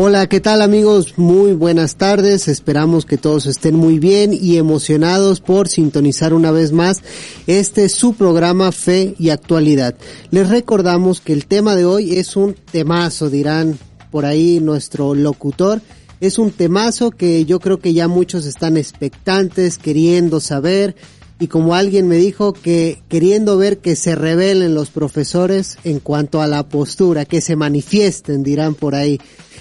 Hola, 0.00 0.28
¿qué 0.28 0.38
tal 0.38 0.62
amigos? 0.62 1.14
Muy 1.18 1.54
buenas 1.54 1.96
tardes. 1.96 2.46
Esperamos 2.46 3.04
que 3.04 3.18
todos 3.18 3.46
estén 3.46 3.74
muy 3.74 3.98
bien 3.98 4.32
y 4.32 4.56
emocionados 4.56 5.40
por 5.40 5.66
sintonizar 5.66 6.34
una 6.34 6.52
vez 6.52 6.70
más 6.70 7.02
este 7.48 7.88
su 7.88 8.14
programa 8.14 8.70
Fe 8.70 9.16
y 9.18 9.30
Actualidad. 9.30 9.96
Les 10.30 10.48
recordamos 10.48 11.20
que 11.20 11.32
el 11.32 11.46
tema 11.46 11.74
de 11.74 11.84
hoy 11.84 12.14
es 12.14 12.36
un 12.36 12.54
temazo, 12.70 13.28
dirán 13.28 13.76
por 14.12 14.24
ahí 14.24 14.60
nuestro 14.60 15.16
locutor. 15.16 15.82
Es 16.20 16.38
un 16.38 16.52
temazo 16.52 17.10
que 17.10 17.44
yo 17.44 17.58
creo 17.58 17.80
que 17.80 17.92
ya 17.92 18.06
muchos 18.06 18.46
están 18.46 18.76
expectantes, 18.76 19.78
queriendo 19.78 20.38
saber, 20.38 20.94
y 21.40 21.48
como 21.48 21.74
alguien 21.74 22.06
me 22.06 22.18
dijo 22.18 22.52
que 22.52 23.02
queriendo 23.08 23.58
ver 23.58 23.78
que 23.78 23.96
se 23.96 24.14
revelen 24.14 24.76
los 24.76 24.90
profesores 24.90 25.76
en 25.82 25.98
cuanto 25.98 26.40
a 26.40 26.46
la 26.46 26.68
postura, 26.68 27.24
que 27.24 27.40
se 27.40 27.56
manifiesten, 27.56 28.44
dirán 28.44 28.74
por 28.74 28.94
ahí. 28.94 29.20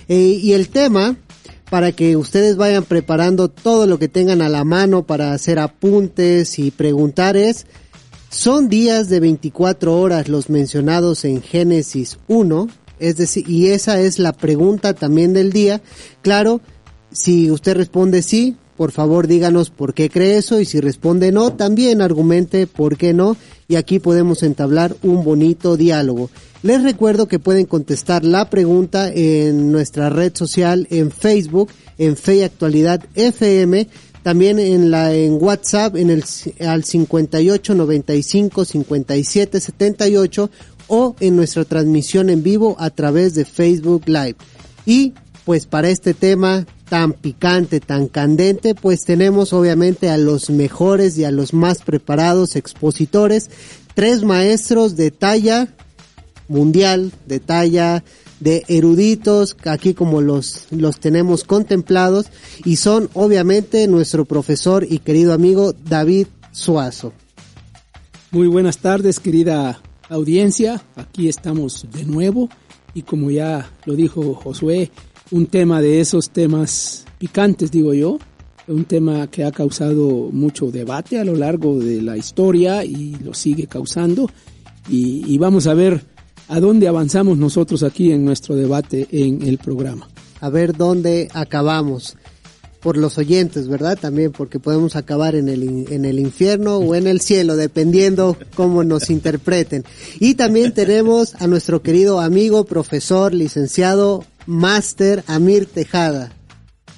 Eh, 0.10 0.40
y 0.42 0.54
el 0.54 0.70
tema, 0.70 1.18
para 1.70 1.92
que 1.92 2.16
ustedes 2.16 2.56
vayan 2.56 2.84
preparando 2.84 3.50
todo 3.50 3.88
lo 3.88 4.00
que 4.00 4.08
tengan 4.08 4.42
a 4.42 4.50
la 4.50 4.64
mano 4.64 5.06
para 5.06 5.34
hacer 5.34 5.60
apuntes 5.60 6.60
y 6.60 6.72
preguntar 6.72 7.36
es, 7.36 7.66
son 8.30 8.70
días 8.70 9.10
de 9.10 9.20
24 9.20 10.00
horas 10.00 10.28
los 10.28 10.50
mencionados 10.50 11.26
en 11.26 11.42
Génesis 11.42 12.20
1, 12.28 12.68
es 13.00 13.18
decir, 13.18 13.50
y 13.50 13.70
esa 13.70 14.00
es 14.02 14.20
la 14.20 14.34
pregunta 14.34 14.94
también 14.94 15.34
del 15.34 15.52
día. 15.52 15.82
Claro, 16.22 16.62
si 17.12 17.52
usted 17.52 17.76
responde 17.76 18.21
sí, 18.21 18.58
por 18.78 18.92
favor 18.92 19.28
díganos 19.28 19.72
por 19.72 19.94
qué 19.94 20.10
cree 20.10 20.38
eso 20.38 20.62
y 20.62 20.66
si 20.66 20.80
responde 20.80 21.32
no, 21.32 21.54
también 21.54 22.02
argumente 22.02 22.68
por 22.68 22.96
qué 22.96 23.14
no 23.14 23.36
y 23.68 23.76
aquí 23.76 24.00
podemos 24.00 24.44
entablar 24.44 24.96
un 25.04 25.24
bonito 25.24 25.76
diálogo. 25.76 26.30
Les 26.64 26.82
recuerdo 26.84 27.28
que 27.28 27.40
pueden 27.40 27.66
contestar 27.66 28.24
la 28.24 28.50
pregunta 28.50 29.12
en 29.12 29.72
nuestra 29.72 30.10
red 30.10 30.36
social 30.36 30.88
en 30.90 31.12
Facebook, 31.12 31.70
en 31.98 32.16
Fe 32.16 32.44
Actualidad 32.44 33.04
FM, 33.16 33.88
también 34.24 34.60
en 34.60 34.92
la 34.92 35.14
en 35.14 35.42
WhatsApp 35.42 35.96
en 35.96 36.10
el 36.10 36.24
al 36.60 36.84
58 36.84 37.76
95 37.76 38.66
57 38.66 39.60
78 39.60 40.50
o 40.88 41.16
en 41.20 41.36
nuestra 41.36 41.66
transmisión 41.66 42.30
en 42.30 42.44
vivo 42.44 42.76
a 42.80 42.90
través 42.90 43.36
de 43.36 43.46
Facebook 43.46 44.04
Live. 44.08 44.36
Y 44.86 45.14
pues 45.48 45.65
para 45.65 45.87
este 45.90 46.13
tema 46.13 46.65
tan 46.90 47.13
picante, 47.13 47.79
tan 47.79 48.09
candente, 48.09 48.76
pues 48.76 49.05
tenemos 49.05 49.53
obviamente 49.53 50.09
a 50.09 50.17
los 50.17 50.49
mejores 50.49 51.17
y 51.17 51.23
a 51.23 51.31
los 51.31 51.53
más 51.53 51.84
preparados 51.84 52.57
expositores, 52.57 53.49
tres 53.93 54.25
maestros 54.25 54.98
de 54.98 55.09
talla 55.09 55.70
mundial, 56.49 57.13
de 57.27 57.40
talla 57.40 58.03
de 58.41 58.65
eruditos, 58.68 59.55
aquí 59.63 59.93
como 59.93 60.20
los, 60.20 60.65
los 60.70 60.99
tenemos 60.99 61.45
contemplados, 61.45 62.25
y 62.65 62.75
son 62.75 63.09
obviamente 63.13 63.87
nuestro 63.87 64.25
profesor 64.25 64.85
y 64.90 65.00
querido 65.00 65.31
amigo 65.31 65.72
David 65.72 66.28
Suazo. 66.51 67.13
Muy 68.31 68.47
buenas 68.47 68.79
tardes, 68.79 69.22
querida 69.22 69.79
audiencia. 70.09 70.84
Aquí 70.97 71.29
estamos 71.29 71.88
de 71.94 72.03
nuevo 72.03 72.50
y 72.94 73.03
como 73.03 73.31
ya 73.31 73.72
lo 73.85 73.95
dijo 73.95 74.34
Josué, 74.34 74.91
un 75.31 75.47
tema 75.47 75.81
de 75.81 76.00
esos 76.00 76.30
temas 76.30 77.06
picantes, 77.18 77.72
digo 77.72 77.94
yo, 77.94 78.20
un 78.68 78.86
tema 78.86 79.28
que 79.28 79.44
ha 79.44 79.52
causado 79.52 80.30
mucho 80.31 80.72
debate 80.72 81.20
a 81.20 81.26
lo 81.26 81.36
largo 81.36 81.80
de 81.80 82.02
la 82.02 82.18
historia 82.18 82.84
y 82.84 83.16
lo 83.24 83.34
sigue 83.34 83.68
causando. 83.68 84.30
Y, 84.90 85.38
vamos 85.38 85.68
a 85.68 85.74
ver 85.74 86.02
a 86.48 86.60
dónde 86.62 86.88
avanzamos 86.88 87.38
nosotros 87.38 87.84
aquí 87.84 88.12
en 88.12 88.24
nuestro 88.24 88.56
debate 88.56 89.08
en 89.12 89.42
el 89.42 89.58
programa. 89.58 90.08
A 90.40 90.50
ver 90.50 90.76
dónde 90.76 91.30
acabamos. 91.34 92.16
Por 92.80 92.96
los 92.96 93.18
oyentes, 93.18 93.68
¿verdad? 93.68 93.98
También 94.00 94.32
porque 94.32 94.60
podemos 94.60 94.96
acabar 94.96 95.36
en 95.36 95.50
el, 95.50 95.92
en 95.92 96.06
el 96.06 96.20
infierno 96.20 96.78
o 96.78 96.96
en 96.96 97.08
el 97.08 97.20
cielo, 97.22 97.56
dependiendo 97.58 98.38
cómo 98.56 98.84
nos 98.84 99.10
interpreten. 99.10 99.84
Y 100.20 100.36
también 100.36 100.74
tenemos 100.74 101.34
a 101.36 101.48
nuestro 101.48 101.82
querido 101.82 102.22
amigo, 102.22 102.66
profesor, 102.66 103.34
licenciado, 103.34 104.24
máster 104.47 105.24
Amir 105.28 105.68
Tejada. 105.68 106.31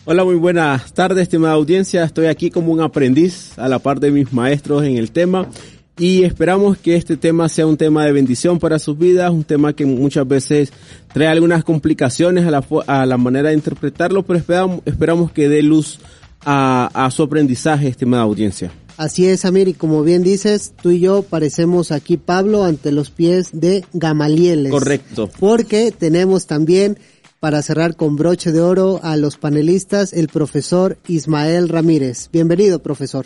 Hola, 0.06 0.24
muy 0.24 0.36
buenas 0.36 0.94
tardes, 0.94 1.24
estimada 1.24 1.56
audiencia. 1.56 2.04
Estoy 2.04 2.28
aquí 2.28 2.50
como 2.50 2.72
un 2.72 2.82
aprendiz 2.82 3.58
a 3.58 3.68
la 3.68 3.80
par 3.80 4.00
de 4.00 4.12
mis 4.12 4.32
maestros 4.32 4.84
en 4.84 4.98
el 4.98 5.12
tema 5.12 5.50
y 5.98 6.24
esperamos 6.24 6.78
que 6.78 6.96
este 6.96 7.18
tema 7.18 7.50
sea 7.50 7.68
un 7.68 7.76
tema 7.76 8.06
de 8.06 8.14
bendición 8.14 8.58
para 8.58 8.80
sus 8.80 8.98
vidas, 8.98 9.32
un 9.32 9.44
tema 9.44 9.74
que 9.74 9.86
muchas 9.86 10.28
veces 10.28 10.72
trae 11.14 11.28
algunas 11.28 11.64
complicaciones 11.64 12.46
a 12.46 12.52
la, 12.52 12.64
a 12.88 13.06
la 13.06 13.18
manera 13.18 13.50
de 13.50 13.56
interpretarlo, 13.56 14.24
pero 14.24 14.40
esperamos, 14.40 14.82
esperamos 14.86 15.32
que 15.32 15.50
dé 15.50 15.62
luz 15.62 16.00
a, 16.46 16.90
a 16.94 17.12
su 17.12 17.24
aprendizaje, 17.24 17.90
estimada 17.90 18.24
audiencia. 18.24 18.72
Así 19.00 19.28
es, 19.28 19.46
Amir, 19.46 19.70
y 19.70 19.74
como 19.74 20.04
bien 20.04 20.24
dices, 20.24 20.74
tú 20.82 20.92
y 20.92 21.00
yo 21.00 21.22
parecemos 21.22 21.92
aquí 21.92 22.18
Pablo 22.18 22.66
ante 22.66 22.92
los 22.92 23.12
pies 23.12 23.50
de 23.54 23.86
Gamalieles. 23.94 24.72
Correcto. 24.72 25.30
Porque 25.40 25.94
tenemos 25.98 26.48
también, 26.48 26.98
para 27.40 27.62
cerrar 27.62 27.96
con 27.96 28.16
broche 28.16 28.52
de 28.52 28.62
oro, 28.62 29.00
a 29.02 29.16
los 29.16 29.38
panelistas, 29.38 30.14
el 30.14 30.28
profesor 30.28 30.98
Ismael 31.08 31.70
Ramírez. 31.70 32.30
Bienvenido, 32.32 32.80
profesor. 32.80 33.26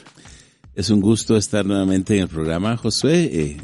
Es 0.76 0.90
un 0.90 1.02
gusto 1.02 1.36
estar 1.36 1.66
nuevamente 1.66 2.16
en 2.16 2.24
el 2.24 2.28
programa, 2.28 2.78
Josué, 2.78 3.24
eh, 3.34 3.58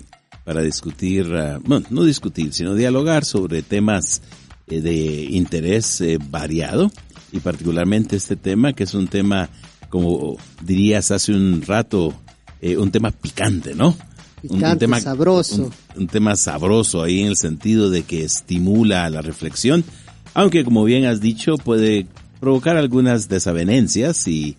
para 0.44 0.62
discutir, 0.62 1.28
uh, 1.28 1.60
bueno, 1.64 1.86
no 1.92 2.04
discutir, 2.04 2.54
sino 2.54 2.74
dialogar 2.74 3.26
sobre 3.26 3.62
temas 3.62 4.22
eh, 4.68 4.82
de 4.82 4.96
interés 5.26 6.02
eh, 6.02 6.18
variado 6.30 6.92
y 7.31 7.40
particularmente 7.40 8.16
este 8.16 8.36
tema, 8.36 8.74
que 8.74 8.86
es 8.86 8.96
un 8.96 9.08
tema, 9.08 9.50
como 9.90 10.38
dirías 10.64 11.12
hace 11.12 11.34
un 11.34 11.62
rato, 11.62 12.14
eh, 12.62 12.78
un 12.78 12.90
tema 12.90 13.12
picante, 13.12 13.76
¿no? 13.76 13.96
Picante, 14.42 14.66
un, 14.66 14.72
un 14.72 14.80
tema 14.80 15.00
sabroso. 15.00 15.72
Un, 15.96 16.02
un 16.02 16.08
tema 16.08 16.36
sabroso 16.36 17.04
ahí 17.04 17.22
en 17.22 17.28
el 17.28 17.38
sentido 17.38 17.92
de 17.92 18.04
que 18.04 18.24
estimula 18.24 19.08
la 19.12 19.22
reflexión, 19.22 19.84
aunque 20.34 20.64
como 20.64 20.84
bien 20.84 21.06
has 21.06 21.22
dicho 21.22 21.56
puede 21.58 22.08
provocar 22.40 22.78
algunas 22.78 23.28
desavenencias 23.28 24.28
y 24.28 24.58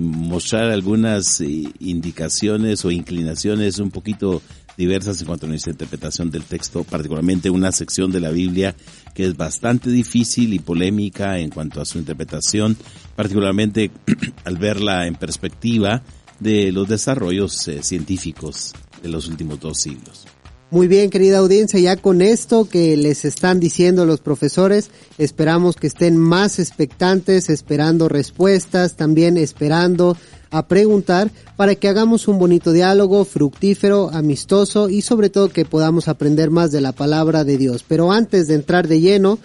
mostrar 0.00 0.70
algunas 0.70 1.40
eh, 1.40 1.64
indicaciones 1.80 2.84
o 2.84 2.90
inclinaciones 2.90 3.78
un 3.78 3.90
poquito 3.90 4.42
diversas 4.76 5.20
en 5.20 5.26
cuanto 5.26 5.46
a 5.46 5.48
nuestra 5.50 5.72
interpretación 5.72 6.30
del 6.30 6.44
texto, 6.44 6.84
particularmente 6.84 7.50
una 7.50 7.72
sección 7.72 8.10
de 8.10 8.20
la 8.20 8.30
Biblia 8.30 8.74
que 9.14 9.26
es 9.26 9.36
bastante 9.36 9.90
difícil 9.90 10.54
y 10.54 10.58
polémica 10.58 11.38
en 11.38 11.50
cuanto 11.50 11.80
a 11.80 11.84
su 11.84 11.98
interpretación, 11.98 12.76
particularmente 13.14 13.90
al 14.44 14.56
verla 14.56 15.06
en 15.06 15.14
perspectiva 15.14 16.02
de 16.40 16.72
los 16.72 16.88
desarrollos 16.88 17.68
eh, 17.68 17.82
científicos 17.82 18.72
de 19.02 19.08
los 19.10 19.28
últimos 19.28 19.60
dos 19.60 19.78
siglos. 19.78 20.26
Muy 20.72 20.88
bien, 20.88 21.10
querida 21.10 21.36
audiencia, 21.36 21.78
ya 21.80 21.98
con 21.98 22.22
esto 22.22 22.66
que 22.66 22.96
les 22.96 23.26
están 23.26 23.60
diciendo 23.60 24.06
los 24.06 24.20
profesores, 24.20 24.90
esperamos 25.18 25.76
que 25.76 25.86
estén 25.86 26.16
más 26.16 26.58
expectantes, 26.58 27.50
esperando 27.50 28.08
respuestas, 28.08 28.96
también 28.96 29.36
esperando 29.36 30.16
a 30.50 30.68
preguntar 30.68 31.30
para 31.56 31.74
que 31.74 31.88
hagamos 31.88 32.26
un 32.26 32.38
bonito 32.38 32.72
diálogo 32.72 33.26
fructífero, 33.26 34.08
amistoso 34.14 34.88
y 34.88 35.02
sobre 35.02 35.28
todo 35.28 35.50
que 35.50 35.66
podamos 35.66 36.08
aprender 36.08 36.48
más 36.48 36.72
de 36.72 36.80
la 36.80 36.92
palabra 36.92 37.44
de 37.44 37.58
Dios. 37.58 37.84
Pero 37.86 38.10
antes 38.10 38.48
de 38.48 38.54
entrar 38.54 38.88
de 38.88 39.02
lleno, 39.02 39.38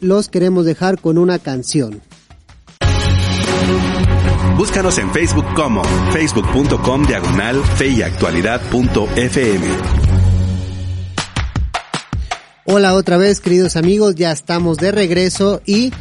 los 0.00 0.28
queremos 0.28 0.66
dejar 0.66 1.00
con 1.00 1.18
una 1.18 1.40
canción. 1.40 2.00
Búscanos 4.56 4.98
en 4.98 5.10
Facebook 5.10 5.46
como 5.56 5.82
facebook.com 6.12 7.06
diagonal 7.06 7.60
fe 7.76 7.88
y 7.88 8.02
actualidad.fm. 8.02 10.03
Hola 12.66 12.94
otra 12.94 13.18
vez, 13.18 13.40
queridos 13.40 13.76
amigos, 13.76 14.14
ya 14.14 14.32
estamos 14.32 14.78
de 14.78 14.90
regreso 14.90 15.60
y 15.66 15.92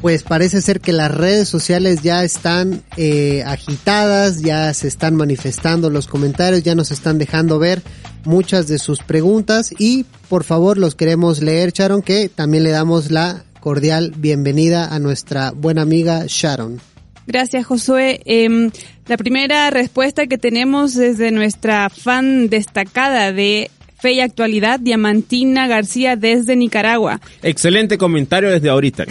pues 0.00 0.22
parece 0.22 0.62
ser 0.62 0.80
que 0.80 0.92
las 0.92 1.10
redes 1.10 1.48
sociales 1.48 2.02
ya 2.02 2.22
están 2.22 2.84
eh, 2.96 3.42
agitadas, 3.44 4.40
ya 4.40 4.72
se 4.72 4.86
están 4.86 5.16
manifestando 5.16 5.90
los 5.90 6.06
comentarios, 6.06 6.62
ya 6.62 6.76
nos 6.76 6.92
están 6.92 7.18
dejando 7.18 7.58
ver 7.58 7.82
muchas 8.24 8.68
de 8.68 8.78
sus 8.78 9.00
preguntas 9.00 9.74
y 9.76 10.06
por 10.28 10.44
favor 10.44 10.78
los 10.78 10.94
queremos 10.94 11.42
leer, 11.42 11.72
Sharon, 11.72 12.02
que 12.02 12.28
también 12.28 12.62
le 12.62 12.70
damos 12.70 13.10
la 13.10 13.42
cordial 13.58 14.12
bienvenida 14.16 14.94
a 14.94 15.00
nuestra 15.00 15.50
buena 15.50 15.82
amiga 15.82 16.26
Sharon. 16.28 16.80
Gracias, 17.26 17.66
Josué. 17.66 18.20
Eh, 18.26 18.70
la 19.08 19.16
primera 19.16 19.70
respuesta 19.70 20.28
que 20.28 20.38
tenemos 20.38 20.94
es 20.94 21.18
de 21.18 21.32
nuestra 21.32 21.90
fan 21.90 22.48
destacada 22.48 23.32
de 23.32 23.72
Fe 24.02 24.14
y 24.14 24.20
Actualidad, 24.20 24.80
Diamantina 24.80 25.68
García 25.68 26.16
desde 26.16 26.56
Nicaragua. 26.56 27.20
Excelente 27.40 27.98
comentario 27.98 28.50
desde 28.50 28.68
ahorita. 28.68 29.04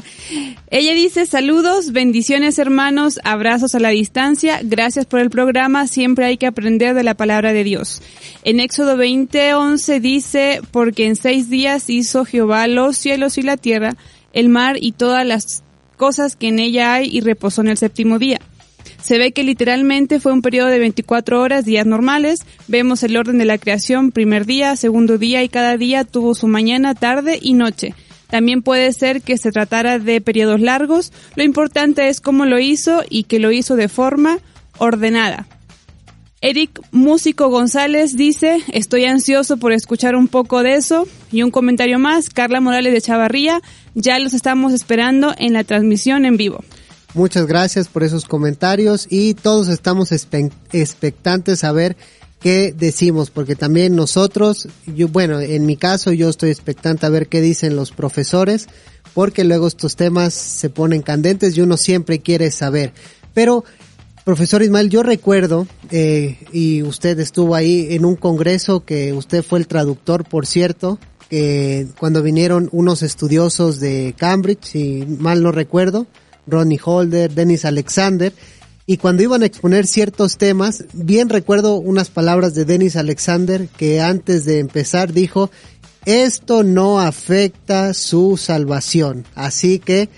Ella 0.70 0.94
dice 0.94 1.26
saludos, 1.26 1.92
bendiciones 1.92 2.58
hermanos, 2.58 3.20
abrazos 3.24 3.74
a 3.74 3.78
la 3.78 3.90
distancia, 3.90 4.60
gracias 4.62 5.04
por 5.04 5.20
el 5.20 5.28
programa, 5.28 5.86
siempre 5.86 6.24
hay 6.24 6.38
que 6.38 6.46
aprender 6.46 6.94
de 6.94 7.02
la 7.02 7.12
palabra 7.12 7.52
de 7.52 7.62
Dios. 7.62 8.00
En 8.42 8.58
Éxodo 8.58 8.96
20:11 8.96 10.00
dice, 10.00 10.62
porque 10.70 11.06
en 11.06 11.16
seis 11.16 11.50
días 11.50 11.90
hizo 11.90 12.24
Jehová 12.24 12.66
los 12.68 12.96
cielos 12.96 13.36
y 13.36 13.42
la 13.42 13.58
tierra, 13.58 13.96
el 14.32 14.48
mar 14.48 14.76
y 14.80 14.92
todas 14.92 15.26
las 15.26 15.62
cosas 15.98 16.36
que 16.36 16.48
en 16.48 16.58
ella 16.58 16.94
hay 16.94 17.14
y 17.14 17.20
reposó 17.20 17.60
en 17.60 17.68
el 17.68 17.76
séptimo 17.76 18.18
día. 18.18 18.40
Se 19.02 19.18
ve 19.18 19.32
que 19.32 19.42
literalmente 19.42 20.20
fue 20.20 20.32
un 20.32 20.42
periodo 20.42 20.68
de 20.68 20.78
24 20.78 21.40
horas, 21.40 21.64
días 21.64 21.86
normales. 21.86 22.40
Vemos 22.68 23.02
el 23.02 23.16
orden 23.16 23.38
de 23.38 23.44
la 23.44 23.58
creación, 23.58 24.12
primer 24.12 24.46
día, 24.46 24.76
segundo 24.76 25.18
día 25.18 25.42
y 25.42 25.48
cada 25.48 25.76
día 25.76 26.04
tuvo 26.04 26.34
su 26.34 26.46
mañana, 26.46 26.94
tarde 26.94 27.38
y 27.42 27.54
noche. 27.54 27.94
También 28.28 28.62
puede 28.62 28.92
ser 28.92 29.20
que 29.20 29.36
se 29.36 29.50
tratara 29.50 29.98
de 29.98 30.20
periodos 30.20 30.60
largos. 30.60 31.12
Lo 31.34 31.42
importante 31.42 32.08
es 32.08 32.20
cómo 32.20 32.46
lo 32.46 32.60
hizo 32.60 33.02
y 33.10 33.24
que 33.24 33.40
lo 33.40 33.50
hizo 33.50 33.76
de 33.76 33.88
forma 33.88 34.38
ordenada. 34.78 35.46
Eric 36.40 36.80
Músico 36.92 37.48
González 37.50 38.16
dice, 38.16 38.62
estoy 38.72 39.04
ansioso 39.04 39.58
por 39.58 39.72
escuchar 39.72 40.16
un 40.16 40.28
poco 40.28 40.62
de 40.62 40.74
eso. 40.74 41.06
Y 41.30 41.42
un 41.42 41.50
comentario 41.50 41.98
más, 41.98 42.30
Carla 42.30 42.60
Morales 42.60 42.92
de 42.92 43.00
Chavarría, 43.00 43.60
ya 43.94 44.18
los 44.18 44.32
estamos 44.32 44.72
esperando 44.72 45.34
en 45.38 45.52
la 45.52 45.64
transmisión 45.64 46.24
en 46.24 46.36
vivo. 46.36 46.64
Muchas 47.14 47.46
gracias 47.46 47.88
por 47.88 48.04
esos 48.04 48.24
comentarios 48.24 49.06
y 49.10 49.34
todos 49.34 49.68
estamos 49.68 50.12
expectantes 50.12 51.62
a 51.62 51.72
ver 51.72 51.94
qué 52.40 52.74
decimos, 52.76 53.30
porque 53.30 53.54
también 53.54 53.94
nosotros, 53.94 54.66
yo, 54.86 55.08
bueno, 55.08 55.38
en 55.38 55.66
mi 55.66 55.76
caso 55.76 56.12
yo 56.12 56.30
estoy 56.30 56.50
expectante 56.50 57.04
a 57.04 57.10
ver 57.10 57.28
qué 57.28 57.42
dicen 57.42 57.76
los 57.76 57.92
profesores, 57.92 58.66
porque 59.12 59.44
luego 59.44 59.68
estos 59.68 59.94
temas 59.94 60.32
se 60.32 60.70
ponen 60.70 61.02
candentes 61.02 61.54
y 61.56 61.60
uno 61.60 61.76
siempre 61.76 62.20
quiere 62.20 62.50
saber. 62.50 62.94
Pero, 63.34 63.62
profesor 64.24 64.62
Ismael, 64.62 64.88
yo 64.88 65.02
recuerdo, 65.02 65.66
eh, 65.90 66.38
y 66.50 66.82
usted 66.82 67.20
estuvo 67.20 67.54
ahí 67.54 67.88
en 67.90 68.06
un 68.06 68.16
congreso 68.16 68.86
que 68.86 69.12
usted 69.12 69.44
fue 69.44 69.58
el 69.58 69.66
traductor, 69.66 70.24
por 70.24 70.46
cierto, 70.46 70.98
que 71.28 71.86
cuando 71.98 72.22
vinieron 72.22 72.70
unos 72.72 73.02
estudiosos 73.02 73.80
de 73.80 74.14
Cambridge, 74.16 74.64
si 74.64 75.04
mal 75.06 75.42
no 75.42 75.52
recuerdo, 75.52 76.06
Ronnie 76.46 76.80
Holder, 76.82 77.32
Dennis 77.32 77.64
Alexander, 77.64 78.32
y 78.84 78.96
cuando 78.96 79.22
iban 79.22 79.42
a 79.42 79.46
exponer 79.46 79.86
ciertos 79.86 80.38
temas, 80.38 80.84
bien 80.92 81.28
recuerdo 81.28 81.76
unas 81.76 82.10
palabras 82.10 82.54
de 82.54 82.64
Dennis 82.64 82.96
Alexander 82.96 83.68
que 83.76 84.00
antes 84.00 84.44
de 84.44 84.58
empezar 84.58 85.12
dijo, 85.12 85.50
esto 86.04 86.64
no 86.64 86.98
afecta 86.98 87.94
su 87.94 88.36
salvación, 88.36 89.24
así 89.36 89.78
que 89.78 90.08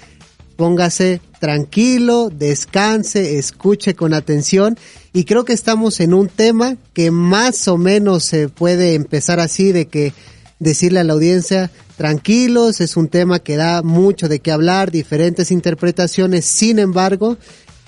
póngase 0.57 1.21
tranquilo, 1.41 2.31
descanse, 2.31 3.39
escuche 3.39 3.95
con 3.95 4.15
atención. 4.15 4.79
Y 5.13 5.25
creo 5.25 5.45
que 5.45 5.53
estamos 5.53 6.01
en 6.01 6.15
un 6.15 6.29
tema 6.29 6.77
que 6.95 7.11
más 7.11 7.69
o 7.69 7.77
menos 7.77 8.25
se 8.25 8.49
puede 8.49 8.95
empezar 8.95 9.41
así 9.41 9.73
de 9.73 9.87
que 9.87 10.15
decirle 10.59 11.01
a 11.01 11.05
la 11.05 11.13
audiencia, 11.13 11.71
tranquilos, 11.97 12.81
es 12.81 12.97
un 12.97 13.09
tema 13.09 13.39
que 13.39 13.57
da 13.57 13.83
mucho 13.83 14.29
de 14.29 14.41
qué 14.41 14.51
hablar, 14.51 14.91
diferentes 14.91 15.51
interpretaciones, 15.51 16.47
sin 16.47 16.79
embargo, 16.79 17.39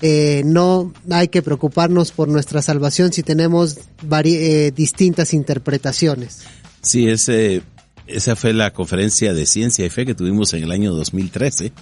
eh, 0.01 0.43
no 0.45 0.93
hay 1.09 1.27
que 1.27 1.41
preocuparnos 1.41 2.11
por 2.11 2.27
nuestra 2.27 2.61
salvación 2.61 3.11
si 3.11 3.23
tenemos 3.23 3.77
eh, 4.23 4.71
distintas 4.75 5.33
interpretaciones. 5.33 6.41
Sí, 6.81 7.07
ese, 7.07 7.63
esa 8.05 8.35
fue 8.35 8.53
la 8.53 8.71
conferencia 8.71 9.33
de 9.33 9.45
ciencia 9.45 9.85
y 9.85 9.89
fe 9.89 10.05
que 10.05 10.13
tuvimos 10.13 10.53
en 10.53 10.63
el 10.63 10.71
año 10.71 10.93
2013, 10.93 11.73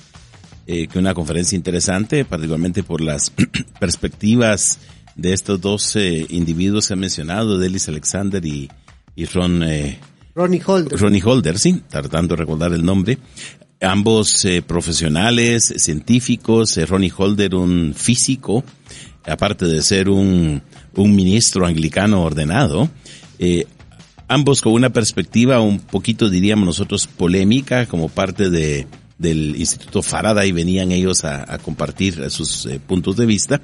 eh, 0.68 0.88
que 0.88 0.98
una 0.98 1.14
conferencia 1.14 1.56
interesante, 1.58 2.24
particularmente 2.26 2.84
por 2.84 3.02
las 3.02 3.32
perspectivas 3.80 4.80
de 5.16 5.34
estos 5.34 5.62
dos 5.62 5.96
individuos 5.96 6.88
que 6.88 6.94
han 6.94 7.00
mencionado, 7.00 7.58
Delis 7.58 7.88
Alexander 7.88 8.46
y, 8.46 8.70
y 9.16 9.26
Ron 9.26 9.62
Ronnie 10.36 10.62
Holder. 10.66 11.00
Ronnie 11.00 11.22
Holder, 11.24 11.58
sí, 11.58 11.82
tratando 11.88 12.36
de 12.36 12.42
recordar 12.42 12.74
el 12.74 12.84
nombre. 12.84 13.18
Ambos 13.80 14.44
eh, 14.44 14.62
profesionales, 14.62 15.74
científicos, 15.78 16.78
eh, 16.78 16.86
Ronnie 16.86 17.12
Holder 17.16 17.56
un 17.56 17.94
físico, 17.96 18.66
aparte 19.26 19.66
de 19.66 19.82
ser 19.82 20.10
un, 20.10 20.62
un 20.96 21.16
ministro 21.16 21.66
anglicano 21.66 22.22
ordenado, 22.22 22.90
eh, 23.40 23.66
ambos 24.28 24.62
con 24.62 24.74
una 24.74 24.90
perspectiva 24.90 25.62
un 25.62 25.80
poquito, 25.80 26.30
diríamos 26.30 26.66
nosotros, 26.66 27.08
polémica, 27.08 27.86
como 27.86 28.10
parte 28.10 28.50
de, 28.50 28.88
del 29.18 29.56
Instituto 29.56 30.02
Faraday, 30.02 30.52
venían 30.52 30.92
ellos 30.92 31.24
a, 31.24 31.58
compartir 31.60 32.30
sus 32.30 32.68
puntos 32.88 33.16
de 33.16 33.26
vista, 33.26 33.62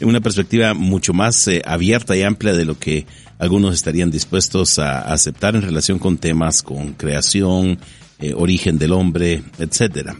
una 0.00 0.20
perspectiva 0.20 0.74
mucho 0.74 1.12
más 1.12 1.50
abierta 1.64 2.16
y 2.16 2.22
amplia 2.22 2.52
de 2.52 2.64
lo 2.64 2.78
que 2.78 3.04
algunos 3.44 3.74
estarían 3.74 4.10
dispuestos 4.10 4.78
a 4.78 5.00
aceptar 5.00 5.54
en 5.54 5.62
relación 5.62 5.98
con 5.98 6.18
temas 6.18 6.62
con 6.62 6.94
creación, 6.94 7.78
eh, 8.18 8.32
origen 8.34 8.78
del 8.78 8.92
hombre, 8.92 9.42
etcétera. 9.58 10.16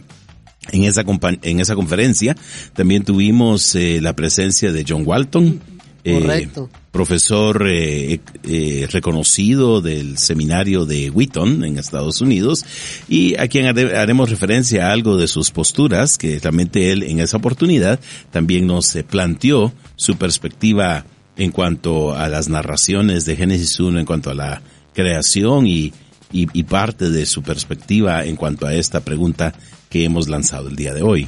En 0.71 0.83
esa, 0.83 1.03
en 1.41 1.59
esa 1.59 1.75
conferencia 1.75 2.35
también 2.73 3.03
tuvimos 3.03 3.75
eh, 3.75 3.99
la 4.01 4.15
presencia 4.15 4.71
de 4.71 4.85
John 4.87 5.03
Walton, 5.05 5.61
eh, 6.03 6.47
profesor 6.91 7.65
reconocido 8.91 9.81
del 9.81 10.19
seminario 10.19 10.85
de 10.85 11.09
Wheaton 11.09 11.65
en 11.65 11.79
Estados 11.79 12.21
Unidos 12.21 12.63
y 13.09 13.35
a 13.39 13.47
quien 13.47 13.65
haremos 13.65 14.29
referencia 14.29 14.87
a 14.87 14.91
algo 14.91 15.17
de 15.17 15.27
sus 15.27 15.49
posturas 15.49 16.17
que 16.17 16.39
realmente 16.39 16.91
él 16.91 17.01
en 17.01 17.21
esa 17.21 17.37
oportunidad 17.37 17.99
también 18.29 18.67
nos 18.67 18.95
planteó 19.09 19.73
su 19.95 20.15
perspectiva 20.15 21.05
en 21.37 21.51
cuanto 21.51 22.15
a 22.15 22.29
las 22.29 22.49
narraciones 22.49 23.25
de 23.25 23.35
Génesis 23.35 23.79
1, 23.79 23.99
en 23.99 24.05
cuanto 24.05 24.29
a 24.29 24.35
la 24.35 24.61
creación 24.93 25.67
y, 25.67 25.93
y, 26.31 26.63
parte 26.63 27.09
de 27.09 27.25
su 27.25 27.43
perspectiva 27.43 28.25
en 28.25 28.35
cuanto 28.35 28.65
a 28.65 28.73
esta 28.73 29.01
pregunta 29.01 29.53
que 29.89 30.05
hemos 30.05 30.27
lanzado 30.27 30.69
el 30.69 30.75
día 30.75 30.93
de 30.93 31.01
hoy. 31.01 31.27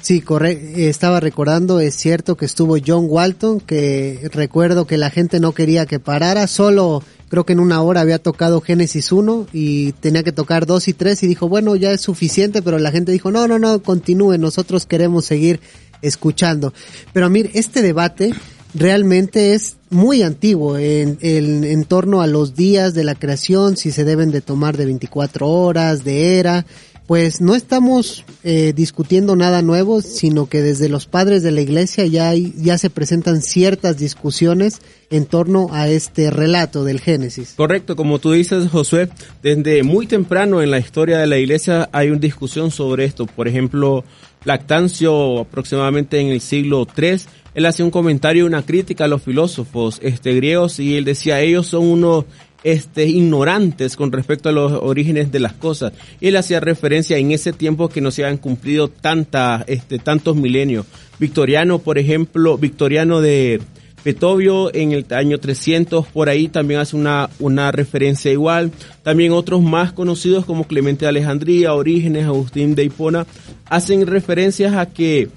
Sí, 0.00 0.20
correcto. 0.20 0.66
Estaba 0.76 1.20
recordando, 1.20 1.78
es 1.78 1.94
cierto 1.94 2.36
que 2.36 2.44
estuvo 2.44 2.76
John 2.84 3.06
Walton, 3.08 3.60
que 3.60 4.28
recuerdo 4.32 4.86
que 4.86 4.98
la 4.98 5.10
gente 5.10 5.38
no 5.38 5.52
quería 5.52 5.86
que 5.86 6.00
parara, 6.00 6.48
solo 6.48 7.04
creo 7.28 7.46
que 7.46 7.52
en 7.52 7.60
una 7.60 7.80
hora 7.80 8.02
había 8.02 8.18
tocado 8.18 8.60
Génesis 8.60 9.12
1 9.12 9.46
y 9.52 9.92
tenía 9.92 10.22
que 10.22 10.32
tocar 10.32 10.66
2 10.66 10.88
y 10.88 10.92
3 10.92 11.22
y 11.22 11.26
dijo, 11.28 11.48
bueno, 11.48 11.76
ya 11.76 11.92
es 11.92 12.02
suficiente, 12.02 12.60
pero 12.62 12.78
la 12.78 12.90
gente 12.90 13.12
dijo, 13.12 13.30
no, 13.30 13.46
no, 13.48 13.58
no, 13.58 13.82
continúe, 13.82 14.36
nosotros 14.38 14.84
queremos 14.86 15.24
seguir 15.24 15.60
escuchando. 16.02 16.74
Pero 17.12 17.30
mire, 17.30 17.50
este 17.54 17.80
debate 17.80 18.34
realmente 18.74 19.54
es 19.54 19.76
muy 19.90 20.22
antiguo 20.22 20.78
en, 20.78 21.18
en, 21.20 21.84
torno 21.84 22.22
a 22.22 22.26
los 22.26 22.54
días 22.54 22.94
de 22.94 23.04
la 23.04 23.14
creación, 23.14 23.76
si 23.76 23.92
se 23.92 24.04
deben 24.04 24.30
de 24.30 24.40
tomar 24.40 24.76
de 24.76 24.86
24 24.86 25.46
horas, 25.48 26.04
de 26.04 26.38
era, 26.38 26.64
pues 27.06 27.40
no 27.40 27.54
estamos 27.54 28.24
eh, 28.44 28.72
discutiendo 28.74 29.36
nada 29.36 29.60
nuevo, 29.60 30.00
sino 30.00 30.48
que 30.48 30.62
desde 30.62 30.88
los 30.88 31.06
padres 31.06 31.42
de 31.42 31.50
la 31.50 31.60
iglesia 31.60 32.06
ya, 32.06 32.30
hay, 32.30 32.54
ya 32.56 32.78
se 32.78 32.90
presentan 32.90 33.42
ciertas 33.42 33.98
discusiones 33.98 34.80
en 35.10 35.26
torno 35.26 35.68
a 35.72 35.88
este 35.88 36.30
relato 36.30 36.84
del 36.84 37.00
Génesis. 37.00 37.54
Correcto, 37.56 37.96
como 37.96 38.18
tú 38.18 38.32
dices, 38.32 38.70
Josué, 38.70 39.10
desde 39.42 39.82
muy 39.82 40.06
temprano 40.06 40.62
en 40.62 40.70
la 40.70 40.78
historia 40.78 41.18
de 41.18 41.26
la 41.26 41.38
iglesia 41.38 41.90
hay 41.92 42.08
una 42.08 42.20
discusión 42.20 42.70
sobre 42.70 43.04
esto. 43.04 43.26
Por 43.26 43.46
ejemplo, 43.46 44.04
Lactancio, 44.44 45.40
aproximadamente 45.40 46.18
en 46.18 46.28
el 46.28 46.40
siglo 46.40 46.86
III, 46.96 47.20
él 47.54 47.66
hacía 47.66 47.84
un 47.84 47.90
comentario, 47.90 48.46
una 48.46 48.62
crítica 48.62 49.04
a 49.04 49.08
los 49.08 49.22
filósofos 49.22 49.98
este, 50.02 50.34
griegos 50.34 50.78
y 50.80 50.96
él 50.96 51.04
decía, 51.04 51.40
ellos 51.40 51.66
son 51.66 51.84
unos 51.86 52.24
este, 52.64 53.06
ignorantes 53.06 53.96
con 53.96 54.12
respecto 54.12 54.48
a 54.48 54.52
los 54.52 54.72
orígenes 54.72 55.32
de 55.32 55.40
las 55.40 55.52
cosas. 55.52 55.92
Él 56.20 56.36
hacía 56.36 56.60
referencia 56.60 57.18
en 57.18 57.32
ese 57.32 57.52
tiempo 57.52 57.88
que 57.88 58.00
no 58.00 58.10
se 58.10 58.24
habían 58.24 58.38
cumplido 58.38 58.88
tanta, 58.88 59.64
este, 59.66 59.98
tantos 59.98 60.36
milenios. 60.36 60.86
Victoriano, 61.18 61.78
por 61.78 61.98
ejemplo, 61.98 62.56
Victoriano 62.56 63.20
de 63.20 63.60
Petovio 64.02 64.74
en 64.74 64.92
el 64.92 65.06
año 65.10 65.38
300, 65.38 66.06
por 66.06 66.28
ahí 66.28 66.48
también 66.48 66.80
hace 66.80 66.96
una, 66.96 67.28
una 67.38 67.70
referencia 67.70 68.32
igual. 68.32 68.72
También 69.02 69.32
otros 69.32 69.60
más 69.62 69.92
conocidos 69.92 70.44
como 70.44 70.66
Clemente 70.66 71.04
de 71.04 71.10
Alejandría, 71.10 71.74
Orígenes, 71.74 72.24
Agustín 72.24 72.74
de 72.74 72.84
Hipona, 72.84 73.26
hacen 73.66 74.06
referencias 74.06 74.74
a 74.74 74.86
que 74.86 75.28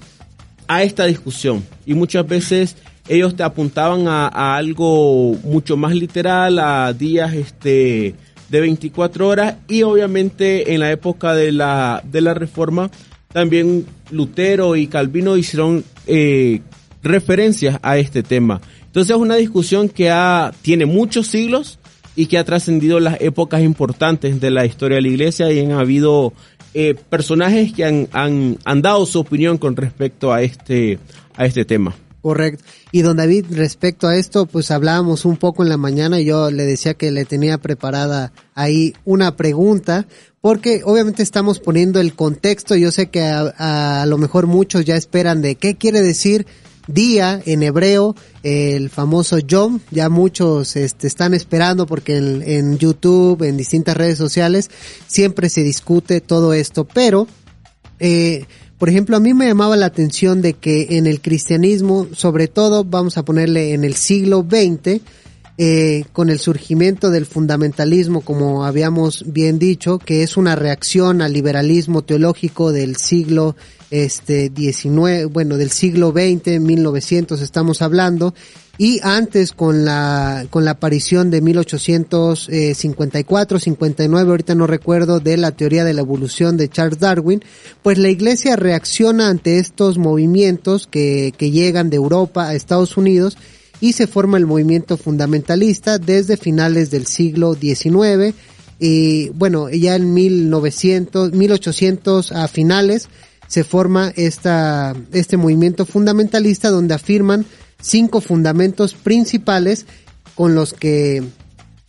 a 0.68 0.82
esta 0.82 1.04
discusión 1.04 1.62
y 1.86 1.94
muchas 1.94 2.26
veces 2.26 2.76
ellos 3.08 3.36
te 3.36 3.44
apuntaban 3.44 4.08
a, 4.08 4.56
algo 4.56 5.34
mucho 5.44 5.76
más 5.76 5.94
literal, 5.94 6.58
a 6.58 6.92
días 6.92 7.32
este 7.34 8.14
de 8.48 8.60
24 8.60 9.26
horas 9.26 9.56
y 9.68 9.82
obviamente 9.82 10.74
en 10.74 10.80
la 10.80 10.92
época 10.92 11.34
de 11.34 11.52
la, 11.52 12.02
de 12.04 12.20
la 12.20 12.34
reforma 12.34 12.90
también 13.32 13.86
Lutero 14.10 14.76
y 14.76 14.86
Calvino 14.86 15.36
hicieron 15.36 15.84
eh, 16.06 16.60
referencias 17.02 17.78
a 17.82 17.98
este 17.98 18.22
tema. 18.22 18.60
Entonces 18.86 19.14
es 19.14 19.20
una 19.20 19.36
discusión 19.36 19.88
que 19.88 20.10
ha, 20.10 20.52
tiene 20.62 20.86
muchos 20.86 21.26
siglos, 21.26 21.78
y 22.16 22.26
que 22.26 22.38
ha 22.38 22.44
trascendido 22.44 22.98
las 22.98 23.20
épocas 23.20 23.62
importantes 23.62 24.40
de 24.40 24.50
la 24.50 24.64
historia 24.64 24.96
de 24.96 25.02
la 25.02 25.08
iglesia 25.08 25.52
y 25.52 25.60
han 25.60 25.72
habido 25.72 26.32
eh, 26.72 26.94
personajes 26.94 27.72
que 27.74 27.84
han, 27.84 28.08
han, 28.12 28.58
han 28.64 28.82
dado 28.82 29.04
su 29.04 29.20
opinión 29.20 29.58
con 29.58 29.76
respecto 29.76 30.32
a 30.32 30.42
este, 30.42 30.98
a 31.36 31.46
este 31.46 31.64
tema. 31.64 31.94
Correcto. 32.22 32.64
Y 32.90 33.02
don 33.02 33.18
David, 33.18 33.46
respecto 33.50 34.08
a 34.08 34.16
esto, 34.16 34.46
pues 34.46 34.72
hablábamos 34.72 35.24
un 35.24 35.36
poco 35.36 35.62
en 35.62 35.68
la 35.68 35.76
mañana 35.76 36.20
y 36.20 36.24
yo 36.24 36.50
le 36.50 36.64
decía 36.64 36.94
que 36.94 37.12
le 37.12 37.24
tenía 37.24 37.58
preparada 37.58 38.32
ahí 38.54 38.94
una 39.04 39.36
pregunta, 39.36 40.08
porque 40.40 40.82
obviamente 40.84 41.22
estamos 41.22 41.60
poniendo 41.60 42.00
el 42.00 42.14
contexto. 42.14 42.74
Yo 42.74 42.90
sé 42.90 43.10
que 43.10 43.22
a, 43.22 44.02
a 44.02 44.06
lo 44.06 44.18
mejor 44.18 44.48
muchos 44.48 44.84
ya 44.84 44.96
esperan 44.96 45.40
de 45.40 45.54
qué 45.54 45.76
quiere 45.76 46.02
decir 46.02 46.46
día 46.86 47.40
en 47.44 47.62
hebreo, 47.62 48.14
el 48.42 48.90
famoso 48.90 49.38
Yom, 49.38 49.80
ya 49.90 50.08
muchos 50.08 50.76
este, 50.76 51.06
están 51.06 51.34
esperando 51.34 51.86
porque 51.86 52.16
en, 52.16 52.42
en 52.42 52.78
YouTube, 52.78 53.42
en 53.42 53.56
distintas 53.56 53.96
redes 53.96 54.18
sociales, 54.18 54.70
siempre 55.06 55.48
se 55.48 55.62
discute 55.62 56.20
todo 56.20 56.52
esto, 56.52 56.84
pero 56.84 57.26
eh, 57.98 58.46
por 58.78 58.88
ejemplo, 58.88 59.16
a 59.16 59.20
mí 59.20 59.32
me 59.32 59.46
llamaba 59.46 59.76
la 59.76 59.86
atención 59.86 60.42
de 60.42 60.54
que 60.54 60.98
en 60.98 61.06
el 61.06 61.20
cristianismo, 61.20 62.08
sobre 62.12 62.48
todo, 62.48 62.84
vamos 62.84 63.16
a 63.16 63.24
ponerle 63.24 63.72
en 63.72 63.84
el 63.84 63.94
siglo 63.94 64.46
XX, 64.48 65.00
eh, 65.58 66.04
con 66.12 66.28
el 66.28 66.38
surgimiento 66.38 67.10
del 67.10 67.24
fundamentalismo, 67.24 68.20
como 68.20 68.66
habíamos 68.66 69.24
bien 69.26 69.58
dicho, 69.58 69.98
que 69.98 70.22
es 70.22 70.36
una 70.36 70.54
reacción 70.54 71.22
al 71.22 71.32
liberalismo 71.32 72.02
teológico 72.02 72.72
del 72.72 72.96
siglo 72.96 73.56
este 73.90 74.50
19, 74.50 75.24
bueno, 75.24 75.56
del 75.56 75.70
siglo 75.70 76.10
XX, 76.12 76.60
1900 76.60 77.40
estamos 77.40 77.80
hablando, 77.80 78.34
y 78.78 79.00
antes 79.02 79.52
con 79.52 79.84
la 79.84 80.46
con 80.50 80.64
la 80.64 80.72
aparición 80.72 81.30
de 81.30 81.40
1854, 81.40 83.58
59, 83.58 84.30
ahorita 84.30 84.54
no 84.54 84.66
recuerdo 84.66 85.20
de 85.20 85.36
la 85.36 85.52
teoría 85.52 85.84
de 85.84 85.94
la 85.94 86.02
evolución 86.02 86.56
de 86.56 86.68
Charles 86.68 86.98
Darwin, 86.98 87.42
pues 87.82 87.98
la 87.98 88.08
Iglesia 88.08 88.56
reacciona 88.56 89.28
ante 89.28 89.58
estos 89.58 89.98
movimientos 89.98 90.86
que 90.86 91.32
que 91.36 91.50
llegan 91.50 91.90
de 91.90 91.96
Europa 91.96 92.48
a 92.48 92.54
Estados 92.54 92.96
Unidos 92.96 93.36
y 93.80 93.92
se 93.92 94.06
forma 94.06 94.38
el 94.38 94.46
movimiento 94.46 94.96
fundamentalista 94.96 95.98
desde 95.98 96.36
finales 96.36 96.90
del 96.90 97.06
siglo 97.06 97.54
XIX 97.54 98.34
y 98.78 99.30
bueno, 99.30 99.70
ya 99.70 99.96
en 99.96 100.12
1900, 100.12 101.32
1800 101.32 102.32
a 102.32 102.48
finales 102.48 103.08
se 103.48 103.64
forma 103.64 104.12
esta, 104.16 104.94
este 105.12 105.36
movimiento 105.36 105.86
fundamentalista 105.86 106.70
donde 106.70 106.94
afirman 106.94 107.46
cinco 107.80 108.20
fundamentos 108.20 108.94
principales 108.94 109.86
con 110.34 110.54
los 110.54 110.74
que 110.74 111.22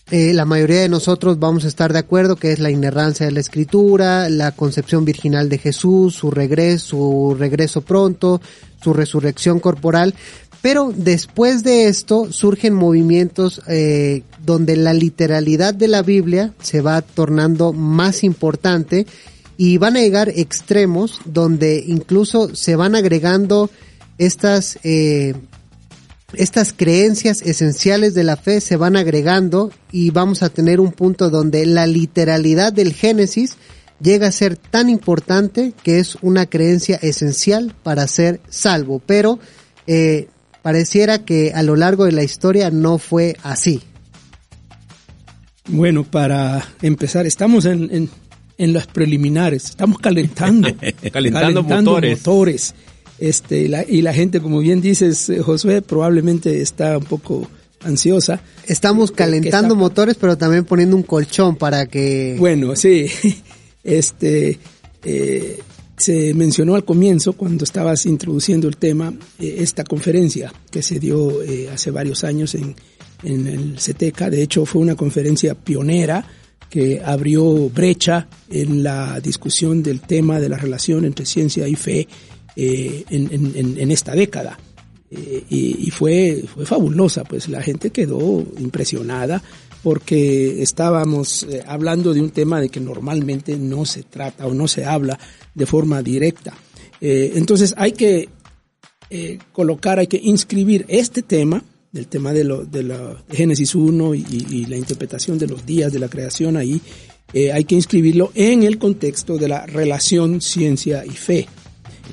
eh, 0.10 0.34
la 0.34 0.46
mayoría 0.46 0.80
de 0.80 0.90
nosotros 0.90 1.38
vamos 1.38 1.66
a 1.66 1.68
estar 1.68 1.92
de 1.92 2.00
acuerdo, 2.00 2.38
que 2.38 2.54
es 2.54 2.60
la 2.60 2.72
inerrancia 2.72 3.26
de 3.26 3.34
la 3.34 3.42
escritura, 3.42 4.30
la 4.30 4.54
concepción 4.54 5.04
virginal 5.04 5.50
de 5.50 5.58
Jesús, 5.58 6.16
su 6.16 6.32
regreso, 6.32 6.88
su 6.88 7.36
regreso 7.38 7.82
pronto, 7.82 8.42
su 8.82 8.94
resurrección 8.94 9.60
corporal. 9.60 10.16
Pero 10.62 10.94
después 10.96 11.64
de 11.64 11.88
esto 11.88 12.32
surgen 12.32 12.74
movimientos 12.74 13.62
eh, 13.68 14.24
donde 14.46 14.78
la 14.78 14.94
literalidad 14.94 15.74
de 15.74 15.90
la 15.90 16.04
Biblia 16.04 16.54
se 16.62 16.82
va 16.82 17.02
tornando 17.02 17.74
más 17.74 18.24
importante 18.24 19.06
y 19.58 19.78
van 19.78 19.98
a 19.98 20.02
llegar 20.02 20.30
extremos 20.30 21.20
donde 21.26 21.84
incluso 21.86 22.56
se 22.56 22.76
van 22.76 22.96
agregando 22.96 23.70
estas 24.18 24.80
eh, 24.84 25.34
estas 26.34 26.74
creencias 26.74 27.42
esenciales 27.42 28.14
de 28.14 28.24
la 28.26 28.36
fe 28.36 28.60
se 28.60 28.76
van 28.76 28.98
agregando 28.98 29.72
y 29.92 30.12
vamos 30.12 30.44
a 30.44 30.50
tener 30.50 30.80
un 30.82 30.92
punto 30.92 31.30
donde 31.30 31.66
la 31.66 31.88
literalidad 31.88 32.74
del 32.74 32.94
Génesis 32.94 33.56
llega 34.02 34.28
a 34.28 34.32
ser 34.32 34.58
tan 34.58 34.90
importante 34.90 35.74
que 35.84 36.00
es 36.00 36.18
una 36.22 36.46
creencia 36.46 36.98
esencial 36.98 37.74
para 37.82 38.08
ser 38.08 38.42
salvo, 38.50 39.02
pero 39.06 39.40
eh, 39.88 40.28
pareciera 40.62 41.24
que 41.24 41.54
a 41.56 41.64
lo 41.64 41.78
largo 41.78 42.04
de 42.04 42.12
la 42.12 42.24
historia 42.24 42.72
no 42.72 42.98
fue 42.98 43.38
así. 43.42 43.82
Bueno, 45.70 46.04
para 46.04 46.64
empezar, 46.82 47.26
estamos 47.26 47.64
en, 47.66 47.90
en, 47.90 48.10
en 48.58 48.74
las 48.74 48.88
preliminares, 48.88 49.66
estamos 49.66 50.00
calentando, 50.00 50.70
calentando, 51.12 51.64
motores. 51.64 52.20
motores. 52.20 52.76
Este, 53.20 53.62
y 53.62 53.68
la, 53.68 53.84
y 53.88 54.02
la 54.02 54.14
gente, 54.14 54.40
como 54.42 54.60
bien 54.60 54.82
dices, 54.82 55.30
eh, 55.30 55.42
Josué, 55.42 55.82
probablemente 55.82 56.62
está 56.62 56.98
un 56.98 57.06
poco 57.06 57.50
ansiosa. 57.84 58.42
Estamos 58.68 59.12
calentando 59.12 59.74
está- 59.74 59.80
motores, 59.80 60.16
pero 60.20 60.38
también 60.38 60.66
poniendo 60.66 60.96
un 60.96 61.04
colchón 61.04 61.56
para 61.56 61.86
que... 61.88 62.36
Bueno, 62.38 62.76
sí. 62.76 63.08
Este 63.84 64.60
eh, 65.06 65.60
se 65.96 66.34
mencionó 66.34 66.76
al 66.76 66.84
comienzo, 66.84 67.34
cuando 67.34 67.64
estabas 67.64 68.06
introduciendo 68.06 68.68
el 68.68 68.76
tema, 68.78 69.14
eh, 69.40 69.56
esta 69.60 69.84
conferencia 69.86 70.54
que 70.70 70.82
se 70.84 71.00
dio 71.00 71.42
eh, 71.42 71.70
hace 71.74 71.90
varios 71.92 72.24
años 72.26 72.54
en, 72.56 72.76
en 73.24 73.48
el 73.48 73.80
CETECA. 73.80 74.30
De 74.30 74.42
hecho, 74.44 74.66
fue 74.66 74.82
una 74.82 74.96
conferencia 74.96 75.56
pionera 75.56 76.26
que 76.70 77.02
abrió 77.04 77.70
brecha 77.70 78.28
en 78.50 78.84
la 78.84 79.22
discusión 79.22 79.82
del 79.82 80.02
tema 80.02 80.40
de 80.42 80.50
la 80.50 80.58
relación 80.58 81.06
entre 81.06 81.26
ciencia 81.26 81.66
y 81.68 81.76
fe 81.76 82.08
eh, 82.60 83.04
en, 83.12 83.30
en- 83.32 83.78
en- 83.78 83.92
esta 83.92 84.14
década. 84.14 84.58
Eh, 85.10 85.44
y, 85.50 85.90
fue, 85.92 86.44
fue 86.54 86.66
fabulosa, 86.66 87.24
pues 87.24 87.48
la 87.48 87.62
gente 87.62 87.92
quedó 87.92 88.44
impresionada 88.60 89.42
porque 89.82 90.62
estábamos 90.62 91.44
eh, 91.44 91.64
hablando 91.66 92.14
de 92.14 92.20
un 92.22 92.32
tema 92.32 92.60
de 92.60 92.68
que 92.68 92.82
normalmente 92.82 93.56
no 93.58 93.86
se 93.86 94.04
trata 94.04 94.46
o 94.48 94.54
no 94.54 94.68
se 94.68 94.84
habla 94.84 95.18
de 95.56 95.66
forma 95.66 96.02
directa. 96.02 96.54
Eh, 97.00 97.32
entonces 97.36 97.74
hay 97.78 97.94
que 97.94 98.28
colocar, 99.54 100.00
hay 100.00 100.08
que 100.08 100.20
inscribir 100.22 100.84
este 100.90 101.22
tema, 101.22 101.64
del 101.94 102.08
tema 102.08 102.34
de, 102.34 102.44
lo, 102.44 102.66
de 102.66 102.84
la 102.84 103.24
Génesis 103.32 103.74
1 103.74 104.14
y, 104.16 104.26
y 104.50 104.66
la 104.66 104.76
interpretación 104.76 105.38
de 105.38 105.48
los 105.48 105.66
días 105.66 105.94
de 105.94 106.00
la 106.00 106.10
creación 106.10 106.58
ahí, 106.58 106.82
hay 107.54 107.64
que 107.64 107.76
inscribirlo 107.76 108.32
en 108.36 108.64
el 108.64 108.78
contexto 108.78 109.38
de 109.38 109.48
la 109.48 109.66
relación 109.66 110.42
ciencia 110.42 111.06
y 111.06 111.12
fe. 111.12 111.48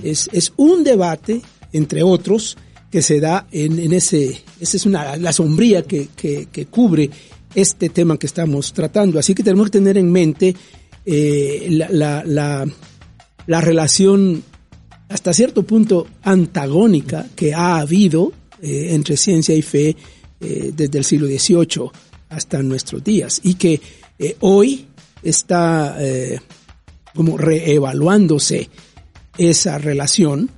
Es, 0.02 0.28
es 0.32 0.52
un 0.56 0.84
debate, 0.84 1.40
entre 1.72 2.02
otros, 2.02 2.56
que 2.94 3.02
se 3.02 3.18
da 3.18 3.48
en, 3.50 3.92
ese, 3.92 4.40
esa 4.60 4.76
es 4.76 4.86
una, 4.86 5.16
la 5.16 5.32
sombría 5.32 5.82
que, 5.82 6.10
que, 6.14 6.66
cubre 6.66 7.10
este 7.52 7.88
tema 7.88 8.16
que 8.16 8.26
estamos 8.28 8.72
tratando. 8.72 9.18
Así 9.18 9.34
que 9.34 9.42
tenemos 9.42 9.66
que 9.66 9.78
tener 9.78 9.98
en 9.98 10.12
mente 10.12 10.54
eh, 11.04 11.66
la, 11.70 11.88
la, 11.90 12.22
la, 12.24 12.64
la 13.48 13.60
relación 13.60 14.44
hasta 15.08 15.32
cierto 15.32 15.64
punto 15.64 16.06
antagónica 16.22 17.26
que 17.34 17.52
ha 17.52 17.78
habido 17.78 18.30
eh, 18.62 18.90
entre 18.90 19.16
ciencia 19.16 19.56
y 19.56 19.62
fe 19.62 19.96
eh, 20.40 20.70
desde 20.72 20.98
el 20.98 21.04
siglo 21.04 21.26
XVIII 21.26 21.90
hasta 22.28 22.62
nuestros 22.62 23.02
días 23.02 23.40
y 23.42 23.54
que 23.54 23.80
hoy 24.38 24.86
está 25.20 25.98
como 27.12 27.36
reevaluándose 27.36 28.68
esa 29.38 29.78
relación 29.78 30.50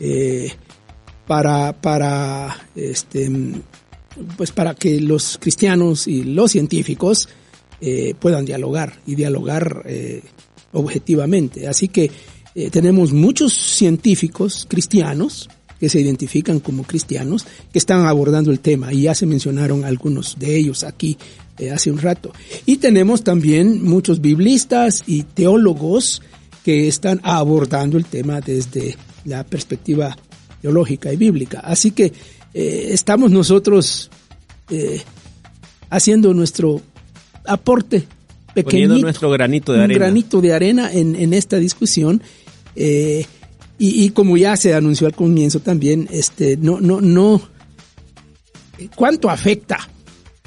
eh, 0.00 0.52
para, 1.26 1.72
para, 1.80 2.68
este, 2.74 3.30
pues 4.36 4.52
para 4.52 4.74
que 4.74 5.00
los 5.00 5.38
cristianos 5.38 6.06
y 6.06 6.24
los 6.24 6.52
científicos 6.52 7.28
eh, 7.80 8.14
puedan 8.18 8.44
dialogar 8.44 9.00
y 9.06 9.14
dialogar 9.14 9.82
eh, 9.86 10.22
objetivamente. 10.72 11.68
Así 11.68 11.88
que 11.88 12.10
eh, 12.54 12.70
tenemos 12.70 13.12
muchos 13.12 13.54
científicos 13.54 14.66
cristianos 14.68 15.48
que 15.80 15.88
se 15.88 16.00
identifican 16.00 16.60
como 16.60 16.84
cristianos 16.84 17.46
que 17.72 17.78
están 17.78 18.06
abordando 18.06 18.50
el 18.50 18.60
tema 18.60 18.92
y 18.92 19.02
ya 19.02 19.14
se 19.14 19.26
mencionaron 19.26 19.84
algunos 19.84 20.38
de 20.38 20.56
ellos 20.56 20.84
aquí 20.84 21.16
eh, 21.58 21.70
hace 21.70 21.90
un 21.90 21.98
rato. 21.98 22.32
Y 22.66 22.76
tenemos 22.76 23.24
también 23.24 23.82
muchos 23.82 24.20
biblistas 24.20 25.02
y 25.06 25.22
teólogos 25.22 26.22
que 26.64 26.88
están 26.88 27.20
abordando 27.22 27.98
el 27.98 28.04
tema 28.04 28.40
desde 28.40 28.96
la 29.24 29.44
perspectiva 29.44 30.16
teológica 30.60 31.12
y 31.12 31.16
bíblica. 31.16 31.60
Así 31.60 31.90
que 31.90 32.12
eh, 32.54 32.88
estamos 32.90 33.30
nosotros 33.30 34.10
eh, 34.70 35.00
haciendo 35.90 36.32
nuestro 36.34 36.80
aporte 37.44 38.06
pequeñito, 38.54 38.64
Poniendo 38.70 38.98
nuestro 38.98 39.30
granito 39.30 39.72
de 39.72 39.78
un 39.78 39.84
arena. 39.84 39.98
granito 40.04 40.40
de 40.40 40.52
arena 40.52 40.92
en, 40.92 41.16
en 41.16 41.32
esta 41.34 41.56
discusión. 41.56 42.22
eh, 42.76 43.24
y, 43.78 44.04
y 44.04 44.10
como 44.10 44.36
ya 44.36 44.56
se 44.56 44.74
anunció 44.74 45.06
al 45.08 45.14
comienzo 45.14 45.58
también, 45.60 46.06
este, 46.12 46.56
no, 46.56 46.80
no, 46.80 47.00
no, 47.00 47.42
¿cuánto 48.94 49.28
afecta 49.30 49.88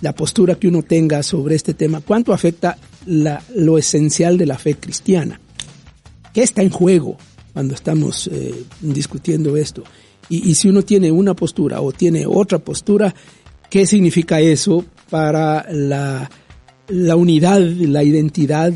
la 0.01 0.13
postura 0.13 0.55
que 0.55 0.67
uno 0.69 0.83
tenga 0.83 1.21
sobre 1.23 1.55
este 1.55 1.73
tema? 1.73 1.99
¿Cuánto 1.99 2.31
afecta 2.31 2.77
la, 3.05 3.43
lo 3.55 3.77
esencial 3.77 4.37
de 4.37 4.45
la 4.45 4.57
fe 4.57 4.75
cristiana? 4.75 5.41
¿Qué 6.35 6.43
está 6.43 6.61
en 6.61 6.69
juego 6.69 7.15
cuando 7.53 7.73
estamos 7.75 8.27
eh, 8.27 8.53
discutiendo 8.81 9.55
esto? 9.55 9.85
Y, 10.27 10.53
si 10.55 10.67
uno 10.67 10.81
tiene 10.81 11.09
una 11.09 11.33
postura 11.33 11.79
o 11.79 11.93
tiene 11.93 12.25
otra 12.25 12.59
postura, 12.59 13.15
¿qué 13.69 13.85
significa 13.85 14.41
eso 14.41 14.83
para 15.09 15.65
la, 15.71 16.29
unidad, 17.15 17.61
la 17.61 18.03
identidad 18.03 18.73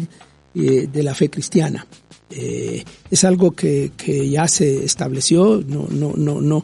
eh, 0.55 0.87
de 0.89 1.03
la 1.03 1.13
fe 1.13 1.29
cristiana. 1.29 1.85
Eh, 2.29 2.85
es 3.11 3.23
algo 3.25 3.51
que, 3.51 3.91
ya 4.31 4.47
se 4.47 4.85
estableció, 4.85 5.61
no, 5.67 5.87
no, 5.89 6.13
no, 6.15 6.39
no, 6.39 6.63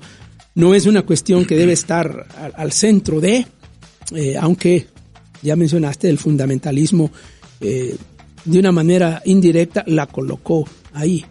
no 0.53 0.75
es 0.75 0.85
una 0.85 1.01
cuestión 1.01 1.43
que 1.43 1.57
debe 1.57 1.73
estar 1.73 2.25
al, 2.55 2.71
centro 2.71 3.19
de, 3.19 3.45
aunque 4.39 4.87
ya 5.41 5.57
mencionaste 5.57 6.09
el 6.09 6.19
fundamentalismo 6.19 7.11
de 8.45 8.59
una 8.59 8.71
manera 8.71 9.21
indirecta 9.25 9.83
la 9.87 10.05
colocó 10.05 10.65
ahí. 10.95 11.23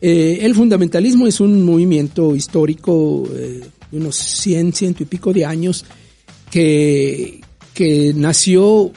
Eh, 0.00 0.40
el 0.42 0.54
fundamentalismo 0.54 1.26
es 1.26 1.40
un 1.40 1.64
movimiento 1.64 2.36
histórico 2.36 3.28
de 3.32 3.98
unos 3.98 4.16
100, 4.16 4.72
ciento 4.72 5.02
y 5.02 5.06
pico 5.06 5.32
de 5.32 5.44
años 5.44 5.84
que, 6.50 7.40
que 7.74 8.12
nació 8.14 8.92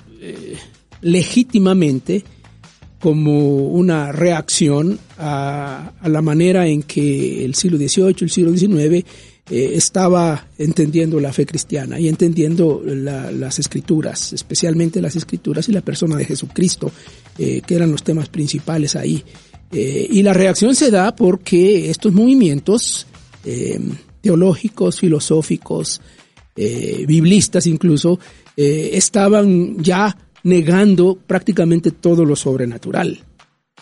legítimamente 1.01 2.23
como 3.01 3.65
una 3.69 4.11
reacción 4.11 4.99
a, 5.17 5.91
la 6.03 6.21
manera 6.21 6.67
en 6.67 6.83
que 6.83 7.43
el 7.43 7.55
siglo 7.55 7.77
XVIII, 7.77 8.15
el 8.21 8.29
siglo 8.29 8.55
XIX 8.55 9.03
eh, 9.49 9.71
estaba 9.73 10.47
entendiendo 10.59 11.19
la 11.19 11.33
fe 11.33 11.47
cristiana 11.47 11.99
y 11.99 12.07
entendiendo 12.07 12.83
la, 12.85 13.31
las 13.31 13.57
escrituras, 13.57 14.33
especialmente 14.33 15.01
las 15.01 15.15
escrituras 15.15 15.67
y 15.67 15.71
la 15.71 15.81
persona 15.81 16.15
de 16.15 16.25
Jesucristo, 16.25 16.91
eh, 17.39 17.61
que 17.65 17.75
eran 17.75 17.91
los 17.91 18.03
temas 18.03 18.29
principales 18.29 18.95
ahí. 18.95 19.23
Eh, 19.71 20.07
y 20.09 20.23
la 20.23 20.33
reacción 20.33 20.75
se 20.75 20.91
da 20.91 21.15
porque 21.15 21.89
estos 21.89 22.13
movimientos 22.13 23.07
teológicos, 24.21 24.99
filosóficos, 24.99 25.99
biblistas 26.55 27.65
incluso, 27.65 28.19
estaban 28.55 29.81
ya 29.81 30.15
negando 30.43 31.17
prácticamente 31.25 31.91
todo 31.91 32.23
lo 32.23 32.35
sobrenatural, 32.35 33.19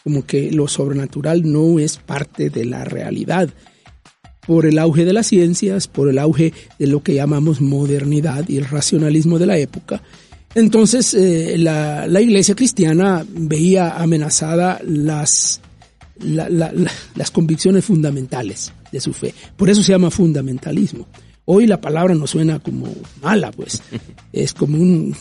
como 0.03 0.25
que 0.25 0.51
lo 0.51 0.67
sobrenatural 0.67 1.49
no 1.49 1.77
es 1.79 1.97
parte 1.97 2.49
de 2.49 2.65
la 2.65 2.85
realidad, 2.85 3.49
por 4.45 4.65
el 4.65 4.79
auge 4.79 5.05
de 5.05 5.13
las 5.13 5.27
ciencias, 5.27 5.87
por 5.87 6.09
el 6.09 6.17
auge 6.17 6.53
de 6.79 6.87
lo 6.87 7.03
que 7.03 7.13
llamamos 7.13 7.61
modernidad 7.61 8.47
y 8.47 8.57
el 8.57 8.65
racionalismo 8.65 9.37
de 9.37 9.45
la 9.45 9.57
época. 9.57 10.01
Entonces 10.55 11.13
eh, 11.13 11.55
la, 11.59 12.07
la, 12.07 12.21
iglesia 12.21 12.55
cristiana 12.55 13.23
veía 13.29 13.91
amenazada 13.91 14.81
las, 14.83 15.61
la, 16.21 16.49
la, 16.49 16.73
las 17.15 17.31
convicciones 17.31 17.85
fundamentales 17.85 18.71
de 18.91 18.99
su 18.99 19.13
fe. 19.13 19.33
Por 19.55 19.69
eso 19.69 19.83
se 19.83 19.91
llama 19.91 20.11
fundamentalismo. 20.11 21.07
Hoy 21.45 21.65
la 21.65 21.81
palabra 21.81 22.13
no 22.13 22.27
suena 22.27 22.59
como 22.59 22.87
mala, 23.21 23.51
pues 23.51 23.81
es 24.33 24.53
como 24.53 24.77
un 24.77 25.15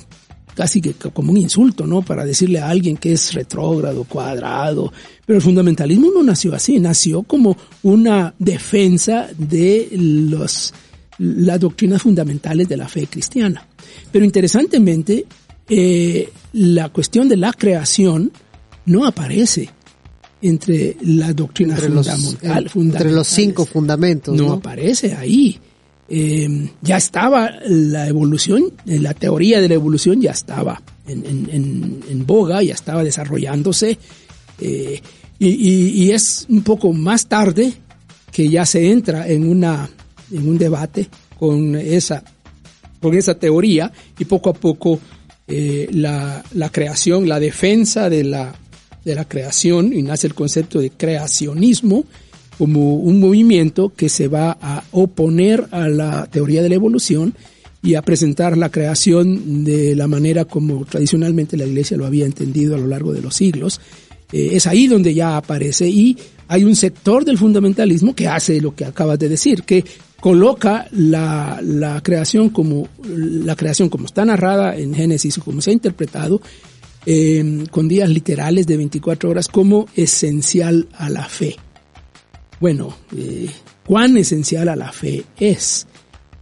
casi 0.58 0.80
que 0.80 0.92
como 0.92 1.30
un 1.30 1.36
insulto, 1.36 1.86
¿no? 1.86 2.02
Para 2.02 2.24
decirle 2.24 2.58
a 2.58 2.68
alguien 2.68 2.96
que 2.96 3.12
es 3.12 3.32
retrógrado, 3.32 4.02
cuadrado. 4.02 4.92
Pero 5.24 5.36
el 5.36 5.42
fundamentalismo 5.42 6.10
no 6.12 6.24
nació 6.24 6.52
así, 6.52 6.80
nació 6.80 7.22
como 7.22 7.56
una 7.84 8.34
defensa 8.40 9.28
de 9.38 9.88
los, 9.92 10.74
las 11.18 11.60
doctrinas 11.60 12.02
fundamentales 12.02 12.68
de 12.68 12.76
la 12.76 12.88
fe 12.88 13.06
cristiana. 13.06 13.68
Pero 14.10 14.24
interesantemente, 14.24 15.26
eh, 15.68 16.28
la 16.54 16.88
cuestión 16.88 17.28
de 17.28 17.36
la 17.36 17.52
creación 17.52 18.32
no 18.84 19.06
aparece 19.06 19.70
entre 20.40 20.96
las 21.02 21.34
doctrinas 21.34 21.78
entre 21.78 21.94
los, 21.94 22.08
fundamentales. 22.08 22.76
Entre 22.76 23.12
los 23.12 23.26
cinco 23.26 23.64
fundamentos. 23.64 24.34
No, 24.36 24.46
no 24.46 24.52
aparece 24.54 25.14
ahí 25.14 25.60
eh, 26.08 26.70
ya 26.80 26.96
estaba 26.96 27.52
la 27.66 28.08
evolución, 28.08 28.72
eh, 28.86 28.98
la 28.98 29.12
teoría 29.12 29.60
de 29.60 29.68
la 29.68 29.74
evolución 29.74 30.20
ya 30.22 30.30
estaba 30.30 30.80
en, 31.06 31.26
en, 31.26 32.00
en 32.08 32.26
boga, 32.26 32.62
ya 32.62 32.72
estaba 32.72 33.04
desarrollándose, 33.04 33.98
eh, 34.58 35.02
y, 35.38 35.48
y, 35.48 36.04
y, 36.04 36.10
es 36.12 36.46
un 36.48 36.62
poco 36.62 36.92
más 36.94 37.26
tarde 37.26 37.72
que 38.32 38.48
ya 38.48 38.64
se 38.64 38.90
entra 38.90 39.28
en, 39.28 39.46
una, 39.46 39.88
en 40.32 40.48
un 40.48 40.56
debate 40.58 41.08
con 41.38 41.76
esa, 41.76 42.24
con 43.00 43.14
esa 43.14 43.34
teoría 43.34 43.92
y 44.18 44.24
poco 44.24 44.50
a 44.50 44.54
poco 44.54 44.98
eh, 45.46 45.88
la, 45.92 46.42
la 46.54 46.70
creación, 46.70 47.28
la 47.28 47.38
defensa 47.38 48.08
de 48.08 48.24
la, 48.24 48.54
de 49.04 49.14
la 49.14 49.26
creación, 49.26 49.92
y 49.92 50.02
nace 50.02 50.26
el 50.26 50.34
concepto 50.34 50.80
de 50.80 50.90
creacionismo, 50.90 52.04
como 52.58 52.96
un 52.96 53.20
movimiento 53.20 53.92
que 53.94 54.08
se 54.08 54.26
va 54.26 54.58
a 54.60 54.82
oponer 54.90 55.68
a 55.70 55.88
la 55.88 56.26
teoría 56.26 56.60
de 56.60 56.68
la 56.68 56.74
evolución 56.74 57.34
y 57.82 57.94
a 57.94 58.02
presentar 58.02 58.58
la 58.58 58.70
creación 58.70 59.64
de 59.64 59.94
la 59.94 60.08
manera 60.08 60.44
como 60.44 60.84
tradicionalmente 60.84 61.56
la 61.56 61.66
Iglesia 61.66 61.96
lo 61.96 62.04
había 62.04 62.26
entendido 62.26 62.74
a 62.74 62.78
lo 62.78 62.88
largo 62.88 63.12
de 63.12 63.22
los 63.22 63.36
siglos. 63.36 63.80
Eh, 64.32 64.50
es 64.52 64.66
ahí 64.66 64.88
donde 64.88 65.14
ya 65.14 65.36
aparece 65.36 65.88
y 65.88 66.18
hay 66.48 66.64
un 66.64 66.74
sector 66.74 67.24
del 67.24 67.38
fundamentalismo 67.38 68.14
que 68.14 68.26
hace 68.26 68.60
lo 68.60 68.74
que 68.74 68.84
acabas 68.84 69.18
de 69.20 69.28
decir, 69.28 69.62
que 69.62 69.84
coloca 70.18 70.88
la, 70.90 71.60
la 71.62 72.02
creación 72.02 72.50
como 72.50 72.88
la 73.04 73.54
creación 73.54 73.88
como 73.88 74.06
está 74.06 74.24
narrada 74.24 74.76
en 74.76 74.94
Génesis 74.94 75.38
o 75.38 75.44
como 75.44 75.60
se 75.60 75.70
ha 75.70 75.74
interpretado 75.74 76.40
eh, 77.06 77.64
con 77.70 77.88
días 77.88 78.08
literales 78.08 78.66
de 78.66 78.76
24 78.76 79.30
horas 79.30 79.48
como 79.48 79.86
esencial 79.94 80.88
a 80.92 81.08
la 81.08 81.24
fe 81.24 81.56
bueno, 82.60 82.94
eh, 83.16 83.48
cuán 83.86 84.16
esencial 84.16 84.68
a 84.68 84.76
la 84.76 84.92
fe 84.92 85.24
es. 85.38 85.86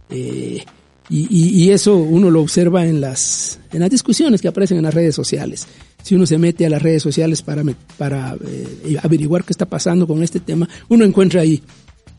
Eh, 0.09 0.63
y, 1.09 1.63
y, 1.63 1.71
eso 1.71 1.95
uno 1.95 2.29
lo 2.29 2.41
observa 2.41 2.85
en 2.85 2.99
las, 2.99 3.59
en 3.71 3.79
las 3.79 3.89
discusiones 3.89 4.41
que 4.41 4.49
aparecen 4.49 4.77
en 4.77 4.83
las 4.83 4.93
redes 4.93 5.15
sociales. 5.15 5.65
Si 6.03 6.15
uno 6.15 6.25
se 6.25 6.37
mete 6.37 6.65
a 6.65 6.69
las 6.69 6.81
redes 6.81 7.01
sociales 7.01 7.41
para, 7.41 7.63
para 7.97 8.35
eh, 8.45 8.97
averiguar 9.01 9.45
qué 9.45 9.53
está 9.53 9.65
pasando 9.65 10.05
con 10.05 10.21
este 10.21 10.41
tema, 10.41 10.67
uno 10.89 11.05
encuentra 11.05 11.41
ahí 11.41 11.61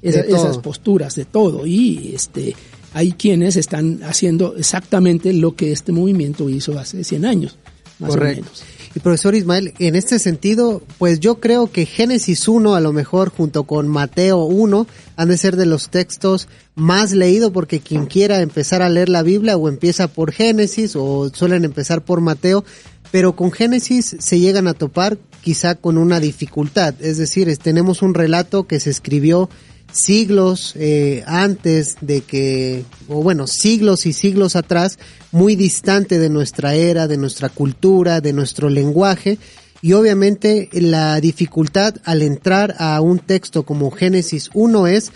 esa, 0.00 0.20
esas 0.20 0.58
posturas 0.58 1.14
de 1.16 1.26
todo. 1.26 1.66
Y 1.66 2.12
este, 2.14 2.54
hay 2.94 3.12
quienes 3.12 3.56
están 3.56 4.00
haciendo 4.04 4.56
exactamente 4.56 5.34
lo 5.34 5.54
que 5.54 5.70
este 5.70 5.92
movimiento 5.92 6.48
hizo 6.48 6.78
hace 6.78 7.04
100 7.04 7.26
años, 7.26 7.58
más 7.98 8.10
Correcto. 8.10 8.40
o 8.40 8.44
menos. 8.44 8.64
Y 8.94 9.00
profesor 9.00 9.34
Ismael, 9.34 9.74
en 9.78 9.96
este 9.96 10.18
sentido, 10.18 10.82
pues 10.98 11.20
yo 11.20 11.40
creo 11.40 11.70
que 11.70 11.84
Génesis 11.86 12.48
1 12.48 12.74
a 12.74 12.80
lo 12.80 12.92
mejor 12.92 13.30
junto 13.30 13.64
con 13.64 13.86
Mateo 13.86 14.44
1 14.44 14.86
han 15.16 15.28
de 15.28 15.36
ser 15.36 15.56
de 15.56 15.66
los 15.66 15.90
textos 15.90 16.48
más 16.74 17.12
leídos 17.12 17.52
porque 17.52 17.80
quien 17.80 18.06
quiera 18.06 18.40
empezar 18.40 18.82
a 18.82 18.88
leer 18.88 19.08
la 19.08 19.22
Biblia 19.22 19.56
o 19.56 19.68
empieza 19.68 20.08
por 20.08 20.32
Génesis 20.32 20.96
o 20.96 21.28
suelen 21.32 21.64
empezar 21.64 22.02
por 22.02 22.20
Mateo, 22.20 22.64
pero 23.10 23.36
con 23.36 23.52
Génesis 23.52 24.16
se 24.18 24.40
llegan 24.40 24.68
a 24.68 24.74
topar 24.74 25.18
quizá 25.42 25.74
con 25.74 25.98
una 25.98 26.20
dificultad, 26.20 26.94
es 27.00 27.18
decir, 27.18 27.54
tenemos 27.58 28.02
un 28.02 28.14
relato 28.14 28.66
que 28.66 28.80
se 28.80 28.90
escribió 28.90 29.48
siglos 29.92 30.74
eh, 30.76 31.22
antes 31.26 31.96
de 32.00 32.20
que, 32.20 32.84
o 33.08 33.22
bueno, 33.22 33.46
siglos 33.46 34.06
y 34.06 34.12
siglos 34.12 34.56
atrás, 34.56 34.98
muy 35.32 35.56
distante 35.56 36.18
de 36.18 36.30
nuestra 36.30 36.74
era, 36.74 37.06
de 37.06 37.16
nuestra 37.16 37.48
cultura, 37.48 38.20
de 38.20 38.32
nuestro 38.32 38.68
lenguaje, 38.68 39.38
y 39.80 39.92
obviamente 39.92 40.68
la 40.72 41.20
dificultad 41.20 41.96
al 42.04 42.22
entrar 42.22 42.74
a 42.78 43.00
un 43.00 43.18
texto 43.18 43.62
como 43.62 43.90
Génesis 43.90 44.50
1 44.54 44.86
es 44.88 45.12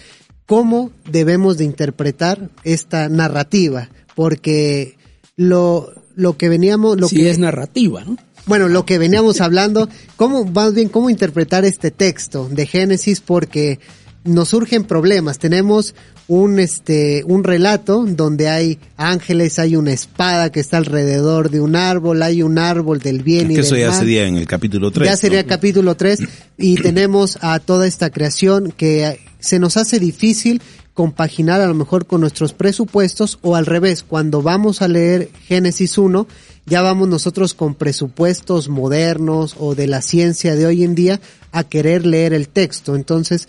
cómo 0.47 0.91
debemos 1.11 1.59
de 1.59 1.65
interpretar 1.65 2.51
esta 2.63 3.09
narrativa, 3.09 3.89
porque 4.15 4.97
lo, 5.37 5.93
lo 6.15 6.37
que 6.37 6.49
veníamos... 6.49 7.01
Lo 7.01 7.09
sí 7.09 7.17
que 7.17 7.31
es 7.31 7.39
narrativa, 7.39 8.05
¿no? 8.05 8.17
Bueno, 8.47 8.69
lo 8.69 8.85
que 8.85 8.99
veníamos 8.99 9.41
hablando, 9.41 9.89
cómo, 10.17 10.45
más 10.45 10.75
bien, 10.75 10.89
cómo 10.89 11.11
interpretar 11.11 11.65
este 11.65 11.93
texto 11.93 12.49
de 12.51 12.67
Génesis, 12.67 13.21
porque 13.21 13.79
nos 14.25 14.49
surgen 14.49 14.85
problemas. 14.85 15.39
Tenemos 15.39 15.95
un 16.29 16.59
este 16.59 17.25
un 17.27 17.45
relato 17.45 18.05
donde 18.07 18.49
hay 18.49 18.79
ángeles, 18.97 19.59
hay 19.59 19.77
una 19.77 19.93
espada 19.93 20.51
que 20.51 20.61
está 20.61 20.79
alrededor 20.79 21.51
de 21.51 21.61
un 21.61 21.77
árbol, 21.77 22.23
hay 22.23 22.43
un 22.43 22.59
árbol 22.59 23.01
del 23.01 23.23
bien 23.23 23.49
que 23.49 23.55
y 23.55 23.57
del 23.57 23.65
eso 23.65 23.77
ya 23.77 23.91
mal. 23.91 23.99
sería 23.99 24.27
en 24.27 24.37
el 24.37 24.47
capítulo 24.47 24.91
3. 24.91 25.09
Ya 25.09 25.17
sería 25.17 25.43
¿no? 25.43 25.49
capítulo 25.49 25.97
3 25.97 26.21
y 26.59 26.75
tenemos 26.83 27.39
a 27.41 27.59
toda 27.59 27.87
esta 27.87 28.11
creación 28.11 28.73
que 28.77 29.21
se 29.41 29.59
nos 29.59 29.77
hace 29.77 29.99
difícil 29.99 30.63
compaginar 30.95 31.61
a 31.61 31.67
lo 31.67 31.75
mejor 31.75 32.07
con 32.07 32.21
nuestros 32.21 32.53
presupuestos 32.53 33.39
o 33.43 33.57
al 33.57 33.67
revés, 33.67 34.03
cuando 34.03 34.43
vamos 34.43 34.83
a 34.83 34.89
leer 34.89 35.31
Génesis 35.47 35.97
1, 35.97 36.27
ya 36.67 36.83
vamos 36.83 37.09
nosotros 37.09 37.55
con 37.55 37.75
presupuestos 37.75 38.69
modernos 38.69 39.57
o 39.59 39.75
de 39.75 39.87
la 39.87 40.03
ciencia 40.03 40.55
de 40.55 40.67
hoy 40.67 40.85
en 40.85 40.95
día 40.95 41.21
a 41.51 41.65
querer 41.65 42.07
leer 42.07 42.33
el 42.35 42.49
texto. 42.49 42.95
Entonces, 42.95 43.49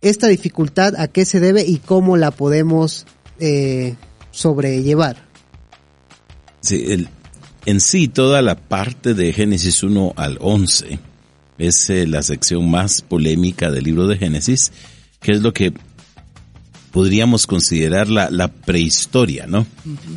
esta 0.00 0.28
dificultad 0.28 0.94
a 0.96 1.08
qué 1.08 1.24
se 1.24 1.40
debe 1.40 1.64
y 1.66 1.78
cómo 1.78 2.16
la 2.16 2.30
podemos 2.30 3.06
eh, 3.40 3.96
sobrellevar. 4.30 5.26
Sí, 6.60 6.84
el, 6.88 7.08
en 7.66 7.80
sí, 7.80 8.08
toda 8.08 8.42
la 8.42 8.56
parte 8.56 9.14
de 9.14 9.32
Génesis 9.32 9.82
1 9.82 10.14
al 10.16 10.38
11 10.40 10.98
es 11.58 11.90
eh, 11.90 12.06
la 12.06 12.22
sección 12.22 12.70
más 12.70 13.02
polémica 13.02 13.70
del 13.70 13.84
libro 13.84 14.06
de 14.06 14.16
Génesis, 14.16 14.72
que 15.20 15.32
es 15.32 15.42
lo 15.42 15.52
que 15.52 15.72
podríamos 16.92 17.46
considerar 17.46 18.08
la, 18.08 18.30
la 18.30 18.48
prehistoria, 18.48 19.46
¿no? 19.46 19.66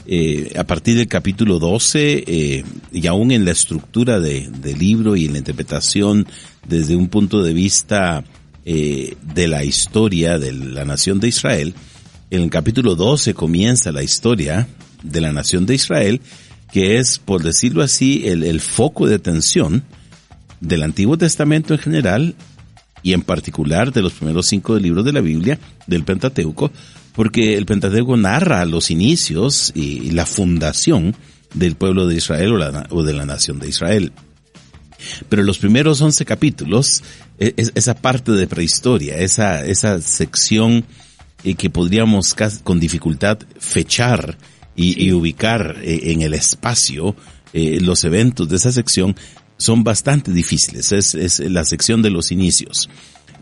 Eh, 0.06 0.54
a 0.58 0.64
partir 0.64 0.96
del 0.98 1.08
capítulo 1.08 1.60
12, 1.60 2.24
eh, 2.26 2.64
y 2.92 3.08
aún 3.08 3.32
en 3.32 3.44
la 3.44 3.52
estructura 3.52 4.20
de, 4.20 4.50
del 4.50 4.80
libro 4.80 5.16
y 5.16 5.26
en 5.26 5.34
la 5.34 5.40
interpretación 5.40 6.28
desde 6.68 6.96
un 6.96 7.10
punto 7.10 7.44
de 7.44 7.54
vista 7.54 8.24
eh, 8.66 9.16
de 9.22 9.48
la 9.48 9.64
historia 9.64 10.40
de 10.40 10.52
la 10.52 10.86
nación 10.86 11.20
de 11.20 11.28
Israel, 11.28 11.74
en 12.30 12.44
el 12.44 12.50
capítulo 12.50 12.96
12 12.96 13.34
comienza 13.34 13.92
la 13.92 14.04
historia 14.04 14.68
de 15.04 15.22
la 15.22 15.32
nación 15.32 15.66
de 15.66 15.76
Israel, 15.76 16.22
que 16.72 16.98
es, 16.98 17.20
por 17.20 17.44
decirlo 17.44 17.84
así, 17.84 18.28
el, 18.28 18.44
el 18.44 18.62
foco 18.62 19.08
de 19.08 19.16
atención 19.16 19.84
del 20.62 20.84
Antiguo 20.84 21.18
Testamento 21.18 21.74
en 21.74 21.80
general 21.80 22.36
y 23.04 23.14
en 23.14 23.22
particular 23.22 23.92
de 23.92 24.02
los 24.02 24.14
primeros 24.14 24.48
cinco 24.48 24.78
libros 24.78 25.04
de 25.04 25.14
la 25.14 25.22
Biblia, 25.22 25.60
del 25.88 26.04
Pentateuco, 26.04 26.72
porque 27.14 27.58
el 27.58 27.66
Pentateuco 27.66 28.16
narra 28.16 28.64
los 28.66 28.92
inicios 28.92 29.72
y 29.76 30.12
la 30.12 30.26
fundación 30.26 31.16
del 31.54 31.76
pueblo 31.76 32.08
de 32.08 32.16
Israel 32.16 32.54
o, 32.90 33.04
de 33.04 33.14
la 33.14 33.26
nación 33.26 33.60
de 33.60 33.70
Israel. 33.70 34.12
Pero 35.30 35.44
los 35.44 35.58
primeros 35.58 36.02
once 36.02 36.26
capítulos, 36.26 37.04
e, 37.40 37.54
esa 37.58 37.96
parte 37.96 38.32
de 38.32 38.48
prehistoria, 38.48 39.18
esa, 39.18 39.66
esa 39.66 40.02
sección 40.02 40.86
eh, 41.44 41.56
que 41.56 41.70
podríamos 41.70 42.36
con 42.64 42.80
dificultad 42.80 43.40
fechar 43.60 44.38
y, 44.76 45.12
ubicar 45.12 45.78
eh, 45.84 46.12
en 46.12 46.22
el 46.22 46.34
espacio 46.34 47.16
eh, 47.54 47.80
los 47.82 48.04
eventos 48.04 48.48
de 48.50 48.56
esa 48.56 48.72
sección, 48.72 49.16
son 49.58 49.84
bastante 49.84 50.32
difíciles. 50.32 50.92
Es, 50.92 51.14
es 51.14 51.40
la 51.40 51.66
sección 51.66 52.02
de 52.02 52.10
los 52.10 52.32
inicios. 52.32 52.90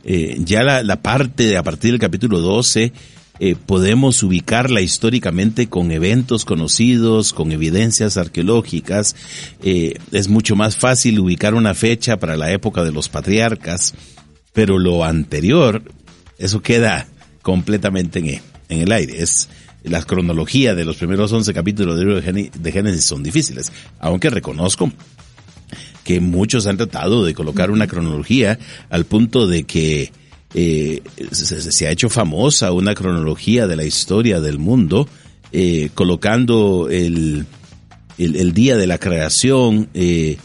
Eh, 0.03 0.37
ya 0.39 0.63
la, 0.63 0.83
la, 0.83 1.01
parte 1.01 1.57
a 1.57 1.63
partir 1.63 1.91
del 1.91 1.99
capítulo 1.99 2.39
12 2.39 2.93
eh, 3.39 3.55
podemos 3.55 4.21
ubicarla 4.21 4.81
históricamente 4.81 5.67
con 5.69 5.91
eventos 5.91 6.43
conocidos, 6.43 7.31
con 7.31 7.51
evidencias 7.51 8.17
arqueológicas. 8.17 9.15
Eh, 9.63 9.97
es 10.11 10.27
mucho 10.27 10.55
más 10.55 10.75
fácil 10.75 11.19
ubicar 11.19 11.53
una 11.53 11.73
fecha 11.73 12.17
para 12.17 12.35
la 12.35 12.51
época 12.51 12.83
de 12.83 12.91
los 12.91 13.07
patriarcas, 13.07 13.93
pero 14.51 14.77
lo 14.77 15.05
anterior, 15.05 15.83
eso 16.37 16.61
queda 16.61 17.07
completamente 17.41 18.19
en, 18.19 18.81
el 18.81 18.91
aire. 18.91 19.21
Es 19.21 19.47
la 19.83 20.03
cronología 20.03 20.75
de 20.75 20.83
los 20.83 20.97
primeros 20.97 21.31
11 21.31 21.53
capítulos 21.53 21.97
de 21.97 22.71
Génesis 22.71 23.05
son 23.05 23.23
difíciles, 23.23 23.71
aunque 23.99 24.29
reconozco 24.29 24.91
que 26.03 26.19
muchos 26.19 26.67
han 26.67 26.75
tratado 26.75 27.23
de 27.23 27.33
colocar 27.33 27.71
una 27.71 27.87
cronología 27.87 28.59
al 28.89 29.05
punto 29.05 29.47
de 29.47 29.63
que 29.63 30.11
eh, 30.53 31.01
se, 31.31 31.87
ha 31.87 31.91
hecho 31.91 32.09
famosa 32.09 32.71
una 32.71 32.95
cronología 32.95 33.67
de 33.67 33.75
la 33.75 33.83
historia 33.83 34.41
del 34.41 34.57
mundo, 34.57 35.07
eh, 35.51 35.89
colocando 35.93 36.89
el, 36.89 37.45
el, 38.17 38.53
día 38.53 38.75
de 38.77 38.87
la 38.87 38.97
creación 38.97 39.89
eh, 39.93 40.37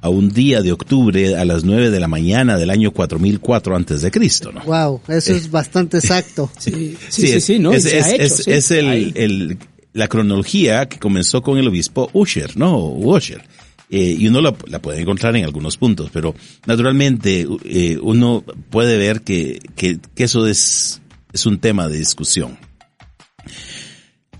a 0.00 0.08
un 0.08 0.30
día 0.30 0.62
de 0.62 0.72
octubre 0.72 1.36
a 1.36 1.44
las 1.44 1.64
9 1.64 1.90
de 1.90 2.00
la 2.00 2.08
mañana 2.08 2.58
del 2.58 2.70
año 2.70 2.90
4004 2.92 3.76
antes 3.76 4.02
de 4.02 4.10
Cristo, 4.10 4.52
¿no? 4.52 4.62
Wow, 4.64 5.00
eso 5.08 5.32
es 5.32 5.50
bastante 5.50 5.98
exacto. 5.98 6.50
sí, 6.58 6.96
sí, 7.08 7.40
sí, 7.40 7.58
¿no? 7.58 7.72
Es, 7.72 7.86
es, 7.86 8.70
el, 8.70 9.12
el, 9.16 9.58
la 9.92 10.08
cronología 10.08 10.86
que 10.88 10.98
comenzó 10.98 11.42
con 11.42 11.58
el 11.58 11.68
obispo 11.68 12.10
Usher, 12.12 12.56
¿no? 12.56 12.78
Usher 12.88 13.42
eh, 13.90 14.16
y 14.18 14.26
uno 14.28 14.40
la, 14.40 14.52
puede 14.52 15.00
encontrar 15.00 15.36
en 15.36 15.44
algunos 15.44 15.76
puntos, 15.76 16.10
pero 16.12 16.34
naturalmente 16.66 17.46
eh, 17.64 17.98
uno 18.02 18.44
puede 18.70 18.98
ver 18.98 19.22
que, 19.22 19.60
que, 19.76 20.00
eso 20.16 20.46
es, 20.46 21.00
es 21.32 21.46
un 21.46 21.58
tema 21.58 21.88
de 21.88 21.98
discusión. 21.98 22.58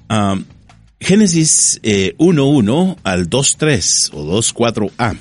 Um, 0.09 0.45
Génesis 0.99 1.79
eh, 1.83 2.15
1.1 2.19 2.97
al 3.05 3.29
2.3 3.29 4.11
o 4.15 4.25
2.4a 4.25 5.17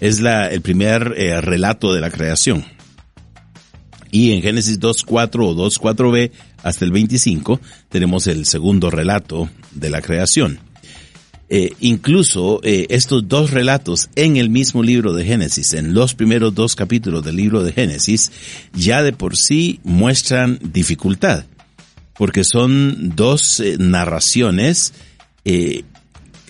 es 0.00 0.20
la, 0.20 0.48
el 0.48 0.60
primer 0.60 1.14
eh, 1.16 1.40
relato 1.40 1.92
de 1.92 2.00
la 2.00 2.10
creación. 2.10 2.64
Y 4.10 4.32
en 4.32 4.42
Génesis 4.42 4.78
2.4 4.78 5.44
o 5.44 5.54
2.4b 5.54 6.30
hasta 6.62 6.84
el 6.84 6.92
25 6.92 7.60
tenemos 7.88 8.26
el 8.26 8.46
segundo 8.46 8.90
relato 8.90 9.50
de 9.72 9.90
la 9.90 10.00
creación. 10.00 10.60
Eh, 11.50 11.72
incluso 11.80 12.60
eh, 12.62 12.86
estos 12.90 13.26
dos 13.26 13.52
relatos 13.52 14.10
en 14.16 14.36
el 14.36 14.50
mismo 14.50 14.82
libro 14.82 15.14
de 15.14 15.24
Génesis, 15.24 15.72
en 15.72 15.94
los 15.94 16.14
primeros 16.14 16.54
dos 16.54 16.76
capítulos 16.76 17.24
del 17.24 17.36
libro 17.36 17.62
de 17.62 17.72
Génesis, 17.72 18.30
ya 18.74 19.02
de 19.02 19.14
por 19.14 19.34
sí 19.34 19.80
muestran 19.82 20.58
dificultad, 20.62 21.46
porque 22.18 22.44
son 22.44 23.16
dos 23.16 23.60
eh, 23.60 23.76
narraciones 23.78 24.92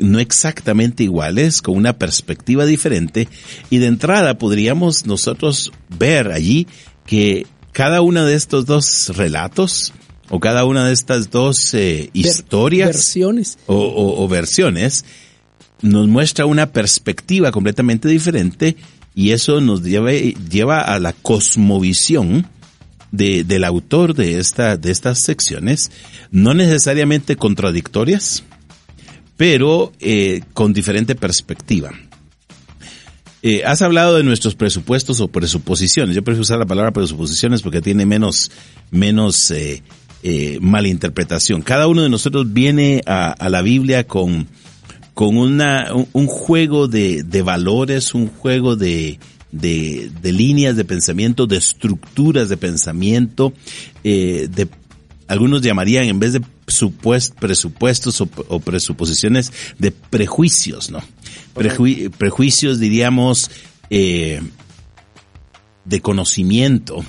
no 0.01 0.19
exactamente 0.19 1.05
iguales, 1.05 1.63
con 1.63 1.77
una 1.77 1.99
perspectiva 1.99 2.67
diferente, 2.67 3.29
y 3.71 3.79
de 3.79 3.87
entrada 3.87 4.37
podríamos 4.39 5.07
nosotros 5.07 5.71
ver 5.89 6.33
allí 6.33 6.67
que 7.07 7.47
cada 7.71 8.01
uno 8.01 8.25
de 8.25 8.35
estos 8.35 8.67
dos 8.67 9.13
relatos 9.17 9.93
o 10.31 10.41
cada 10.41 10.65
una 10.65 10.87
de 10.87 10.93
estas 10.93 11.31
dos 11.31 11.73
eh, 11.75 12.11
historias 12.13 12.89
versiones. 12.89 13.59
O, 13.67 14.29
versiones 14.29 15.05
nos 15.81 16.09
muestra 16.09 16.47
una 16.47 16.73
perspectiva 16.73 17.53
completamente 17.53 18.09
diferente 18.09 18.77
y 19.15 19.31
eso 19.31 19.61
nos 19.61 19.83
lleva, 19.83 20.13
lleva 20.13 20.81
a 20.81 20.99
la 20.99 21.13
cosmovisión 21.13 22.47
de, 23.11 23.45
del 23.45 23.65
autor 23.65 24.15
de, 24.15 24.39
esta, 24.39 24.77
de 24.77 24.91
estas 24.91 25.23
secciones, 25.23 25.91
no 26.31 26.53
necesariamente 26.55 27.37
contradictorias, 27.37 28.43
pero 29.37 29.93
eh, 30.01 30.43
con 30.53 30.73
diferente 30.73 31.15
perspectiva. 31.15 31.93
Eh, 33.43 33.63
has 33.65 33.83
hablado 33.83 34.17
de 34.17 34.25
nuestros 34.25 34.57
presupuestos 34.57 35.21
o 35.21 35.29
presuposiciones. 35.29 36.17
Yo 36.17 36.25
prefiero 36.25 36.43
usar 36.43 36.59
la 36.59 36.67
palabra 36.67 36.91
presuposiciones 36.91 37.63
porque 37.63 37.81
tiene 37.81 38.05
menos, 38.05 38.51
menos 38.91 39.51
eh, 39.53 39.83
eh, 40.23 40.59
malinterpretación. 40.61 41.63
Cada 41.63 41.87
uno 41.87 42.03
de 42.03 42.09
nosotros 42.09 42.53
viene 42.53 43.03
a, 43.07 43.49
la 43.49 43.63
Biblia 43.63 44.07
con, 44.07 44.49
con 45.15 45.37
una, 45.37 45.93
un, 46.13 46.27
juego 46.27 46.89
de, 46.89 47.23
de, 47.23 47.43
valores, 47.43 48.15
un 48.15 48.29
juego 48.29 48.77
de, 48.77 49.19
de, 49.53 50.11
de, 50.21 50.33
líneas 50.33 50.77
de 50.77 50.85
pensamiento, 50.85 51.47
de 51.47 51.57
estructuras 51.57 52.49
de 52.49 52.57
pensamiento, 52.57 53.53
eh, 54.05 54.49
de 54.51 54.69
algunos 55.29 55.63
llamarían 55.63 56.07
en 56.07 56.19
vez 56.19 56.33
de 56.33 56.41
presupuestos 57.39 58.21
o, 58.21 58.61
presuposiciones 58.61 59.53
de 59.79 59.91
prejuicios, 59.93 60.91
¿no? 60.91 61.03
prejuicios 61.55 62.79
diríamos 62.79 63.51
eh, 63.91 64.41
de 65.85 66.01
conocimiento, 66.01 67.05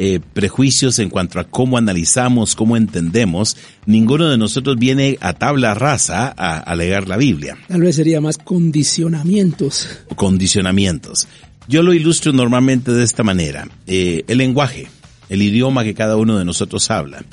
eh, 0.00 0.20
prejuicios 0.32 1.00
en 1.00 1.10
cuanto 1.10 1.40
a 1.40 1.44
cómo 1.44 1.76
analizamos, 1.76 2.54
cómo 2.54 2.76
entendemos, 2.76 3.56
ninguno 3.84 4.28
de 4.28 4.38
nosotros 4.38 4.76
viene 4.78 5.18
a 5.20 5.32
tabla 5.32 5.74
rasa 5.74 6.28
a, 6.28 6.74
leer 6.76 7.08
la 7.08 7.16
Biblia. 7.16 7.58
Tal 7.66 7.80
vez 7.80 7.96
sería 7.96 8.20
más 8.20 8.38
condicionamientos. 8.38 9.88
Condicionamientos. 10.14 11.26
Yo 11.66 11.82
lo 11.82 11.92
ilustro 11.92 12.32
normalmente 12.32 12.92
de 12.92 13.02
esta 13.02 13.24
manera. 13.24 13.68
Eh, 13.88 14.22
el 14.28 14.38
lenguaje, 14.38 14.88
el 15.28 15.42
idioma 15.42 15.82
que 15.82 15.94
cada 15.94 16.16
uno 16.16 16.38
de 16.38 16.44
nosotros 16.44 16.88
habla, 16.92 17.24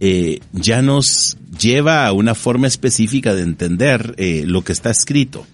eh, 0.00 0.40
ya 0.52 0.82
nos 0.82 1.36
lleva 1.60 2.08
a 2.08 2.12
una 2.12 2.34
forma 2.34 2.66
específica 2.66 3.36
de 3.36 3.42
entender 3.42 4.16
lo 4.18 4.64
que 4.64 4.72
está 4.72 4.90
escrito 4.90 5.46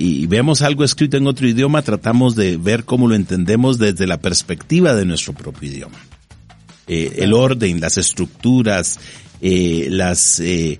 y 0.00 0.28
vemos 0.28 0.62
algo 0.62 0.84
escrito 0.84 1.16
en 1.16 1.26
otro 1.26 1.48
idioma, 1.48 1.82
tratamos 1.82 2.36
de 2.36 2.56
ver 2.56 2.84
cómo 2.84 3.08
lo 3.08 3.16
entendemos 3.16 3.78
desde 3.78 4.06
la 4.06 4.20
perspectiva 4.20 4.94
de 4.94 5.04
nuestro 5.04 5.32
propio 5.32 5.68
idioma. 5.68 5.98
Eh, 6.86 7.16
el 7.16 7.32
orden, 7.32 7.80
las 7.80 7.98
estructuras, 7.98 9.00
eh, 9.40 9.88
las 9.90 10.38
eh, 10.38 10.78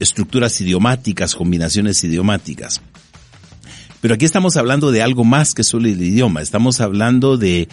estructuras 0.00 0.58
idiomáticas, 0.62 1.34
combinaciones 1.34 2.02
idiomáticas. 2.02 2.80
Pero 4.00 4.14
aquí 4.14 4.24
estamos 4.24 4.56
hablando 4.56 4.90
de 4.90 5.02
algo 5.02 5.24
más 5.24 5.52
que 5.52 5.62
solo 5.62 5.86
el 5.86 6.00
idioma, 6.00 6.40
estamos 6.40 6.80
hablando 6.80 7.36
de, 7.36 7.68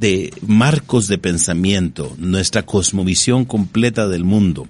de 0.00 0.32
marcos 0.44 1.06
de 1.06 1.18
pensamiento, 1.18 2.12
nuestra 2.18 2.66
cosmovisión 2.66 3.44
completa 3.44 4.08
del 4.08 4.24
mundo 4.24 4.66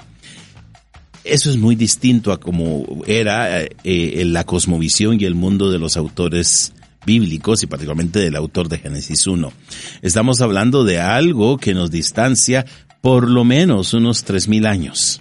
eso 1.29 1.51
es 1.51 1.57
muy 1.57 1.77
distinto 1.77 2.33
a 2.33 2.41
como 2.41 3.03
era 3.07 3.63
eh, 3.63 4.23
la 4.27 4.45
cosmovisión 4.45 5.21
y 5.21 5.25
el 5.25 5.35
mundo 5.35 5.71
de 5.71 5.79
los 5.79 5.97
autores 5.97 6.73
bíblicos 7.07 7.63
y 7.63 7.67
particularmente 7.67 8.19
del 8.19 8.37
autor 8.37 8.69
de 8.69 8.79
Génesis 8.79 9.27
1. 9.27 9.53
Estamos 10.03 10.41
hablando 10.41 10.85
de 10.85 11.01
algo 11.01 11.57
que 11.59 11.75
nos 11.75 11.91
distancia 11.91 12.67
por 13.01 13.29
lo 13.29 13.45
menos 13.45 13.95
unos 13.95 14.27
3.000 14.27 14.67
años 14.67 15.21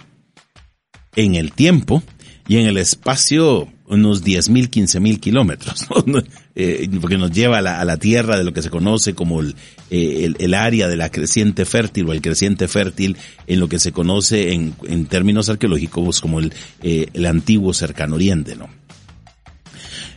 en 1.16 1.34
el 1.34 1.52
tiempo 1.52 2.02
y 2.46 2.58
en 2.58 2.66
el 2.66 2.76
espacio 2.76 3.68
unos 3.88 4.24
10.000, 4.24 4.70
15.000 4.70 5.20
kilómetros, 5.20 5.86
¿no? 6.06 6.22
eh, 6.54 6.88
porque 7.00 7.18
nos 7.18 7.30
lleva 7.30 7.58
a 7.58 7.62
la, 7.62 7.80
a 7.80 7.84
la, 7.84 7.96
tierra 7.96 8.36
de 8.36 8.44
lo 8.44 8.52
que 8.52 8.62
se 8.62 8.70
conoce 8.70 9.14
como 9.14 9.40
el, 9.40 9.54
eh, 9.90 10.24
el, 10.24 10.36
el, 10.38 10.54
área 10.54 10.88
de 10.88 10.96
la 10.96 11.10
creciente 11.10 11.64
fértil 11.64 12.08
o 12.08 12.12
el 12.12 12.20
creciente 12.20 12.68
fértil 12.68 13.16
en 13.46 13.60
lo 13.60 13.68
que 13.68 13.78
se 13.78 13.92
conoce 13.92 14.52
en, 14.52 14.74
en 14.86 15.06
términos 15.06 15.48
arqueológicos 15.48 16.20
como 16.20 16.40
el, 16.40 16.52
eh, 16.82 17.08
el 17.12 17.26
antiguo 17.26 17.72
cercano 17.72 18.16
oriente, 18.16 18.56
¿no? 18.56 18.68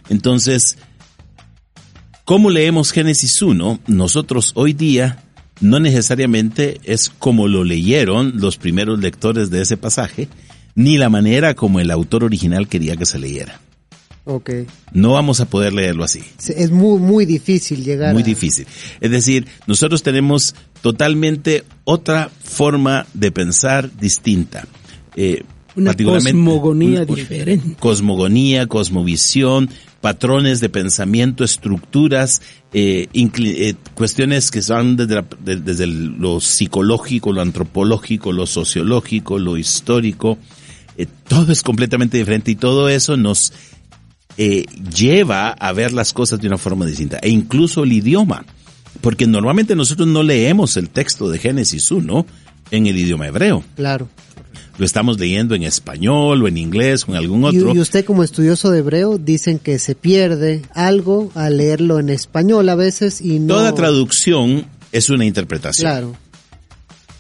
Entonces, 0.10 0.78
¿cómo 2.26 2.50
leemos 2.50 2.92
Génesis 2.92 3.42
1? 3.42 3.80
Nosotros 3.88 4.52
hoy 4.56 4.74
día 4.74 5.24
no 5.62 5.80
necesariamente 5.80 6.82
es 6.84 7.10
como 7.10 7.48
lo 7.48 7.64
leyeron 7.64 8.34
los 8.36 8.58
primeros 8.58 9.00
lectores 9.00 9.50
de 9.50 9.62
ese 9.62 9.78
pasaje, 9.78 10.28
ni 10.76 10.98
la 10.98 11.10
manera 11.10 11.54
como 11.54 11.80
el 11.80 11.92
autor 11.92 12.24
original 12.24 12.68
quería 12.68 12.96
que 12.96 13.06
se 13.06 13.20
leyera. 13.20 13.60
Okay. 14.24 14.68
No 14.94 15.14
vamos 15.14 15.40
a 15.40 15.46
poder 15.46 15.74
leerlo 15.74 16.04
así. 16.04 16.22
Es 16.48 16.70
muy, 16.70 17.00
muy 17.00 17.26
difícil 17.26 17.84
llegar. 17.84 18.14
Muy 18.14 18.22
a... 18.22 18.26
difícil. 18.26 18.68
Es 19.00 19.10
decir, 19.10 19.48
nosotros 19.66 20.04
tenemos 20.04 20.54
totalmente 20.82 21.64
otra 21.86 22.30
forma 22.44 23.08
de 23.14 23.32
pensar 23.32 23.90
distinta. 23.98 24.68
Eh, 25.16 25.44
una 25.76 25.96
cosmogonía 25.96 27.04
una, 27.04 27.16
diferente. 27.16 27.76
Cosmogonía, 27.80 28.68
cosmovisión, 28.68 29.70
patrones 30.02 30.60
de 30.60 30.70
pensamiento, 30.70 31.44
estructuras, 31.44 32.42
eh, 32.74 33.08
eh, 33.14 33.74
cuestiones 33.96 34.52
que 34.52 34.62
van 34.68 34.98
desde, 34.98 35.16
la, 35.16 35.26
de, 35.40 35.56
desde 35.58 35.88
lo 35.88 36.40
psicológico, 36.40 37.32
lo 37.32 37.42
antropológico, 37.42 38.32
lo 38.32 38.46
sociológico, 38.46 39.40
lo 39.40 39.58
histórico. 39.58 40.38
Eh, 40.98 41.08
todo 41.28 41.52
es 41.52 41.62
completamente 41.62 42.18
diferente 42.18 42.52
y 42.52 42.56
todo 42.56 42.90
eso 42.90 43.18
nos 43.18 43.54
eh, 44.38 44.66
lleva 44.96 45.50
a 45.52 45.72
ver 45.74 45.94
las 45.94 46.14
cosas 46.14 46.40
de 46.40 46.48
una 46.48 46.58
forma 46.58 46.86
distinta. 46.86 47.18
E 47.22 47.30
incluso 47.30 47.84
el 47.84 47.94
idioma. 47.94 48.46
Porque 49.00 49.26
normalmente 49.26 49.76
nosotros 49.76 50.08
no 50.08 50.22
leemos 50.22 50.78
el 50.78 50.90
texto 50.90 51.30
de 51.30 51.40
Génesis 51.40 51.90
1 51.92 52.26
en 52.72 52.88
el 52.88 52.98
idioma 52.98 53.28
hebreo. 53.28 53.64
Claro 53.76 54.10
lo 54.78 54.86
estamos 54.86 55.20
leyendo 55.20 55.54
en 55.54 55.62
español 55.62 56.44
o 56.44 56.48
en 56.48 56.58
inglés 56.58 57.06
o 57.08 57.12
en 57.12 57.18
algún 57.18 57.44
otro. 57.44 57.72
Y, 57.72 57.78
y, 57.78 57.80
usted 57.80 58.04
como 58.04 58.24
estudioso 58.24 58.72
de 58.72 58.80
hebreo 58.80 59.20
dicen 59.20 59.60
que 59.60 59.78
se 59.78 59.94
pierde 59.94 60.64
algo 60.74 61.32
al 61.36 61.58
leerlo 61.58 62.00
en 62.00 62.10
español 62.10 62.68
a 62.68 62.74
veces 62.74 63.22
y 63.22 63.40
no... 63.40 63.56
Toda 63.56 63.76
traducción 63.76 64.66
es 64.92 65.10
una 65.12 65.26
interpretación. 65.26 65.84
Claro. 65.84 66.16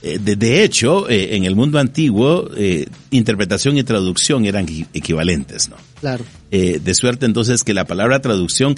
Eh, 0.03 0.19
de, 0.19 0.35
de, 0.35 0.63
hecho, 0.63 1.07
eh, 1.09 1.35
en 1.35 1.45
el 1.45 1.55
mundo 1.55 1.77
antiguo, 1.77 2.49
eh, 2.57 2.87
interpretación 3.11 3.77
y 3.77 3.83
traducción 3.83 4.45
eran 4.45 4.65
equivalentes, 4.93 5.69
¿no? 5.69 5.75
Claro. 5.99 6.25
De 6.49 6.93
suerte 6.95 7.25
entonces 7.25 7.63
que 7.63 7.73
la 7.73 7.85
palabra 7.85 8.19
traducción 8.19 8.75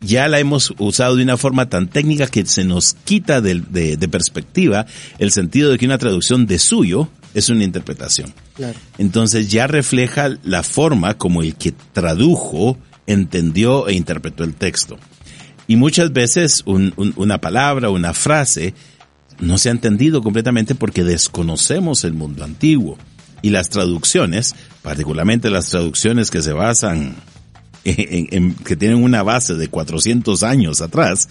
ya 0.00 0.26
la 0.26 0.40
hemos 0.40 0.72
usado 0.78 1.16
de 1.16 1.22
una 1.22 1.36
forma 1.36 1.68
tan 1.68 1.88
técnica 1.88 2.26
que 2.26 2.44
se 2.46 2.64
nos 2.64 2.94
quita 3.04 3.40
de, 3.40 3.62
de, 3.70 3.96
de, 3.96 4.08
perspectiva 4.08 4.86
el 5.18 5.30
sentido 5.30 5.70
de 5.70 5.78
que 5.78 5.86
una 5.86 5.98
traducción 5.98 6.46
de 6.46 6.58
suyo 6.58 7.08
es 7.34 7.50
una 7.50 7.62
interpretación. 7.64 8.34
Claro. 8.54 8.78
Entonces 8.98 9.48
ya 9.48 9.66
refleja 9.66 10.36
la 10.42 10.62
forma 10.62 11.14
como 11.14 11.42
el 11.42 11.54
que 11.54 11.72
tradujo, 11.92 12.78
entendió 13.06 13.86
e 13.88 13.94
interpretó 13.94 14.44
el 14.44 14.54
texto. 14.54 14.98
Y 15.66 15.76
muchas 15.76 16.12
veces 16.12 16.62
un, 16.66 16.92
un, 16.96 17.12
una 17.16 17.40
palabra, 17.40 17.90
una 17.90 18.12
frase, 18.12 18.74
no 19.40 19.58
se 19.58 19.68
ha 19.68 19.72
entendido 19.72 20.22
completamente 20.22 20.74
porque 20.74 21.04
desconocemos 21.04 22.04
el 22.04 22.14
mundo 22.14 22.44
antiguo. 22.44 22.98
Y 23.42 23.50
las 23.50 23.68
traducciones, 23.68 24.54
particularmente 24.82 25.50
las 25.50 25.68
traducciones 25.68 26.30
que 26.30 26.40
se 26.40 26.52
basan 26.52 27.16
en, 27.84 28.28
en, 28.30 28.54
que 28.54 28.76
tienen 28.76 29.02
una 29.02 29.22
base 29.22 29.54
de 29.54 29.68
400 29.68 30.42
años 30.42 30.80
atrás, 30.80 31.28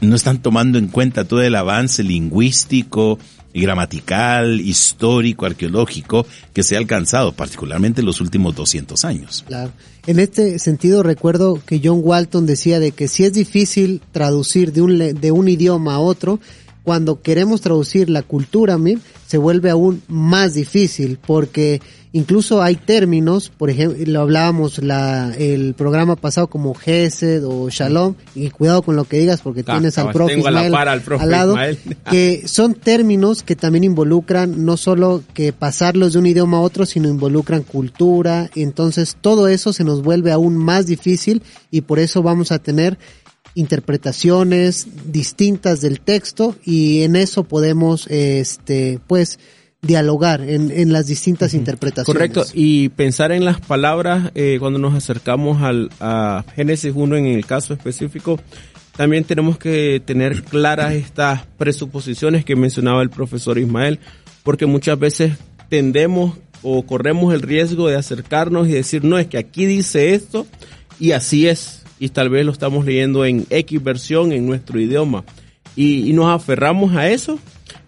no 0.00 0.16
están 0.16 0.42
tomando 0.42 0.78
en 0.78 0.88
cuenta 0.88 1.24
todo 1.24 1.42
el 1.42 1.54
avance 1.54 2.02
lingüístico, 2.02 3.18
gramatical, 3.52 4.60
histórico, 4.60 5.46
arqueológico 5.46 6.26
que 6.52 6.62
se 6.62 6.76
ha 6.76 6.78
alcanzado, 6.78 7.32
particularmente 7.32 8.00
en 8.00 8.06
los 8.06 8.20
últimos 8.20 8.54
200 8.54 9.04
años. 9.04 9.44
Claro. 9.46 9.72
En 10.06 10.18
este 10.18 10.58
sentido 10.58 11.02
recuerdo 11.02 11.60
que 11.64 11.80
John 11.82 12.00
Walton 12.02 12.46
decía 12.46 12.80
de 12.80 12.92
que 12.92 13.08
si 13.08 13.24
es 13.24 13.32
difícil 13.32 14.00
traducir 14.12 14.72
de 14.72 14.82
un, 14.82 14.98
de 14.98 15.32
un 15.32 15.48
idioma 15.48 15.94
a 15.94 15.98
otro, 15.98 16.40
cuando 16.82 17.22
queremos 17.22 17.60
traducir 17.60 18.10
la 18.10 18.22
cultura, 18.22 18.78
se 19.26 19.38
vuelve 19.38 19.70
aún 19.70 20.02
más 20.08 20.54
difícil 20.54 21.18
porque 21.24 21.80
incluso 22.12 22.62
hay 22.62 22.76
términos, 22.76 23.50
por 23.56 23.70
ejemplo, 23.70 24.02
lo 24.06 24.20
hablábamos 24.20 24.82
la, 24.82 25.32
el 25.38 25.74
programa 25.74 26.16
pasado 26.16 26.48
como 26.48 26.74
Gesed 26.74 27.44
o 27.46 27.68
Shalom, 27.70 28.14
y 28.34 28.50
cuidado 28.50 28.82
con 28.82 28.96
lo 28.96 29.04
que 29.04 29.18
digas 29.18 29.40
porque 29.42 29.62
ah, 29.66 29.72
tienes 29.74 29.98
al 29.98 30.10
profe, 30.12 30.38
Ismael, 30.38 30.74
al 30.74 31.02
profe 31.02 31.22
al 31.22 31.30
lado, 31.30 31.52
Ismael. 31.52 31.78
que 32.10 32.42
son 32.46 32.74
términos 32.74 33.42
que 33.42 33.56
también 33.56 33.84
involucran 33.84 34.64
no 34.64 34.76
solo 34.76 35.22
que 35.34 35.52
pasarlos 35.52 36.14
de 36.14 36.18
un 36.18 36.26
idioma 36.26 36.58
a 36.58 36.60
otro, 36.60 36.86
sino 36.86 37.08
involucran 37.08 37.62
cultura, 37.62 38.50
entonces 38.54 39.16
todo 39.20 39.48
eso 39.48 39.72
se 39.72 39.84
nos 39.84 40.02
vuelve 40.02 40.32
aún 40.32 40.56
más 40.56 40.86
difícil 40.86 41.42
y 41.70 41.82
por 41.82 41.98
eso 41.98 42.22
vamos 42.22 42.50
a 42.52 42.58
tener 42.58 42.98
interpretaciones 43.54 44.86
distintas 45.06 45.80
del 45.80 46.00
texto 46.00 46.56
y 46.64 47.02
en 47.02 47.16
eso 47.16 47.44
podemos 47.44 48.06
este 48.08 49.00
pues 49.06 49.38
dialogar 49.82 50.42
en, 50.42 50.70
en 50.70 50.92
las 50.92 51.06
distintas 51.06 51.52
uh 51.52 51.56
-huh. 51.56 51.60
interpretaciones. 51.60 52.14
Correcto, 52.14 52.44
y 52.54 52.90
pensar 52.90 53.32
en 53.32 53.44
las 53.44 53.60
palabras 53.60 54.30
eh, 54.34 54.56
cuando 54.60 54.78
nos 54.78 54.94
acercamos 54.94 55.62
al, 55.62 55.90
a 56.00 56.44
Génesis 56.54 56.92
1 56.94 57.16
en 57.16 57.26
el 57.26 57.46
caso 57.46 57.72
específico, 57.72 58.38
también 58.96 59.24
tenemos 59.24 59.56
que 59.56 60.02
tener 60.04 60.42
claras 60.42 60.92
estas 60.92 61.46
presuposiciones 61.56 62.44
que 62.44 62.56
mencionaba 62.56 63.02
el 63.02 63.08
profesor 63.08 63.58
Ismael, 63.58 63.98
porque 64.42 64.66
muchas 64.66 64.98
veces 64.98 65.32
tendemos 65.70 66.36
o 66.62 66.82
corremos 66.82 67.32
el 67.32 67.40
riesgo 67.40 67.88
de 67.88 67.96
acercarnos 67.96 68.68
y 68.68 68.72
decir, 68.72 69.02
no, 69.02 69.18
es 69.18 69.26
que 69.28 69.38
aquí 69.38 69.64
dice 69.64 70.14
esto 70.14 70.46
y 70.98 71.12
así 71.12 71.48
es, 71.48 71.79
y 72.00 72.08
tal 72.08 72.30
vez 72.30 72.44
lo 72.46 72.50
estamos 72.50 72.84
leyendo 72.86 73.24
en 73.26 73.46
X 73.50 73.84
versión 73.84 74.32
en 74.32 74.46
nuestro 74.46 74.80
idioma. 74.80 75.22
Y, 75.76 76.12
nos 76.14 76.26
aferramos 76.30 76.96
a 76.96 77.08
eso 77.08 77.38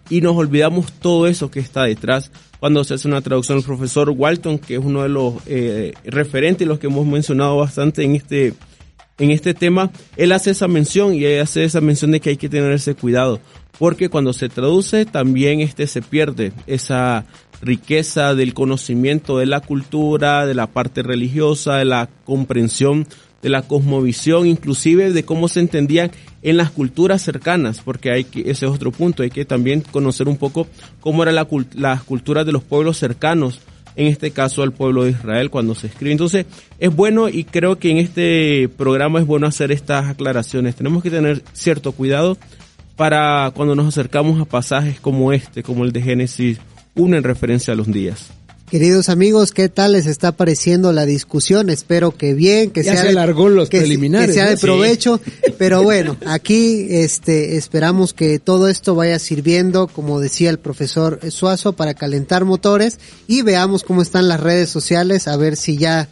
y 0.09 0.21
nos 0.21 0.37
olvidamos 0.37 0.93
todo 0.93 1.27
eso 1.27 1.51
que 1.51 1.59
está 1.59 1.83
detrás. 1.83 2.31
Cuando 2.59 2.83
se 2.83 2.93
hace 2.93 3.07
una 3.07 3.21
traducción, 3.21 3.57
el 3.57 3.63
profesor 3.63 4.11
Walton, 4.11 4.59
que 4.59 4.75
es 4.75 4.79
uno 4.79 5.01
de 5.01 5.09
los 5.09 5.33
eh, 5.47 5.93
referentes, 6.05 6.65
los 6.67 6.79
que 6.79 6.87
hemos 6.87 7.05
mencionado 7.05 7.57
bastante 7.57 8.03
en 8.03 8.15
este, 8.15 8.53
en 9.17 9.31
este 9.31 9.55
tema, 9.55 9.91
él 10.15 10.31
hace 10.31 10.51
esa 10.51 10.67
mención 10.67 11.15
y 11.15 11.25
él 11.25 11.41
hace 11.41 11.63
esa 11.63 11.81
mención 11.81 12.11
de 12.11 12.19
que 12.19 12.29
hay 12.29 12.37
que 12.37 12.49
tener 12.49 12.71
ese 12.71 12.93
cuidado. 12.93 13.41
Porque 13.79 14.09
cuando 14.09 14.31
se 14.31 14.47
traduce 14.47 15.05
también 15.05 15.59
este 15.59 15.87
se 15.87 16.03
pierde 16.03 16.53
esa 16.67 17.25
riqueza 17.63 18.35
del 18.35 18.53
conocimiento 18.53 19.39
de 19.39 19.47
la 19.47 19.59
cultura, 19.59 20.45
de 20.45 20.53
la 20.53 20.67
parte 20.67 21.01
religiosa, 21.01 21.77
de 21.77 21.85
la 21.85 22.09
comprensión 22.23 23.07
de 23.43 23.49
la 23.49 23.61
cosmovisión, 23.61 24.47
inclusive 24.47 25.11
de 25.11 25.23
cómo 25.23 25.49
se 25.49 25.59
entendían 25.59 26.11
en 26.41 26.57
las 26.57 26.71
culturas 26.71 27.21
cercanas, 27.21 27.81
porque 27.83 28.11
hay 28.11 28.23
que, 28.23 28.39
ese 28.41 28.65
es 28.65 28.71
otro 28.71 28.91
punto, 28.91 29.21
hay 29.21 29.29
que 29.29 29.45
también 29.45 29.81
conocer 29.81 30.27
un 30.27 30.37
poco 30.37 30.67
cómo 31.01 31.21
eran 31.21 31.35
la, 31.35 31.47
las 31.73 32.03
culturas 32.03 32.45
de 32.45 32.53
los 32.53 32.63
pueblos 32.63 32.97
cercanos, 32.97 33.59
en 33.95 34.07
este 34.07 34.31
caso 34.31 34.63
al 34.63 34.71
pueblo 34.71 35.03
de 35.03 35.11
Israel 35.11 35.49
cuando 35.49 35.75
se 35.75 35.87
escribe. 35.87 36.13
Entonces, 36.13 36.45
es 36.79 36.95
bueno 36.95 37.29
y 37.29 37.43
creo 37.43 37.77
que 37.77 37.91
en 37.91 37.97
este 37.97 38.69
programa 38.69 39.19
es 39.19 39.27
bueno 39.27 39.45
hacer 39.45 39.71
estas 39.71 40.09
aclaraciones. 40.09 40.75
Tenemos 40.75 41.03
que 41.03 41.11
tener 41.11 41.43
cierto 41.53 41.91
cuidado 41.91 42.37
para 42.95 43.51
cuando 43.53 43.75
nos 43.75 43.87
acercamos 43.87 44.41
a 44.41 44.45
pasajes 44.45 44.99
como 44.99 45.33
este, 45.33 45.63
como 45.63 45.83
el 45.83 45.91
de 45.91 46.01
Génesis 46.01 46.59
1 46.95 47.17
en 47.17 47.23
referencia 47.23 47.73
a 47.73 47.77
los 47.77 47.91
días. 47.91 48.31
Queridos 48.69 49.09
amigos, 49.09 49.51
¿qué 49.51 49.69
tal 49.69 49.91
les 49.91 50.07
está 50.07 50.31
pareciendo 50.31 50.91
la 50.93 51.05
discusión? 51.05 51.69
Espero 51.69 52.17
que 52.17 52.33
bien, 52.33 52.71
que 52.71 52.81
ya 52.81 52.93
sea 52.93 53.03
se 53.03 53.09
alargó 53.09 53.49
los 53.49 53.69
que, 53.69 53.79
preliminares, 53.79 54.29
que 54.29 54.33
sea 54.33 54.49
de 54.49 54.57
provecho, 54.57 55.21
sí. 55.23 55.53
pero 55.59 55.83
bueno, 55.83 56.17
aquí 56.25 56.87
este 56.89 57.55
esperamos 57.57 58.13
que 58.13 58.39
todo 58.39 58.67
esto 58.67 58.95
vaya 58.95 59.19
sirviendo, 59.19 59.87
como 59.87 60.19
decía 60.19 60.49
el 60.49 60.57
profesor 60.57 61.19
Suazo, 61.29 61.73
para 61.73 61.93
calentar 61.93 62.45
motores 62.45 62.99
y 63.27 63.43
veamos 63.43 63.83
cómo 63.83 64.01
están 64.01 64.27
las 64.27 64.39
redes 64.39 64.69
sociales, 64.69 65.27
a 65.27 65.37
ver 65.37 65.55
si 65.55 65.77
ya 65.77 66.07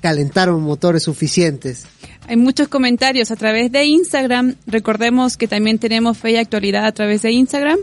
calentaron 0.00 0.60
motores 0.60 1.04
suficientes. 1.04 1.86
Hay 2.28 2.36
muchos 2.36 2.68
comentarios 2.68 3.30
a 3.30 3.36
través 3.36 3.72
de 3.72 3.84
Instagram. 3.84 4.56
Recordemos 4.66 5.38
que 5.38 5.48
también 5.48 5.78
tenemos 5.78 6.18
fe 6.18 6.32
y 6.32 6.36
actualidad 6.36 6.84
a 6.84 6.92
través 6.92 7.22
de 7.22 7.32
Instagram. 7.32 7.78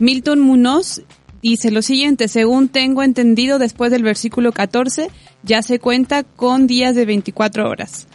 Milton 0.00 0.40
Munoz 0.40 1.02
dice 1.42 1.70
lo 1.70 1.82
siguiente, 1.82 2.28
según 2.28 2.68
tengo 2.68 3.02
entendido 3.02 3.58
después 3.58 3.90
del 3.90 4.02
versículo 4.02 4.52
14, 4.52 5.08
ya 5.42 5.62
se 5.62 5.78
cuenta 5.78 6.22
con 6.22 6.66
días 6.66 6.94
de 6.94 7.06
24 7.06 7.68
horas. 7.68 8.06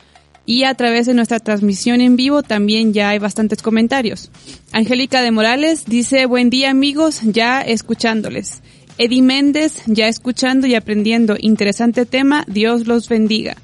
Y 0.45 0.63
a 0.63 0.75
través 0.75 1.07
de 1.07 1.15
nuestra 1.15 1.39
transmisión 1.39 2.01
en 2.01 2.15
vivo 2.15 2.43
también 2.43 2.93
ya 2.93 3.09
hay 3.09 3.19
bastantes 3.19 3.63
comentarios. 3.63 4.29
Angélica 4.71 5.21
de 5.21 5.31
Morales 5.31 5.85
dice, 5.87 6.27
buen 6.27 6.51
día 6.51 6.69
amigos, 6.69 7.21
ya 7.23 7.61
escuchándoles. 7.61 8.61
Eddie 8.97 9.23
Méndez, 9.23 9.81
ya 9.87 10.07
escuchando 10.07 10.67
y 10.67 10.75
aprendiendo. 10.75 11.35
Interesante 11.39 12.05
tema, 12.05 12.45
Dios 12.47 12.85
los 12.85 13.09
bendiga. 13.09 13.57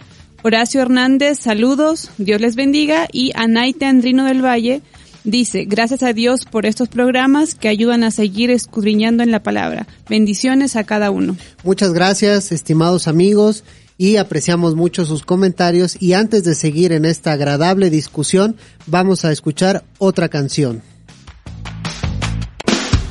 Horacio 0.43 0.81
Hernández, 0.81 1.39
saludos, 1.39 2.09
Dios 2.17 2.41
les 2.41 2.55
bendiga. 2.55 3.07
Y 3.11 3.31
Anaite 3.35 3.85
Andrino 3.85 4.25
del 4.25 4.43
Valle 4.43 4.81
dice, 5.23 5.65
gracias 5.65 6.03
a 6.03 6.13
Dios 6.13 6.45
por 6.45 6.65
estos 6.65 6.89
programas 6.89 7.55
que 7.55 7.67
ayudan 7.67 8.03
a 8.03 8.11
seguir 8.11 8.51
escudriñando 8.51 9.23
en 9.23 9.31
la 9.31 9.43
palabra. 9.43 9.87
Bendiciones 10.09 10.75
a 10.75 10.83
cada 10.83 11.11
uno. 11.11 11.37
Muchas 11.63 11.93
gracias, 11.93 12.51
estimados 12.51 13.07
amigos, 13.07 13.63
y 13.97 14.17
apreciamos 14.17 14.75
mucho 14.75 15.05
sus 15.05 15.23
comentarios. 15.23 15.95
Y 16.01 16.13
antes 16.13 16.43
de 16.43 16.55
seguir 16.55 16.91
en 16.91 17.05
esta 17.05 17.33
agradable 17.33 17.89
discusión, 17.89 18.55
vamos 18.87 19.25
a 19.25 19.31
escuchar 19.31 19.83
otra 19.99 20.29
canción. 20.29 20.81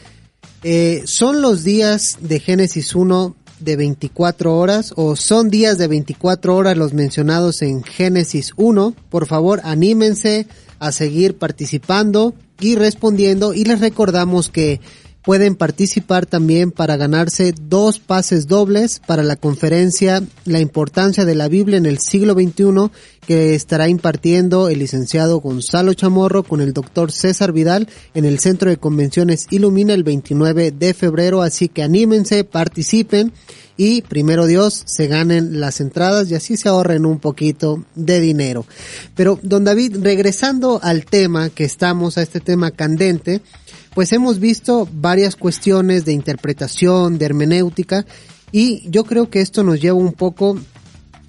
Eh, 0.62 1.02
¿Son 1.04 1.42
los 1.42 1.62
días 1.62 2.16
de 2.22 2.40
Génesis 2.40 2.94
1 2.94 3.36
de 3.60 3.76
24 3.76 4.56
horas 4.56 4.94
o 4.96 5.14
son 5.14 5.50
días 5.50 5.76
de 5.76 5.86
24 5.86 6.56
horas 6.56 6.76
los 6.76 6.94
mencionados 6.94 7.60
en 7.60 7.82
Génesis 7.82 8.52
1. 8.56 8.94
Por 9.10 9.26
favor, 9.26 9.60
anímense 9.64 10.46
a 10.78 10.90
seguir 10.90 11.36
participando 11.36 12.34
y 12.60 12.76
respondiendo 12.76 13.52
y 13.52 13.64
les 13.64 13.80
recordamos 13.80 14.48
que 14.48 14.80
pueden 15.24 15.56
participar 15.56 16.26
también 16.26 16.70
para 16.70 16.96
ganarse 16.96 17.54
dos 17.58 17.98
pases 17.98 18.46
dobles 18.46 19.00
para 19.06 19.22
la 19.22 19.36
conferencia 19.36 20.22
La 20.44 20.60
importancia 20.60 21.24
de 21.24 21.34
la 21.34 21.48
Biblia 21.48 21.78
en 21.78 21.86
el 21.86 21.98
siglo 21.98 22.34
XXI 22.34 22.90
que 23.26 23.54
estará 23.54 23.88
impartiendo 23.88 24.68
el 24.68 24.80
licenciado 24.80 25.40
Gonzalo 25.40 25.94
Chamorro 25.94 26.42
con 26.42 26.60
el 26.60 26.74
doctor 26.74 27.10
César 27.10 27.52
Vidal 27.52 27.88
en 28.12 28.26
el 28.26 28.38
Centro 28.38 28.68
de 28.68 28.76
Convenciones 28.76 29.46
Ilumina 29.50 29.94
el 29.94 30.04
29 30.04 30.72
de 30.72 30.94
febrero. 30.94 31.40
Así 31.40 31.68
que 31.68 31.82
anímense, 31.82 32.44
participen 32.44 33.32
y 33.76 34.02
primero 34.02 34.46
Dios 34.46 34.84
se 34.86 35.06
ganen 35.06 35.58
las 35.60 35.80
entradas 35.80 36.30
y 36.30 36.34
así 36.34 36.56
se 36.56 36.68
ahorren 36.68 37.06
un 37.06 37.18
poquito 37.18 37.84
de 37.94 38.20
dinero. 38.20 38.66
Pero 39.16 39.38
don 39.42 39.64
David, 39.64 39.96
regresando 40.00 40.80
al 40.82 41.04
tema 41.06 41.50
que 41.50 41.64
estamos, 41.64 42.18
a 42.18 42.22
este 42.22 42.40
tema 42.40 42.70
candente, 42.70 43.40
pues 43.94 44.12
hemos 44.12 44.40
visto 44.40 44.88
varias 44.92 45.36
cuestiones 45.36 46.04
de 46.04 46.12
interpretación, 46.12 47.18
de 47.18 47.26
hermenéutica, 47.26 48.04
y 48.52 48.88
yo 48.90 49.04
creo 49.04 49.30
que 49.30 49.40
esto 49.40 49.64
nos 49.64 49.80
lleva 49.80 49.98
un 49.98 50.12
poco 50.12 50.58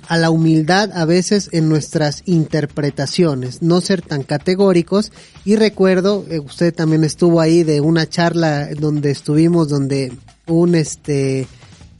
a 0.07 0.17
la 0.17 0.29
humildad 0.29 0.91
a 0.93 1.05
veces 1.05 1.49
en 1.51 1.69
nuestras 1.69 2.23
interpretaciones, 2.25 3.61
no 3.61 3.81
ser 3.81 4.01
tan 4.01 4.23
categóricos. 4.23 5.11
Y 5.43 5.55
recuerdo, 5.55 6.25
eh, 6.29 6.39
usted 6.39 6.73
también 6.73 7.03
estuvo 7.03 7.41
ahí 7.41 7.63
de 7.63 7.81
una 7.81 8.07
charla 8.07 8.69
donde 8.79 9.11
estuvimos, 9.11 9.69
donde 9.69 10.13
un 10.47 10.75
este 10.75 11.47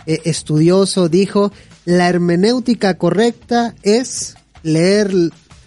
eh, 0.05 0.21
estudioso 0.25 1.09
dijo, 1.09 1.51
la 1.85 2.07
hermenéutica 2.09 2.95
correcta 2.95 3.75
es 3.83 4.35
leer 4.63 5.11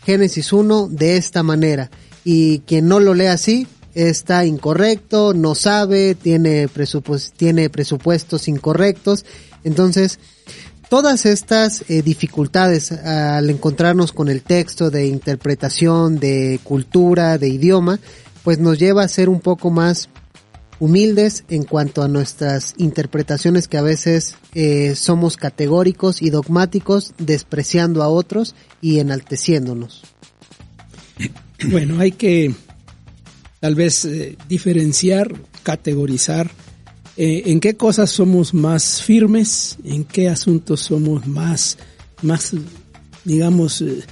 Génesis 0.04 0.52
1 0.52 0.88
de 0.88 1.16
esta 1.16 1.42
manera. 1.42 1.90
Y 2.24 2.60
quien 2.60 2.88
no 2.88 3.00
lo 3.00 3.14
lee 3.14 3.26
así, 3.26 3.66
está 3.94 4.44
incorrecto, 4.44 5.34
no 5.34 5.54
sabe, 5.54 6.14
tiene, 6.14 6.68
tiene 7.36 7.70
presupuestos 7.70 8.48
incorrectos. 8.48 9.24
Entonces, 9.64 10.18
todas 10.88 11.26
estas 11.26 11.84
eh, 11.88 12.02
dificultades 12.02 12.92
al 12.92 13.50
encontrarnos 13.50 14.12
con 14.12 14.28
el 14.28 14.42
texto 14.42 14.90
de 14.90 15.06
interpretación, 15.06 16.18
de 16.18 16.60
cultura, 16.62 17.38
de 17.38 17.48
idioma, 17.48 17.98
pues 18.44 18.58
nos 18.58 18.78
lleva 18.78 19.02
a 19.02 19.08
ser 19.08 19.28
un 19.28 19.40
poco 19.40 19.70
más 19.70 20.08
humildes 20.80 21.44
en 21.48 21.64
cuanto 21.64 22.02
a 22.02 22.08
nuestras 22.08 22.74
interpretaciones 22.78 23.68
que 23.68 23.78
a 23.78 23.82
veces 23.82 24.36
eh, 24.54 24.94
somos 24.94 25.36
categóricos 25.36 26.22
y 26.22 26.30
dogmáticos, 26.30 27.14
despreciando 27.18 28.02
a 28.02 28.08
otros 28.08 28.54
y 28.80 29.00
enalteciéndonos. 29.00 30.02
Bueno, 31.70 31.98
hay 31.98 32.12
que 32.12 32.54
tal 33.60 33.74
vez 33.74 34.04
eh, 34.04 34.36
diferenciar, 34.48 35.34
categorizar 35.62 36.50
eh, 37.16 37.44
en 37.46 37.60
qué 37.60 37.74
cosas 37.74 38.10
somos 38.10 38.54
más 38.54 39.02
firmes, 39.02 39.78
en 39.84 40.04
qué 40.04 40.28
asuntos 40.28 40.80
somos 40.80 41.26
más, 41.26 41.78
más 42.22 42.52
digamos, 43.24 43.82
eh, 43.82 44.02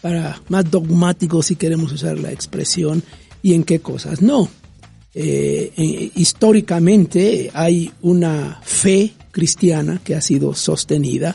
para 0.00 0.40
más 0.48 0.68
dogmáticos 0.68 1.46
si 1.46 1.56
queremos 1.56 1.92
usar 1.92 2.18
la 2.18 2.32
expresión, 2.32 3.02
y 3.44 3.54
en 3.54 3.64
qué 3.64 3.80
cosas 3.80 4.22
no. 4.22 4.48
históricamente 5.14 7.50
hay 7.52 7.90
una 8.00 8.60
fe 8.62 9.14
cristiana 9.32 10.00
que 10.02 10.14
ha 10.14 10.20
sido 10.20 10.54
sostenida 10.54 11.34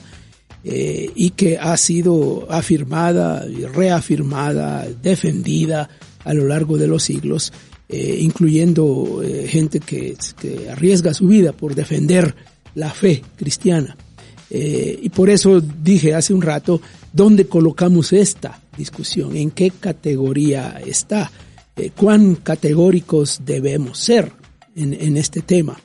y 0.63 1.31
que 1.31 1.57
ha 1.57 1.75
sido 1.75 2.47
afirmada, 2.49 3.45
reafirmada, 3.73 4.88
defendida 5.01 5.89
a 6.27 6.33
lo 6.33 6.45
largo 6.45 6.77
de 6.77 6.87
los 6.87 7.03
siglos, 7.03 7.53
eh, 7.87 8.17
incluyendo 8.19 9.21
eh, 9.23 9.47
gente 9.47 9.79
que, 9.79 10.17
arriesga 10.69 11.13
su 11.13 11.27
vida 11.27 11.53
por 11.53 11.73
defender 11.73 12.35
la 12.75 12.91
fe 12.91 13.23
cristiana. 13.37 13.95
Eh, 14.49 14.99
y 15.01 15.09
por 15.09 15.29
eso 15.29 15.61
dije 15.61 16.13
hace 16.13 16.33
un 16.33 16.41
rato, 16.41 16.81
¿dónde 17.13 17.47
colocamos 17.47 18.11
esta 18.11 18.61
discusión? 18.77 19.37
¿En 19.37 19.51
qué 19.51 19.71
categoría 19.71 20.81
está? 20.85 21.31
¿Cuán 21.95 22.35
categóricos 22.35 23.41
debemos 23.45 23.99
ser 23.99 24.31
en, 24.75 25.15
este 25.15 25.41
tema? 25.41 25.79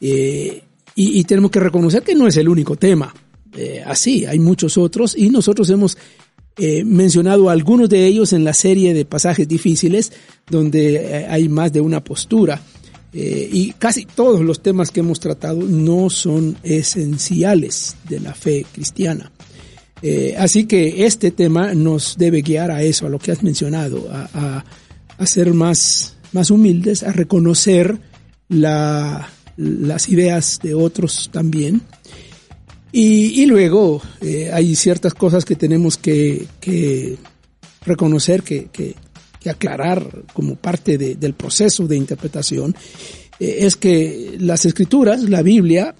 Y, 0.00 0.62
y, 0.94 1.24
tenemos 1.24 1.50
que 1.50 1.60
reconocer 1.60 2.02
que 2.02 2.14
no 2.14 2.26
es 2.26 2.38
el 2.38 2.48
único 2.48 2.76
tema. 2.76 3.14
así, 3.84 4.24
hay 4.24 4.38
muchos 4.38 4.78
otros 4.78 5.14
y 5.16 5.28
nosotros 5.28 5.68
hemos 5.68 5.98
He 6.58 6.84
mencionado 6.84 7.50
algunos 7.50 7.88
de 7.90 8.06
ellos 8.06 8.32
en 8.32 8.42
la 8.42 8.54
serie 8.54 8.94
de 8.94 9.04
pasajes 9.04 9.46
difíciles, 9.46 10.12
donde 10.50 10.94
eh, 10.96 11.26
hay 11.28 11.48
más 11.48 11.72
de 11.72 11.82
una 11.82 12.02
postura. 12.02 12.62
Eh, 13.12 13.48
y 13.52 13.72
casi 13.72 14.06
todos 14.06 14.40
los 14.40 14.62
temas 14.62 14.90
que 14.90 15.00
hemos 15.00 15.20
tratado 15.20 15.62
no 15.62 16.08
son 16.08 16.56
esenciales 16.62 17.96
de 18.08 18.20
la 18.20 18.34
fe 18.34 18.64
cristiana. 18.72 19.30
Eh, 20.02 20.34
así 20.38 20.64
que 20.64 21.04
este 21.04 21.30
tema 21.30 21.74
nos 21.74 22.16
debe 22.16 22.42
guiar 22.42 22.70
a 22.70 22.82
eso, 22.82 23.06
a 23.06 23.10
lo 23.10 23.18
que 23.18 23.32
has 23.32 23.42
mencionado, 23.42 24.08
a, 24.10 24.64
ser 25.24 25.52
más, 25.52 26.16
más 26.32 26.50
humildes, 26.50 27.02
a 27.02 27.12
reconocer 27.12 27.98
la, 28.48 29.30
las 29.56 30.08
ideas 30.08 30.58
de 30.62 30.74
otros 30.74 31.30
también 31.32 31.82
y, 32.98 33.44
luego 33.44 34.00
eh, 34.22 34.50
hay 34.50 34.74
ciertas 34.74 35.12
cosas 35.12 35.44
que 35.44 35.54
tenemos 35.54 35.98
que, 35.98 36.46
reconocer, 37.84 38.42
que, 38.42 38.94
aclarar 39.50 40.24
como 40.32 40.56
parte 40.56 40.96
del 40.96 41.34
proceso 41.34 41.86
de 41.86 41.96
interpretación. 41.98 42.74
Eh, 43.38 43.58
es 43.60 43.76
que 43.76 44.36
las 44.40 44.64
escrituras, 44.64 45.20
la 45.28 45.42
Biblia, 45.42 45.94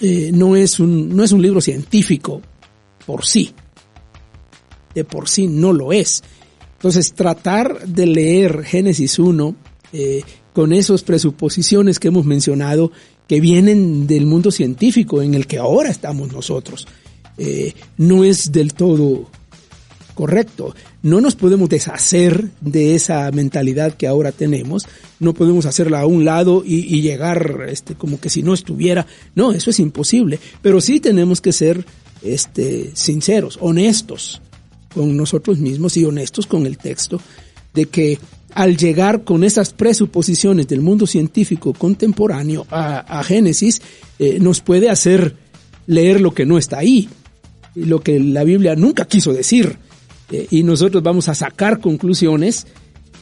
eh, 0.00 0.32
no, 0.34 0.56
es 0.56 0.80
un, 0.80 1.14
no 1.14 1.22
es 1.22 1.30
un 1.30 1.40
libro 1.40 1.60
científico 1.60 2.42
por 3.06 3.24
sí. 3.24 3.54
De 4.96 5.04
por 5.04 5.28
sí 5.28 5.46
no 5.46 5.72
lo 5.72 5.92
es. 5.92 6.24
Entonces, 6.78 7.12
tratar 7.12 7.86
de 7.86 8.06
leer 8.06 8.64
Génesis 8.64 9.20
1 9.20 9.54
con 10.52 10.72
esas 10.72 11.04
presuposiciones 11.04 12.00
que 12.00 12.08
hemos 12.08 12.26
mencionado 12.26 12.90
que 13.28 13.40
vienen 13.40 14.06
del 14.06 14.26
mundo 14.26 14.50
científico 14.50 15.22
en 15.22 15.34
el 15.34 15.46
que 15.46 15.58
ahora 15.58 15.90
estamos 15.90 16.32
nosotros. 16.32 16.88
Eh, 17.36 17.74
no 17.98 18.24
es 18.24 18.50
del 18.50 18.74
todo 18.74 19.30
correcto. 20.14 20.74
No 21.02 21.20
nos 21.20 21.36
podemos 21.36 21.68
deshacer 21.68 22.50
de 22.60 22.96
esa 22.96 23.30
mentalidad 23.30 23.94
que 23.94 24.08
ahora 24.08 24.32
tenemos. 24.32 24.88
No 25.20 25.34
podemos 25.34 25.66
hacerla 25.66 26.00
a 26.00 26.06
un 26.06 26.24
lado 26.24 26.64
y, 26.66 27.00
llegar 27.02 27.66
este, 27.68 27.94
como 27.94 28.18
que 28.18 28.30
si 28.30 28.42
no 28.42 28.54
estuviera. 28.54 29.06
No, 29.36 29.52
eso 29.52 29.70
es 29.70 29.78
imposible. 29.78 30.40
Pero 30.60 30.80
sí 30.80 30.98
tenemos 30.98 31.40
que 31.40 31.52
ser 31.52 31.84
este, 32.22 32.90
sinceros, 32.94 33.58
honestos 33.60 34.42
con 34.92 35.16
nosotros 35.16 35.58
mismos 35.58 35.96
y 35.96 36.04
honestos 36.04 36.46
con 36.46 36.66
el 36.66 36.78
texto 36.78 37.20
de 37.74 37.86
que 37.86 38.18
al 38.54 38.76
llegar 38.76 39.24
con 39.24 39.44
esas 39.44 39.72
presuposiciones 39.72 40.66
del 40.68 40.80
mundo 40.80 41.06
científico 41.06 41.72
contemporáneo 41.72 42.66
a, 42.70 43.22
Génesis, 43.22 43.80
eh, 44.18 44.38
nos 44.40 44.60
puede 44.60 44.88
hacer 44.90 45.36
leer 45.86 46.20
lo 46.20 46.32
que 46.32 46.46
no 46.46 46.58
está 46.58 46.78
ahí, 46.78 47.08
lo 47.74 48.00
que 48.00 48.18
la 48.18 48.44
Biblia 48.44 48.74
nunca 48.76 49.04
quiso 49.06 49.32
decir. 49.32 49.76
Eh, 50.30 50.46
y 50.50 50.62
nosotros 50.62 51.02
vamos 51.02 51.28
a 51.28 51.34
sacar 51.34 51.80
conclusiones 51.80 52.66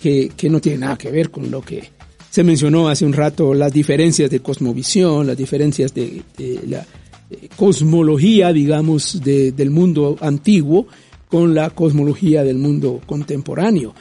que, 0.02 0.30
que 0.36 0.48
no 0.50 0.60
tiene 0.60 0.78
nada 0.78 0.98
que 0.98 1.10
ver 1.10 1.30
con 1.30 1.50
lo 1.50 1.60
que 1.62 1.90
se 2.30 2.42
mencionó 2.44 2.88
hace 2.88 3.04
un 3.06 3.12
rato, 3.12 3.54
las 3.54 3.72
diferencias 3.72 4.28
de 4.30 4.40
cosmovisión, 4.40 5.26
las 5.26 5.36
diferencias 5.36 5.94
de, 5.94 6.22
la 6.68 6.84
eh, 7.30 7.48
cosmología, 7.56 8.52
digamos, 8.52 9.20
de- 9.22 9.52
del 9.52 9.70
mundo 9.70 10.16
antiguo 10.20 10.86
con 11.28 11.54
la 11.54 11.70
cosmología 11.70 12.44
del 12.44 12.58
mundo 12.58 13.00
contemporáneo. 13.06 13.94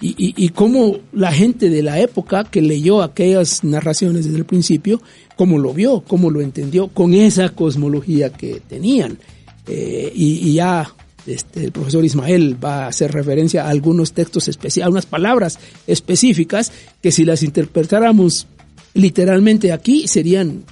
Y, 0.00 0.08
y, 0.10 0.34
y 0.36 0.48
cómo 0.50 0.98
la 1.12 1.32
gente 1.32 1.70
de 1.70 1.82
la 1.82 2.00
época 2.00 2.44
que 2.44 2.60
leyó 2.60 3.02
aquellas 3.02 3.64
narraciones 3.64 4.24
desde 4.24 4.38
el 4.38 4.44
principio, 4.44 5.00
cómo 5.36 5.58
lo 5.58 5.72
vio, 5.72 6.00
cómo 6.00 6.30
lo 6.30 6.40
entendió 6.40 6.88
con 6.88 7.14
esa 7.14 7.50
cosmología 7.50 8.30
que 8.30 8.60
tenían. 8.68 9.18
Eh, 9.66 10.12
y, 10.14 10.50
y 10.50 10.54
ya 10.54 10.92
este, 11.26 11.64
el 11.64 11.72
profesor 11.72 12.04
Ismael 12.04 12.62
va 12.62 12.84
a 12.84 12.88
hacer 12.88 13.12
referencia 13.12 13.64
a 13.64 13.70
algunos 13.70 14.12
textos 14.12 14.48
especiales, 14.48 14.86
a 14.86 14.90
unas 14.90 15.06
palabras 15.06 15.58
específicas 15.86 16.70
que 17.00 17.12
si 17.12 17.24
las 17.24 17.42
interpretáramos 17.42 18.46
literalmente 18.94 19.72
aquí 19.72 20.06
serían 20.06 20.64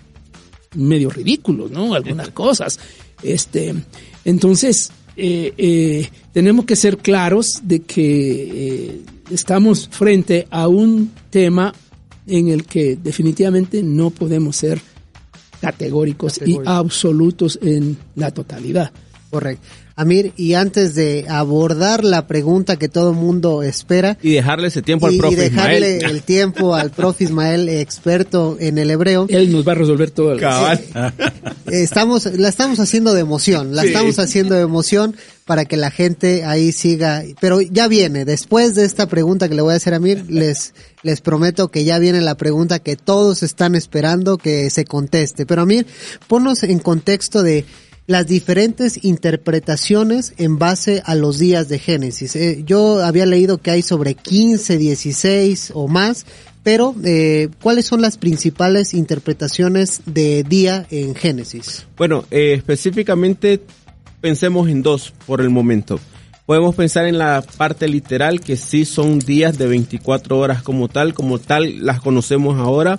medio 0.75 1.11
ridículos, 1.11 1.70
¿no? 1.70 1.95
Algunas 1.95 2.31
cosas. 2.31 2.79
Este, 3.23 3.75
entonces, 4.25 4.91
eh, 5.16 5.53
eh, 5.57 6.09
tenemos 6.33 6.64
que 6.64 6.77
ser 6.77 6.99
claros 6.99 7.61
de 7.62 7.81
que 7.81 8.03
eh, 8.05 9.01
estamos 9.31 9.89
frente 9.91 10.47
a 10.51 10.68
un 10.68 11.12
tema 11.31 11.73
en 12.27 12.49
el 12.49 12.64
que 12.64 12.97
definitivamente 12.97 13.83
no 13.83 14.11
podemos 14.11 14.57
ser 14.57 14.81
categóricos 15.61 16.41
y 16.45 16.59
absolutos 16.64 17.59
en 17.62 17.97
la 18.16 18.33
totalidad. 18.33 18.93
Correcto. 19.31 19.66
Amir, 19.97 20.32
y 20.36 20.55
antes 20.55 20.95
de 20.95 21.26
abordar 21.28 22.05
la 22.05 22.26
pregunta 22.26 22.76
que 22.76 22.88
todo 22.88 23.12
mundo 23.12 23.62
espera, 23.62 24.16
Y 24.22 24.32
dejarle 24.32 24.68
ese 24.68 24.82
tiempo 24.82 25.09
y, 25.09 25.14
al 25.14 25.18
profe 25.18 25.34
y 25.34 25.36
dejarle 25.51 25.97
Ismael. 25.97 26.16
el 26.16 26.22
tiempo 26.22 26.74
al 26.74 26.90
profe 26.90 27.24
Ismael, 27.24 27.68
experto 27.68 28.57
en 28.59 28.78
el 28.78 28.90
hebreo, 28.90 29.26
Él 29.28 29.53
nos 29.53 29.66
va 29.66 29.72
a 29.72 29.76
resolver 29.76 30.11
todo. 30.11 30.32
el- 30.32 30.40
Cabal. 30.40 30.80
estamos, 31.70 32.26
la 32.38 32.49
estamos 32.49 32.78
haciendo 32.80 33.14
de 33.14 33.20
emoción, 33.20 33.74
la 33.74 33.82
Sí. 33.82 33.88
estamos 33.88 34.18
haciendo 34.18 34.55
de 34.55 34.62
emoción 34.62 35.14
para 35.45 35.64
que 35.64 35.76
la 35.76 35.90
gente 35.90 36.45
ahí 36.45 36.72
siga, 36.72 37.22
pero 37.40 37.61
ya 37.61 37.88
viene, 37.88 38.24
después 38.24 38.74
de 38.74 38.84
esta 38.84 39.07
pregunta 39.07 39.49
que 39.49 39.55
le 39.55 39.62
voy 39.62 39.74
a 39.74 39.76
hacer 39.76 39.93
a 39.93 39.97
Amir, 39.97 40.24
les, 40.28 40.72
les 41.03 41.20
prometo 41.20 41.68
que 41.68 41.84
ya 41.84 41.99
viene 41.99 42.20
la 42.20 42.36
pregunta 42.36 42.78
que 42.78 42.97
todos 42.97 43.43
están 43.43 43.74
esperando 43.74 44.38
que 44.38 44.70
se 44.70 44.84
conteste, 44.84 45.45
pero 45.47 45.62
Amir, 45.62 45.86
ponnos 46.28 46.62
en 46.62 46.78
contexto 46.78 47.43
de 47.43 47.64
las 48.07 48.27
diferentes 48.27 49.05
interpretaciones 49.05 50.35
en 50.37 50.59
base 50.59 51.03
a 51.05 51.15
los 51.15 51.39
días 51.39 51.69
de 51.69 51.79
Génesis. 51.79 52.35
Eh, 52.37 52.63
yo 52.67 53.05
había 53.05 53.27
leído 53.27 53.59
que 53.59 53.71
hay 53.71 53.83
sobre 53.83 54.15
15, 54.15 54.77
16 54.77 55.73
o 55.75 55.89
más, 55.89 56.27
pero 56.63 56.95
eh, 57.05 57.49
¿cuáles 57.61 57.87
son 57.87 58.03
las 58.03 58.17
principales 58.17 58.95
interpretaciones 58.95 60.03
de 60.07 60.43
día 60.43 60.87
en 60.91 61.15
Génesis? 61.15 61.87
Bueno, 61.97 62.25
eh, 62.31 62.55
específicamente 62.55 63.61
pensemos 64.21 64.69
en 64.69 64.83
dos 64.83 65.13
por 65.27 65.41
el 65.41 65.51
momento. 65.51 66.01
Podemos 66.45 66.75
pensar 66.75 67.07
en 67.07 67.19
la 67.19 67.43
parte 67.57 67.89
literal, 67.89 68.41
que 68.41 68.57
sí 68.57 68.85
son 68.85 69.21
días 69.21 69.59
de 69.59 69.69
24 69.69 70.39
horas 70.39 70.63
como 70.63 70.89
tal, 70.89 71.15
como 71.15 71.39
tal 71.39 71.87
las 71.87 72.01
conocemos 72.01 72.59
ahora. 72.59 72.99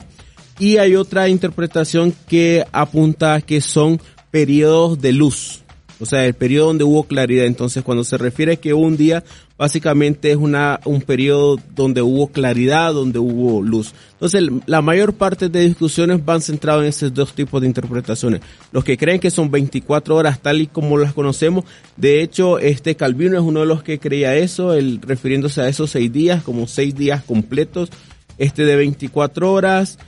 Y 0.60 0.78
hay 0.78 0.96
otra 0.96 1.28
interpretación 1.30 2.14
que 2.28 2.66
apunta 2.72 3.34
a 3.34 3.42
que 3.42 3.60
son 3.60 4.00
periodos 4.34 5.00
de 5.00 5.14
luz. 5.14 5.62
O 6.00 6.08
sea, 6.08 6.26
el 6.26 6.34
periodo 6.34 6.66
donde 6.66 6.84
hubo 6.84 7.04
claridad. 7.04 7.46
Entonces, 7.46 7.84
cuando 7.84 8.04
se 8.04 8.18
refiere 8.18 8.58
que 8.58 8.74
un 8.74 8.98
día, 8.98 9.24
básicamente 9.60 10.32
es 10.32 10.38
una, 10.38 10.80
un 10.86 11.04
periodo 11.04 11.60
donde 11.76 12.02
hubo 12.02 12.30
claridad, 12.30 12.96
donde 12.96 13.20
hubo 13.20 13.62
luz. 13.62 13.94
Entonces, 14.14 14.42
la 14.66 14.82
mayor 14.82 15.14
parte 15.14 15.50
de 15.50 15.68
discusiones 15.68 16.26
van 16.26 16.42
centradas 16.42 16.82
en 16.82 16.90
esos 16.90 17.14
dos 17.14 17.36
tipos 17.36 17.62
de 17.62 17.68
interpretaciones. 17.68 18.42
Los 18.72 18.84
que 18.84 18.98
creen 18.98 19.20
que 19.20 19.30
son 19.30 19.52
24 19.52 20.16
horas 20.16 20.42
tal 20.42 20.62
y 20.62 20.68
como 20.68 20.98
las 20.98 21.14
conocemos. 21.14 21.64
De 21.96 22.24
hecho, 22.24 22.58
este 22.58 22.96
Calvino 22.96 23.38
es 23.38 23.44
uno 23.44 23.60
de 23.60 23.68
los 23.68 23.84
que 23.84 24.00
creía 24.00 24.36
eso, 24.36 24.74
el, 24.74 25.00
refiriéndose 25.00 25.62
a 25.62 25.68
esos 25.68 25.92
seis 25.92 26.12
días, 26.12 26.42
como 26.42 26.66
seis 26.66 26.96
días 26.96 27.24
completos, 27.24 27.92
este 28.40 28.66
de 28.66 28.78
24 28.78 29.54
horas. 29.54 30.00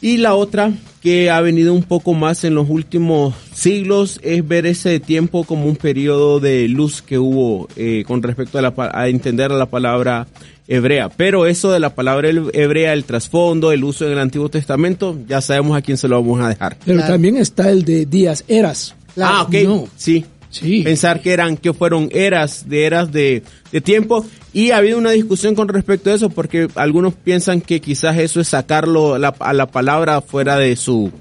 Y 0.00 0.18
la 0.18 0.34
otra 0.34 0.72
que 1.02 1.28
ha 1.30 1.40
venido 1.40 1.74
un 1.74 1.82
poco 1.82 2.14
más 2.14 2.44
en 2.44 2.54
los 2.54 2.68
últimos 2.70 3.34
siglos 3.52 4.20
es 4.22 4.46
ver 4.46 4.66
ese 4.66 5.00
tiempo 5.00 5.44
como 5.44 5.66
un 5.66 5.76
periodo 5.76 6.38
de 6.40 6.68
luz 6.68 7.02
que 7.02 7.18
hubo 7.18 7.68
eh, 7.76 8.04
con 8.06 8.22
respecto 8.22 8.58
a, 8.58 8.62
la, 8.62 8.74
pa- 8.74 8.90
a 8.92 9.08
entender 9.08 9.50
la 9.50 9.66
palabra 9.66 10.26
hebrea. 10.68 11.08
Pero 11.08 11.46
eso 11.46 11.72
de 11.72 11.80
la 11.80 11.94
palabra 11.94 12.28
hebrea, 12.52 12.92
el 12.92 13.04
trasfondo, 13.04 13.72
el 13.72 13.82
uso 13.84 14.06
en 14.06 14.12
el 14.12 14.18
Antiguo 14.18 14.48
Testamento, 14.48 15.16
ya 15.26 15.40
sabemos 15.40 15.76
a 15.76 15.82
quién 15.82 15.96
se 15.96 16.06
lo 16.08 16.20
vamos 16.20 16.40
a 16.42 16.48
dejar. 16.48 16.76
Pero 16.84 16.98
Claro. 16.98 17.14
también 17.14 17.36
está 17.36 17.70
el 17.70 17.84
de 17.84 18.06
días 18.06 18.44
eras. 18.48 18.94
ah, 19.20 19.42
ok. 19.48 19.54
No. 19.64 19.88
Sí. 19.96 20.24
Sí. 20.60 20.82
Pensar 20.82 21.20
que 21.22 21.32
eran, 21.32 21.56
que 21.56 21.72
fueron 21.72 22.08
eras 22.12 22.68
de 22.68 22.84
eras 22.84 23.12
de, 23.12 23.42
de 23.72 23.80
tiempo. 23.80 24.26
Y 24.52 24.70
ha 24.70 24.78
habido 24.78 24.98
una 24.98 25.10
discusión 25.10 25.54
con 25.54 25.68
respecto 25.68 26.10
a 26.10 26.14
eso, 26.14 26.30
porque 26.30 26.68
algunos 26.74 27.14
piensan 27.14 27.60
que 27.60 27.80
quizás 27.80 28.18
eso 28.18 28.40
es 28.40 28.48
sacarlo 28.48 29.18
la- 29.18 29.34
a 29.38 29.52
la 29.52 29.66
palabra 29.66 30.20
fuera 30.22 30.56
de 30.56 30.74
su, 30.76 31.12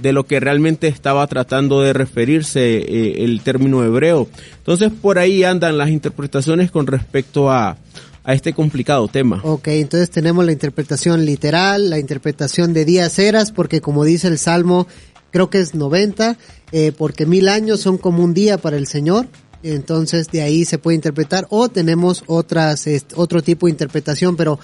de 0.00 0.12
lo 0.12 0.26
que 0.26 0.40
realmente 0.40 0.88
estaba 0.88 1.26
tratando 1.28 1.80
de 1.80 1.92
referirse 1.92 2.78
eh, 2.78 3.24
el 3.24 3.40
término 3.42 3.84
hebreo. 3.84 4.28
Entonces 4.58 4.90
por 5.00 5.18
ahí 5.18 5.44
andan 5.44 5.78
las 5.78 5.90
interpretaciones 5.90 6.70
con 6.70 6.86
respecto 6.86 7.50
a, 7.50 7.76
a 8.24 8.34
este 8.34 8.52
complicado 8.52 9.06
tema. 9.08 9.40
Ok, 9.44 9.68
entonces 9.68 10.10
tenemos 10.10 10.44
la 10.44 10.52
interpretación 10.52 11.24
literal, 11.24 11.88
la 11.88 11.98
interpretación 11.98 12.72
de 12.72 12.84
días 12.84 13.18
eras, 13.18 13.52
porque 13.52 13.80
como 13.80 14.04
dice 14.04 14.28
el 14.28 14.38
Salmo, 14.38 14.86
creo 15.32 15.50
que 15.50 15.58
es 15.58 15.74
90, 15.74 16.38
eh, 16.70 16.92
porque 16.96 17.26
mil 17.26 17.48
años 17.48 17.80
son 17.80 17.98
como 17.98 18.22
un 18.22 18.34
día 18.34 18.58
para 18.58 18.76
el 18.76 18.86
Señor. 18.86 19.26
Entonces 19.64 20.28
de 20.28 20.42
ahí 20.42 20.64
se 20.64 20.78
puede 20.78 20.96
interpretar 20.96 21.46
o 21.50 21.68
tenemos 21.68 22.22
otras 22.26 22.84
otro 23.14 23.42
tipo 23.42 23.66
de 23.66 23.70
interpretación, 23.70 24.36
pero 24.36 24.58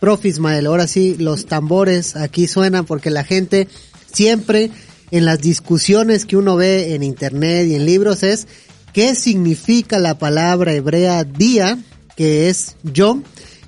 profe 0.00 0.28
Ismael, 0.28 0.66
ahora 0.66 0.86
sí 0.86 1.16
los 1.18 1.46
tambores 1.46 2.14
aquí 2.14 2.46
suenan 2.46 2.84
porque 2.84 3.10
la 3.10 3.24
gente 3.24 3.68
siempre 4.12 4.70
en 5.10 5.24
las 5.24 5.40
discusiones 5.40 6.24
que 6.24 6.36
uno 6.36 6.56
ve 6.56 6.94
en 6.94 7.02
internet 7.02 7.66
y 7.66 7.74
en 7.74 7.84
libros 7.84 8.22
es 8.22 8.46
qué 8.92 9.14
significa 9.14 9.98
la 9.98 10.18
palabra 10.18 10.72
hebrea 10.72 11.24
día, 11.24 11.78
que 12.16 12.48
es 12.48 12.76
yom, 12.84 13.22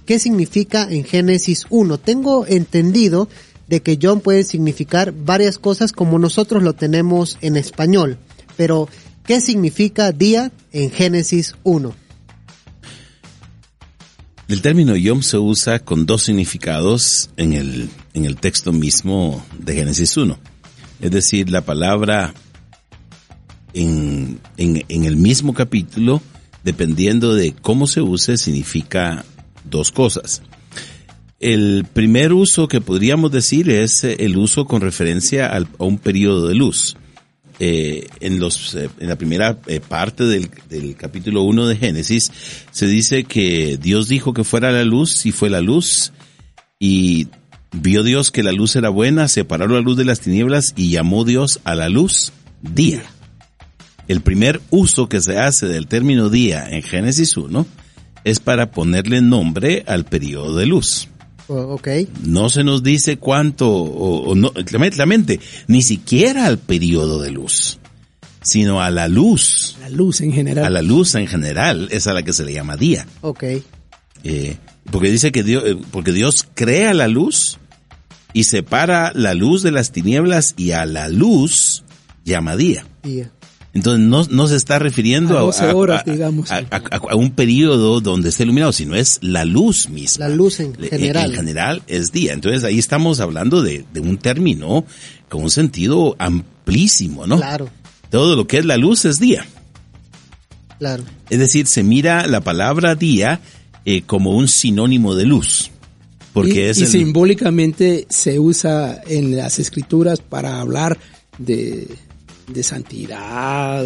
qué 0.07 0.19
significa 0.19 0.87
en 0.89 1.05
Génesis 1.05 1.67
1. 1.69 1.99
Tengo 1.99 2.47
entendido 2.47 3.29
de 3.69 3.83
que 3.83 3.99
yom 3.99 4.21
puede 4.21 4.45
significar 4.45 5.13
varias 5.13 5.59
cosas 5.59 5.93
como 5.93 6.19
nosotros 6.19 6.63
lo 6.63 6.73
tenemos 6.73 7.39
en 7.41 7.57
español, 7.57 8.19
pero 8.57 8.89
¿qué 9.25 9.41
significa 9.41 10.13
día 10.13 10.53
en 10.73 10.91
Génesis 10.91 11.55
1? 11.65 11.95
El 14.49 14.63
término 14.63 14.95
Yom 14.95 15.23
se 15.23 15.39
usa 15.39 15.81
con 15.81 16.07
dos 16.07 16.23
significados 16.23 17.31
en 17.37 17.53
el, 17.53 17.91
en 18.15 18.27
el 18.27 18.37
texto 18.37 18.73
mismo 18.73 19.45
de 19.59 19.75
Génesis 19.75 20.17
1. 20.17 20.39
Es 21.01 21.11
decir, 21.11 21.51
la 21.51 21.63
palabra 21.63 22.33
en, 23.75 24.39
en 24.57 25.05
el 25.05 25.17
mismo 25.17 25.53
capítulo, 25.53 26.23
dependiendo 26.63 27.35
de 27.35 27.55
cómo 27.55 27.89
se 27.89 28.03
use, 28.03 28.37
significa 28.37 29.25
dos 29.65 29.91
cosas. 29.91 30.43
El 31.39 31.85
primer 31.93 32.33
uso 32.33 32.67
que 32.69 32.81
podríamos 32.81 33.31
decir 33.31 33.69
es 33.71 34.03
eh, 34.05 34.17
el 34.21 34.37
uso 34.37 34.65
con 34.65 34.81
referencia 34.81 35.47
al- 35.47 35.69
a 35.79 35.85
un 35.85 35.99
periodo 35.99 36.49
de 36.49 36.55
luz. 36.55 36.97
Eh, 37.59 38.07
en, 38.21 38.39
los, 38.39 38.75
eh, 38.75 38.91
en 39.01 39.09
la 39.09 39.17
primera 39.17 39.59
parte 39.89 40.25
del, 40.25 40.51
del 40.69 40.95
capítulo 40.95 41.41
1 41.43 41.69
de 41.69 41.77
Génesis 41.77 42.31
se 42.71 42.87
dice 42.87 43.25
que 43.25 43.79
Dios 43.81 44.09
dijo 44.09 44.35
que 44.35 44.45
fuera 44.45 44.71
la 44.73 44.85
luz 44.85 45.25
y 45.25 45.33
fue 45.33 45.49
la 45.49 45.63
luz 45.63 46.13
y 46.79 47.29
vio 47.73 48.03
Dios 48.03 48.31
que 48.31 48.43
la 48.43 48.53
luz 48.53 48.77
era 48.77 48.91
buena, 48.91 49.27
separó 49.29 49.69
la 49.69 49.81
luz 49.81 49.97
de 49.97 50.05
las 50.05 50.21
tinieblas 50.21 50.75
y 50.77 50.91
llamó 50.91 51.25
Dios 51.25 51.61
a 51.65 51.75
la 51.75 51.89
luz 51.89 52.33
día. 52.61 53.03
El 54.07 54.21
primer 54.21 54.61
uso 54.69 55.09
que 55.09 55.23
se 55.23 55.39
hace 55.39 55.67
del 55.67 55.87
término 55.87 56.29
día 56.29 56.69
en 56.69 56.83
Génesis 56.83 57.39
1 57.39 57.67
es 58.25 58.39
para 58.39 58.71
ponerle 58.71 59.23
nombre 59.23 59.83
al 59.87 60.05
periodo 60.05 60.57
de 60.59 60.67
luz. 60.67 61.09
Ok, 61.49 61.89
No 62.25 62.49
se 62.51 62.65
nos 62.65 62.83
dice 62.83 63.19
cuánto, 63.19 63.69
o, 63.71 64.31
o 64.31 64.35
no, 64.35 64.53
claramente, 64.53 65.41
ni 65.69 65.83
siquiera 65.83 66.47
al 66.47 66.59
periodo 66.59 67.21
de 67.23 67.31
luz, 67.31 67.79
sino 68.43 68.81
a 68.83 68.91
la 68.91 69.07
luz. 69.09 69.77
La 69.81 69.89
luz 69.91 70.21
en 70.21 70.33
general. 70.33 70.65
A 70.65 70.71
la 70.71 70.83
luz 70.83 71.15
en 71.15 71.27
general 71.27 71.89
es 71.93 72.07
a 72.07 72.13
la 72.13 72.23
que 72.23 72.33
se 72.33 72.45
le 72.45 72.53
llama 72.53 72.77
día. 72.77 73.07
ok, 73.21 73.45
Eh, 74.25 74.57
porque 74.91 75.11
dice 75.11 75.31
que 75.31 75.43
Dios, 75.45 75.63
eh, 75.67 75.77
porque 75.93 76.13
Dios 76.13 76.47
crea 76.55 76.95
la 76.95 77.07
luz 77.07 77.59
y 78.33 78.45
separa 78.45 79.13
la 79.15 79.35
luz 79.35 79.63
de 79.63 79.71
las 79.71 79.93
tinieblas 79.93 80.55
y 80.57 80.73
a 80.73 80.85
la 80.85 81.09
luz 81.09 81.85
llama 82.25 82.57
día. 82.57 82.85
día. 83.03 83.31
Entonces 83.77 84.07
no, 84.07 84.25
no 84.31 84.49
se 84.49 84.57
está 84.57 84.79
refiriendo 84.79 85.37
A 85.37 85.41
a, 85.41 85.45
12 85.45 85.65
a- 85.67 85.77
horas, 85.77 86.03
a- 86.07 86.11
digamos. 86.11 86.51
a- 86.51 86.65
a- 86.71 86.83
a 87.11 87.15
un 87.15 87.31
periodo 87.33 88.01
donde 88.01 88.31
esté 88.31 88.45
iluminado, 88.45 88.73
sino 88.73 88.95
es 88.97 89.19
la 89.21 89.45
luz 89.45 89.89
misma. 89.91 90.29
La 90.29 90.35
luz 90.35 90.61
en 90.61 90.75
general. 90.75 91.31
En 91.31 91.37
general 91.37 91.83
es 91.87 92.11
día. 92.11 92.33
Entonces 92.33 92.65
ahí 92.65 92.79
estamos 92.79 93.21
hablando 93.21 93.63
de, 93.63 93.85
de 93.93 94.01
un 94.01 94.17
término 94.19 94.85
con 95.29 95.43
un 95.43 95.51
sentido 95.51 96.17
amplísimo, 96.19 97.27
¿no? 97.27 97.37
Claro, 97.37 97.69
Todo 98.11 98.35
lo 98.35 98.47
que 98.47 98.59
es 98.59 98.65
la 98.65 98.77
luz 98.79 99.05
es 99.05 99.19
día. 99.21 99.45
claro. 100.79 101.05
Es 101.31 101.39
decir, 101.39 101.67
se 101.67 101.83
mira 101.83 102.27
la 102.27 102.41
palabra 102.41 102.95
día 102.95 103.41
eh, 103.85 104.03
como 104.03 104.31
un 104.37 104.49
sinónimo 104.49 105.15
de 105.15 105.27
luz. 105.27 105.71
Porque 106.33 106.67
y, 106.67 106.69
es 106.71 106.79
y 106.79 106.83
el- 106.85 106.89
simbólicamente 106.89 108.07
se 108.09 108.39
usa 108.39 109.01
en 109.07 109.37
las 109.37 109.59
escrituras 109.59 110.21
para 110.21 110.61
hablar 110.61 110.99
de, 111.39 111.89
de 112.49 112.63
santidad, 112.63 113.85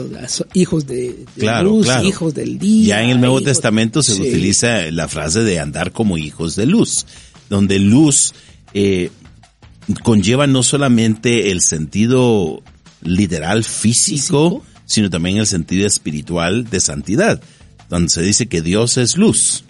hijos 0.54 0.86
de, 0.86 1.10
de 1.14 1.40
Claro, 1.40 1.70
luz, 1.70 1.86
claro. 1.86 2.06
hijos 2.06 2.34
del 2.34 2.58
día. 2.58 2.96
Ya 2.96 3.02
en 3.02 3.10
el 3.10 3.20
Nuevo 3.20 3.36
hijos- 3.40 3.44
Testamento 3.52 4.02
se 4.02 4.14
Sí. 4.14 4.22
utiliza 4.22 4.90
la 4.90 5.08
frase 5.08 5.40
de 5.40 5.58
andar 5.58 5.92
como 5.92 6.18
hijos 6.18 6.56
de 6.56 6.66
luz, 6.66 7.06
donde 7.48 7.78
luz 7.78 8.34
eh, 8.74 9.10
conlleva 10.02 10.46
no 10.46 10.62
solamente 10.62 11.50
el 11.50 11.60
sentido 11.60 12.62
literal 13.02 13.64
físico, 13.64 14.60
Físico. 14.60 14.64
sino 14.86 15.10
también 15.10 15.38
el 15.38 15.46
sentido 15.46 15.86
espiritual 15.86 16.68
de 16.70 16.80
santidad, 16.80 17.40
donde 17.88 18.10
se 18.10 18.22
dice 18.22 18.46
que 18.46 18.62
Dios 18.62 18.96
es 18.98 19.16
luz. 19.16 19.64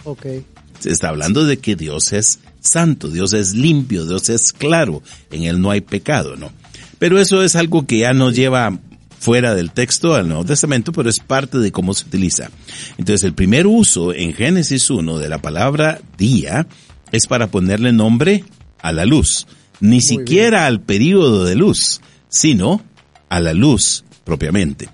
Se 0.80 0.90
está 0.90 1.08
hablando 1.10 1.44
de 1.44 1.58
que 1.58 1.76
Dios 1.76 2.12
es 2.12 2.40
santo, 2.60 3.08
Dios 3.08 3.32
es 3.34 3.54
limpio, 3.54 4.04
Dios 4.04 4.28
es 4.30 4.52
claro, 4.52 5.02
en 5.30 5.44
Él 5.44 5.60
no 5.60 5.70
hay 5.70 5.80
pecado, 5.80 6.36
¿no? 6.36 6.52
Pero 7.00 7.18
eso 7.18 7.42
es 7.42 7.56
algo 7.56 7.86
que 7.86 8.00
ya 8.00 8.12
nos 8.12 8.36
lleva 8.36 8.78
fuera 9.18 9.54
del 9.54 9.72
texto 9.72 10.14
al 10.14 10.28
Nuevo 10.28 10.44
Testamento, 10.44 10.92
pero 10.92 11.08
es 11.08 11.18
parte 11.18 11.58
de 11.58 11.72
cómo 11.72 11.94
se 11.94 12.04
utiliza. 12.04 12.50
Entonces, 12.98 13.24
el 13.24 13.32
primer 13.32 13.66
uso 13.66 14.12
en 14.12 14.34
Génesis 14.34 14.90
1 14.90 15.18
de 15.18 15.30
la 15.30 15.38
palabra 15.38 15.98
día 16.18 16.66
es 17.10 17.26
para 17.26 17.50
ponerle 17.50 17.92
nombre 17.92 18.44
a 18.82 18.92
la 18.92 19.06
luz, 19.06 19.46
ni 19.80 20.02
siquiera 20.02 20.66
al 20.66 20.82
período 20.82 21.44
de 21.46 21.56
luz, 21.56 22.02
sino 22.28 22.82
a 23.30 23.40
la 23.40 23.54
luz 23.54 24.04
propiamente. 24.24 24.90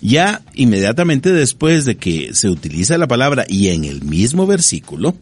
Ya 0.00 0.42
inmediatamente 0.54 1.32
después 1.32 1.84
de 1.84 1.96
que 1.96 2.30
se 2.32 2.48
utiliza 2.48 2.96
la 2.96 3.08
palabra 3.08 3.44
y 3.48 3.70
en 3.70 3.84
el 3.84 4.02
mismo 4.02 4.46
versículo 4.46 5.16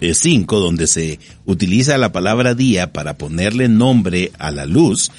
5, 0.00 0.60
donde 0.60 0.86
se 0.86 1.18
utiliza 1.44 1.98
la 1.98 2.12
palabra 2.12 2.54
día 2.54 2.92
para 2.92 3.18
ponerle 3.18 3.68
nombre 3.68 4.32
a 4.38 4.50
la 4.50 4.66
luz, 4.66 5.10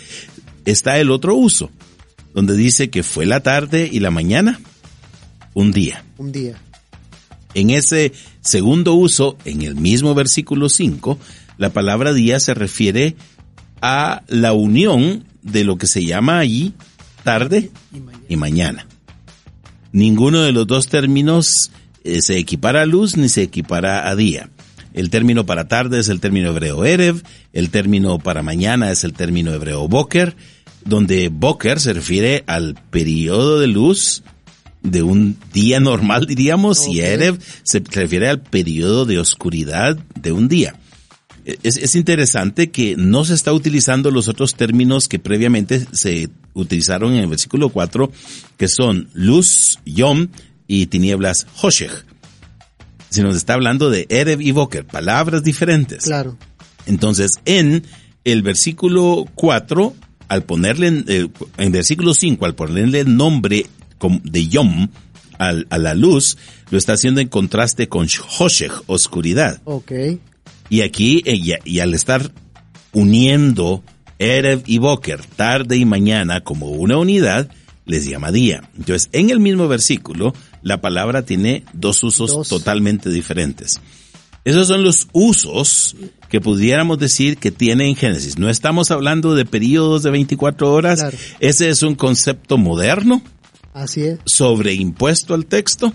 está 0.66 1.00
el 1.00 1.12
otro 1.12 1.36
uso, 1.36 1.70
donde 2.34 2.56
dice 2.56 2.90
que 2.90 3.04
fue 3.04 3.26
la 3.26 3.42
tarde 3.42 3.90
y 3.92 4.00
la 4.00 4.12
mañana 4.12 4.60
un 5.54 5.72
día. 5.72 6.04
Un 6.18 6.32
día. 6.32 6.56
En 7.54 7.70
ese 7.70 8.14
segundo 8.42 8.94
uso, 8.96 9.38
en 9.46 9.62
el 9.62 9.76
mismo 9.76 10.16
versículo 10.16 10.70
5, 10.70 11.20
la 11.58 11.72
palabra 11.72 12.14
día 12.14 12.40
se 12.40 12.54
refiere 12.54 13.16
a 13.82 14.24
la 14.28 14.54
unión 14.54 15.26
de 15.42 15.64
lo 15.64 15.78
que 15.78 15.88
se 15.88 16.06
llama 16.06 16.40
allí 16.40 16.74
tarde 17.24 17.70
y 18.30 18.36
mañana. 18.36 18.88
Ninguno 19.92 20.42
de 20.42 20.52
los 20.52 20.66
dos 20.68 20.88
términos 20.88 21.72
eh, 22.04 22.22
se 22.22 22.38
equipara 22.38 22.84
a 22.84 22.86
luz 22.86 23.18
ni 23.18 23.30
se 23.30 23.44
equipara 23.44 24.10
a 24.10 24.16
día. 24.16 24.50
El 24.94 25.10
término 25.10 25.46
para 25.46 25.68
tarde 25.68 26.00
es 26.00 26.10
el 26.10 26.20
término 26.20 26.50
hebreo 26.50 26.86
Erev, 26.86 27.24
el 27.54 27.70
término 27.70 28.20
para 28.20 28.44
mañana 28.44 28.92
es 28.92 29.04
el 29.04 29.14
término 29.14 29.54
hebreo 29.54 29.88
Boker, 29.88 30.36
donde 30.86 31.30
Boker 31.30 31.80
se 31.80 31.94
refiere 31.94 32.44
al 32.48 32.76
periodo 32.90 33.60
de 33.60 33.68
luz 33.68 34.24
de 34.84 35.04
un 35.04 35.38
día 35.54 35.80
normal, 35.80 36.26
diríamos, 36.26 36.88
y. 36.88 37.02
Erev 37.02 37.40
se 37.64 37.84
refiere 37.92 38.30
al 38.30 38.42
periodo 38.42 39.06
de 39.06 39.20
oscuridad 39.20 39.98
de 40.16 40.32
un 40.32 40.48
día. 40.48 40.76
Es, 41.46 41.78
es 41.78 41.96
interesante 41.96 42.70
que 42.70 42.96
no 42.98 43.26
se 43.26 43.34
está 43.34 43.54
utilizando 43.54 44.12
los 44.12 44.28
otros 44.28 44.56
términos 44.56 45.08
que 45.08 45.20
previamente 45.20 45.86
se 45.92 46.30
utilizaron 46.54 47.14
en 47.14 47.20
el 47.20 47.28
versículo 47.28 47.70
4, 47.70 48.12
que 48.58 48.68
son 48.68 49.10
luz, 49.14 49.80
yom, 49.86 50.28
y 50.68 50.86
tinieblas, 50.86 51.48
hoshech. 51.62 52.06
Se 53.12 53.38
está 53.38 53.54
hablando 53.54 53.90
de 53.92 54.08
Erev 54.10 54.42
y 54.42 54.52
Boker, 54.52 54.86
palabras 54.86 55.44
diferentes. 55.44 56.06
Claro. 56.06 56.38
Entonces, 56.88 57.32
en 57.46 57.84
el 58.24 58.42
versículo 58.42 59.26
4, 59.36 59.94
al 60.30 60.44
ponerle, 60.44 61.04
eh, 61.08 61.28
en 61.58 61.72
versículo 61.72 62.14
5, 62.14 62.46
al 62.46 62.56
ponerle 62.56 63.02
el 63.02 63.16
nombre 63.16 63.68
de 64.24 64.48
Yom 64.48 64.88
al- 65.38 65.68
a 65.70 65.78
la 65.78 65.94
luz, 65.94 66.38
lo 66.70 66.78
está 66.78 66.94
haciendo 66.94 67.20
en 67.22 67.28
contraste 67.28 67.88
con 67.90 68.08
Hoshech, 68.40 68.72
oscuridad. 68.88 69.62
Ok. 69.66 69.92
Y 70.70 70.82
aquí, 70.82 71.22
eh, 71.26 71.36
y, 71.36 71.54
y 71.66 71.80
al 71.80 71.94
estar 71.94 72.32
uniendo 72.94 73.84
Erev 74.20 74.64
y 74.68 74.78
Boker, 74.78 75.22
tarde 75.36 75.78
y 75.78 75.86
mañana, 75.86 76.42
como 76.42 76.68
una 76.68 76.98
unidad, 76.98 77.50
les 77.92 78.06
llama 78.06 78.32
día. 78.32 78.64
Entonces, 78.78 79.10
en 79.12 79.30
el 79.30 79.40
mismo 79.40 79.68
versículo, 79.68 80.34
la 80.64 80.82
palabra 80.82 81.24
tiene 81.24 81.64
dos 81.74 82.04
usos 82.04 82.32
Dos. 82.32 82.48
totalmente 82.50 83.10
diferentes. 83.10 83.80
Esos 84.44 84.68
son 84.70 84.84
los 84.84 85.08
usos 85.14 85.96
que 86.30 86.42
pudiéramos 86.42 86.98
decir 86.98 87.38
que 87.38 87.52
tiene 87.52 87.88
en 87.88 87.96
Génesis. 87.96 88.40
No 88.40 88.50
estamos 88.50 88.90
hablando 88.90 89.36
de 89.36 89.46
periodos 89.46 90.02
de 90.02 90.10
24 90.10 90.74
horas. 90.74 91.00
Claro. 91.02 91.18
Ese 91.40 91.70
es 91.70 91.84
un 91.84 91.94
concepto 91.94 92.58
moderno 92.58 93.22
Así 93.74 94.02
es. 94.02 94.18
sobreimpuesto 94.26 95.36
al 95.36 95.46
texto. 95.46 95.94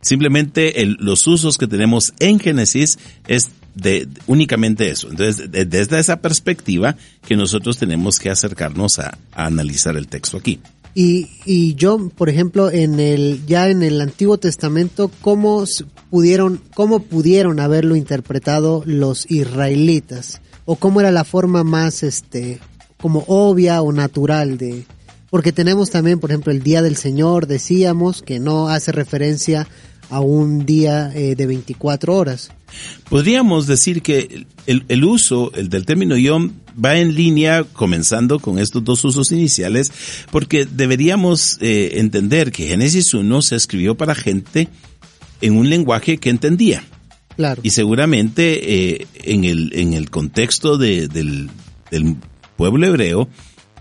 Simplemente 0.00 0.82
el- 0.82 0.96
los 1.00 1.26
usos 1.26 1.58
que 1.58 1.66
tenemos 1.66 2.12
en 2.20 2.38
Génesis 2.38 2.98
es 3.26 3.50
de, 3.74 4.06
de- 4.06 4.20
únicamente 4.26 4.88
eso. 4.88 5.10
Entonces, 5.10 5.50
de- 5.50 5.64
desde 5.66 5.98
esa 5.98 6.20
perspectiva 6.22 6.96
que 7.26 7.36
nosotros 7.36 7.76
tenemos 7.76 8.18
que 8.18 8.30
acercarnos 8.30 8.98
a, 9.00 9.18
a 9.32 9.46
analizar 9.46 9.96
el 9.96 10.06
texto 10.06 10.36
aquí. 10.38 10.60
Y, 10.98 11.28
y 11.44 11.74
yo, 11.74 12.08
por 12.16 12.30
ejemplo, 12.30 12.70
en 12.70 13.00
el 13.00 13.44
ya 13.46 13.68
en 13.68 13.82
el 13.82 14.00
Antiguo 14.00 14.38
Testamento, 14.38 15.10
¿cómo 15.20 15.66
pudieron 16.08 16.58
cómo 16.74 17.00
pudieron 17.00 17.60
haberlo 17.60 17.96
interpretado 17.96 18.82
los 18.86 19.30
israelitas? 19.30 20.40
O 20.64 20.76
cómo 20.76 21.00
era 21.00 21.10
la 21.10 21.24
forma 21.24 21.64
más 21.64 22.02
este 22.02 22.60
como 22.96 23.24
obvia 23.26 23.82
o 23.82 23.92
natural 23.92 24.56
de 24.56 24.86
porque 25.28 25.52
tenemos 25.52 25.90
también, 25.90 26.18
por 26.18 26.30
ejemplo, 26.30 26.50
el 26.50 26.62
Día 26.62 26.80
del 26.80 26.96
Señor, 26.96 27.46
decíamos 27.46 28.22
que 28.22 28.40
no 28.40 28.70
hace 28.70 28.90
referencia 28.90 29.68
a 30.08 30.20
un 30.20 30.64
día 30.64 31.12
eh, 31.14 31.34
de 31.34 31.46
24 31.46 32.16
horas. 32.16 32.52
Podríamos 33.10 33.66
decir 33.66 34.00
que 34.00 34.46
el, 34.66 34.84
el 34.88 35.04
uso 35.04 35.52
el 35.52 35.68
del 35.68 35.84
término 35.84 36.16
yom 36.16 36.52
va 36.82 36.96
en 36.98 37.14
línea 37.14 37.64
comenzando 37.64 38.38
con 38.38 38.58
estos 38.58 38.84
dos 38.84 39.04
usos 39.04 39.32
iniciales 39.32 39.90
porque 40.30 40.64
deberíamos 40.66 41.58
eh, 41.60 41.92
entender 41.94 42.52
que 42.52 42.68
Génesis 42.68 43.14
1 43.14 43.42
se 43.42 43.56
escribió 43.56 43.96
para 43.96 44.14
gente 44.14 44.68
en 45.40 45.56
un 45.56 45.68
lenguaje 45.70 46.18
que 46.18 46.30
entendía. 46.30 46.84
Claro. 47.36 47.60
Y 47.64 47.70
seguramente 47.70 48.92
eh, 49.00 49.06
en, 49.24 49.44
el, 49.44 49.72
en 49.74 49.92
el 49.92 50.10
contexto 50.10 50.78
de- 50.78 51.08
del, 51.08 51.50
del 51.90 52.16
pueblo 52.56 52.86
hebreo, 52.86 53.28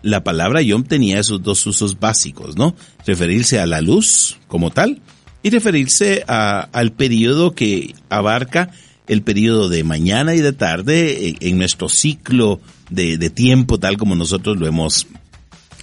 la 0.02 0.24
palabra 0.24 0.62
yom 0.62 0.84
tenía 0.84 1.20
esos 1.20 1.42
dos 1.42 1.66
usos 1.66 2.00
básicos, 2.00 2.58
¿no? 2.58 2.76
Referirse 3.08 3.60
a 3.60 3.66
la 3.66 3.82
luz 3.82 4.38
como 4.48 4.72
tal 4.72 5.02
y 5.42 5.50
referirse 5.50 6.24
a- 6.28 6.62
al 6.74 6.92
periodo 6.92 7.56
que 7.56 7.96
abarca 8.10 8.72
el 9.08 9.22
periodo 9.22 9.70
de 9.70 9.84
mañana 9.84 10.36
y 10.36 10.42
de 10.42 10.52
tarde 10.52 11.30
en, 11.30 11.38
en 11.40 11.58
nuestro 11.58 11.88
ciclo 11.90 12.60
de, 12.90 13.18
de 13.18 13.30
tiempo 13.30 13.80
tal 13.80 13.98
como 13.98 14.16
nosotros 14.16 14.58
lo 14.58 14.68
hemos 14.68 15.08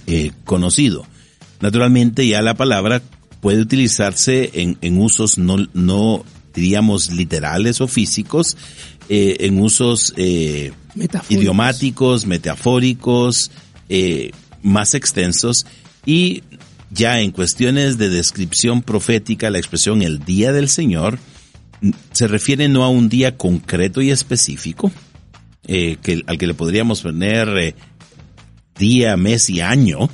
eh, 0.07 0.31
conocido. 0.45 1.05
Naturalmente 1.59 2.27
ya 2.27 2.41
la 2.41 2.55
palabra 2.55 3.01
puede 3.41 3.61
utilizarse 3.61 4.51
en, 4.53 4.77
en 4.81 4.99
usos 4.99 5.37
no, 5.37 5.57
no 5.73 6.25
diríamos 6.53 7.11
literales 7.11 7.81
o 7.81 7.87
físicos, 7.87 8.57
eh, 9.09 9.37
en 9.41 9.61
usos 9.61 10.13
eh, 10.17 10.71
Metafóricos. 10.95 11.41
idiomáticos, 11.41 12.25
metafóricos, 12.25 13.51
más 14.61 14.93
extensos 14.95 15.65
y 16.05 16.41
ya 16.93 17.19
en 17.19 17.31
cuestiones 17.31 17.97
de 17.97 18.09
descripción 18.09 18.81
profética, 18.81 19.49
la 19.49 19.57
expresión 19.57 20.01
el 20.01 20.19
día 20.19 20.51
del 20.51 20.69
Señor 20.69 21.17
mm, 21.81 21.91
se 22.11 22.27
refiere 22.27 22.67
no 22.69 22.83
a 22.83 22.89
un 22.89 23.09
día 23.09 23.37
concreto 23.37 24.01
y 24.01 24.11
específico, 24.11 24.91
eh, 25.67 25.97
que, 26.01 26.21
al 26.27 26.37
que 26.37 26.47
le 26.47 26.53
podríamos 26.53 27.01
poner 27.01 27.47
eh, 27.57 27.75
día, 28.77 29.15
mes 29.17 29.49
y 29.49 29.61
año, 29.61 30.09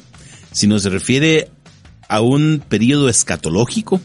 sino 0.51 0.79
se 0.79 0.89
refiere 0.89 1.49
a 2.07 2.21
un 2.21 2.63
periodo 2.67 3.09
escatológico 3.09 4.01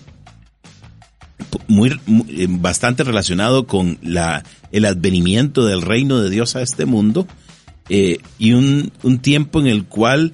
muy, 1.68 2.00
eh, 2.28 2.46
bastante 2.48 3.04
relacionado 3.04 3.66
con 3.66 3.98
la 4.02 4.44
el 4.72 4.86
advenimiento 4.86 5.64
del 5.66 5.82
reino 5.82 6.20
de 6.20 6.30
Dios 6.30 6.56
a 6.56 6.62
este 6.62 6.84
mundo 6.84 7.28
y 7.88 8.52
un, 8.52 8.90
un 9.02 9.18
tiempo 9.18 9.60
en 9.60 9.66
el 9.66 9.84
cual 9.84 10.32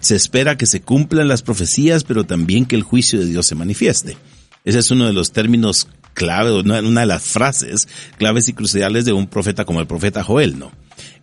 se 0.00 0.16
espera 0.16 0.58
que 0.58 0.66
se 0.66 0.82
cumplan 0.82 1.28
las 1.28 1.42
profecías, 1.42 2.04
pero 2.04 2.24
también 2.24 2.66
que 2.66 2.76
el 2.76 2.82
juicio 2.82 3.18
de 3.18 3.26
Dios 3.26 3.46
se 3.46 3.54
manifieste. 3.54 4.16
Ese 4.64 4.80
es 4.80 4.90
uno 4.90 5.06
de 5.06 5.12
los 5.12 5.32
términos 5.32 5.88
clave, 6.14 6.52
una 6.60 7.00
de 7.00 7.06
las 7.06 7.22
frases 7.22 7.88
claves 8.18 8.48
y 8.48 8.52
cruciales 8.52 9.04
de 9.04 9.12
un 9.12 9.26
profeta 9.26 9.64
como 9.64 9.80
el 9.80 9.86
profeta 9.86 10.22
Joel, 10.22 10.58
¿no? 10.58 10.72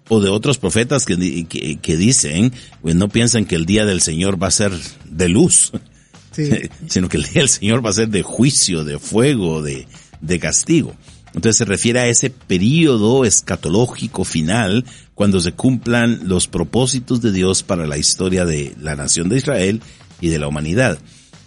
O 0.10 0.22
de 0.22 0.30
otros 0.30 0.58
profetas 0.58 1.06
que, 1.06 1.46
que, 1.82 1.98
dicen, 1.98 2.54
pues 2.82 2.96
no 2.96 3.10
piensan 3.10 3.46
que 3.46 3.56
el 3.56 3.66
día 3.66 3.86
del 3.86 4.02
Señor 4.02 4.42
va 4.42 4.48
a 4.48 4.52
ser 4.52 4.72
de 5.06 5.28
luz, 5.28 5.74
sino 6.88 7.10
que 7.10 7.18
el 7.18 7.24
día 7.24 7.42
del 7.42 7.50
Señor 7.50 7.86
va 7.86 7.90
a 7.90 7.94
ser 7.94 8.08
de 8.08 8.24
juicio, 8.24 8.86
de 8.86 9.00
fuego, 9.00 9.62
de, 9.62 9.86
de 10.22 10.40
castigo. 10.40 10.96
Entonces 11.34 11.58
se 11.58 11.66
refiere 11.66 12.00
a 12.00 12.08
ese 12.08 12.30
periodo 12.30 13.26
escatológico 13.26 14.24
final 14.24 14.86
cuando 15.14 15.40
se 15.40 15.52
cumplan 15.52 16.22
los 16.28 16.48
propósitos 16.48 17.22
de 17.22 17.32
Dios 17.32 17.64
para 17.64 17.86
la 17.86 17.98
historia 17.98 18.46
de 18.46 18.74
la 18.80 18.96
nación 18.96 19.30
de 19.30 19.38
Israel 19.38 19.82
y 20.22 20.30
de 20.30 20.40
la 20.40 20.48
humanidad. 20.48 20.98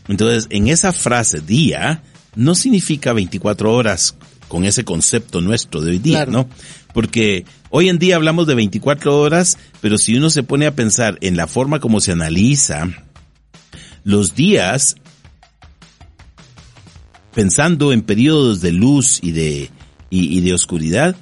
Entonces, 0.09 0.49
en 0.51 0.69
esa 0.69 0.93
frase 0.93 1.41
día 1.41 2.03
no 2.35 2.55
significa 2.55 3.13
24 3.13 3.73
horas 3.73 4.15
con 4.49 4.65
ese 4.65 4.85
concepto 4.85 5.41
nuestro 5.41 5.81
de 5.81 5.93
hoy 5.93 5.99
día, 5.99 6.27
¿no? 6.27 6.49
Porque 6.93 7.45
hoy 7.71 7.89
en 7.89 7.99
día 7.99 8.17
hablamos 8.17 8.47
de 8.47 8.57
24 8.57 9.19
horas, 9.19 9.59
pero 9.81 9.97
si 9.97 10.17
uno 10.17 10.29
se 10.29 10.43
pone 10.43 10.67
a 10.67 10.75
pensar 10.75 11.19
en 11.21 11.37
la 11.37 11.47
forma 11.47 11.79
como 11.79 12.01
se 12.01 12.13
analiza 12.13 12.89
los 14.03 14.35
días, 14.35 14.97
pensando 17.35 17.93
en 17.93 18.03
periodos 18.03 18.61
de 18.61 18.73
luz 18.73 19.21
y 19.23 19.31
de, 19.33 19.71
y, 20.11 20.41
de 20.41 20.53
oscuridad, 20.53 21.15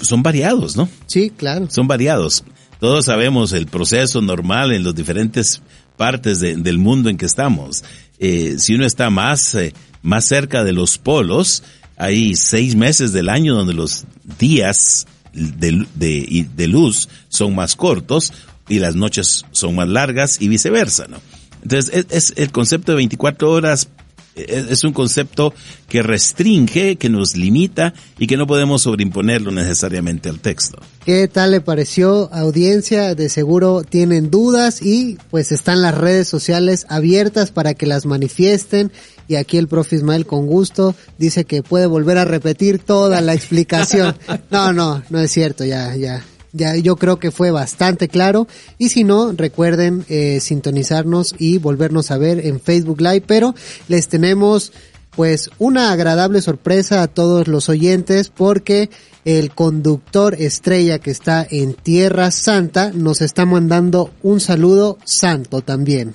son 0.00 0.22
variados, 0.22 0.76
¿no? 0.76 0.88
Sí, 1.06 1.30
claro. 1.30 1.68
Son 1.70 1.86
variados. 1.86 2.44
Todos 2.80 3.06
sabemos 3.06 3.52
el 3.52 3.66
proceso 3.66 4.22
normal 4.22 4.72
en 4.72 4.84
las 4.84 4.94
diferentes 4.94 5.60
partes 5.96 6.40
del 6.40 6.78
mundo 6.78 7.10
en 7.10 7.18
que 7.18 7.26
estamos. 7.26 7.84
Eh, 8.20 8.56
si 8.58 8.74
uno 8.74 8.86
está 8.86 9.10
más, 9.10 9.54
eh, 9.54 9.74
más 10.02 10.26
cerca 10.26 10.64
de 10.64 10.72
los 10.72 10.98
polos, 10.98 11.62
hay 11.96 12.36
seis 12.36 12.76
meses 12.76 13.12
del 13.12 13.28
año 13.28 13.54
donde 13.54 13.74
los 13.74 14.04
días 14.38 15.06
de, 15.32 15.86
de, 15.94 16.46
de 16.54 16.66
luz 16.68 17.08
son 17.28 17.54
más 17.54 17.74
cortos 17.76 18.32
y 18.68 18.78
las 18.78 18.94
noches 18.94 19.44
son 19.52 19.74
más 19.74 19.88
largas 19.88 20.40
y 20.40 20.48
viceversa, 20.48 21.06
¿no? 21.08 21.18
Entonces, 21.62 22.06
es, 22.10 22.32
el 22.36 22.52
concepto 22.52 22.92
de 22.92 22.96
24 22.96 23.50
horas 23.50 23.88
es 24.36 24.84
un 24.84 24.92
concepto 24.92 25.52
que 25.88 26.02
restringe, 26.02 26.96
que 26.96 27.08
nos 27.08 27.36
limita 27.36 27.92
y 28.18 28.26
que 28.26 28.36
no 28.36 28.46
podemos 28.46 28.82
sobreimponerlo 28.82 29.50
necesariamente 29.50 30.28
al 30.28 30.38
texto. 30.38 30.78
¿Qué 31.04 31.26
tal 31.28 31.50
le 31.50 31.60
pareció 31.60 32.32
audiencia? 32.32 33.14
De 33.14 33.28
seguro 33.28 33.82
tienen 33.82 34.30
dudas 34.30 34.80
y 34.82 35.18
pues 35.30 35.50
están 35.50 35.82
las 35.82 35.96
redes 35.96 36.28
sociales 36.28 36.86
abiertas 36.88 37.50
para 37.50 37.74
que 37.74 37.86
las 37.86 38.06
manifiesten 38.06 38.92
y 39.28 39.36
aquí 39.36 39.58
el 39.58 39.68
profe 39.68 39.96
Ismael 39.96 40.26
con 40.26 40.46
gusto 40.46 40.94
dice 41.18 41.44
que 41.44 41.62
puede 41.62 41.86
volver 41.86 42.18
a 42.18 42.24
repetir 42.24 42.78
toda 42.80 43.20
la 43.20 43.34
explicación. 43.34 44.16
No, 44.50 44.72
no, 44.72 45.02
no 45.10 45.20
es 45.20 45.30
cierto, 45.30 45.64
ya, 45.64 45.94
ya, 45.94 46.24
ya 46.52 46.74
yo 46.76 46.96
creo 46.96 47.18
que 47.18 47.30
fue 47.30 47.50
bastante 47.50 48.08
claro 48.08 48.48
y 48.78 48.88
si 48.88 49.04
no 49.04 49.32
recuerden 49.32 50.04
eh, 50.08 50.40
sintonizarnos 50.40 51.34
y 51.38 51.58
volvernos 51.58 52.10
a 52.10 52.18
ver 52.18 52.46
en 52.46 52.60
Facebook 52.60 53.00
Live 53.00 53.24
pero 53.26 53.54
les 53.88 54.08
tenemos 54.08 54.72
pues 55.14 55.50
una 55.58 55.92
agradable 55.92 56.40
sorpresa 56.40 57.02
a 57.02 57.08
todos 57.08 57.48
los 57.48 57.68
oyentes 57.68 58.30
porque 58.30 58.88
el 59.24 59.50
conductor 59.50 60.34
estrella 60.38 60.98
que 60.98 61.10
está 61.10 61.46
en 61.50 61.74
Tierra 61.74 62.30
Santa 62.30 62.92
nos 62.94 63.20
está 63.20 63.44
mandando 63.44 64.10
un 64.22 64.40
saludo 64.40 64.98
santo 65.04 65.60
también. 65.60 66.14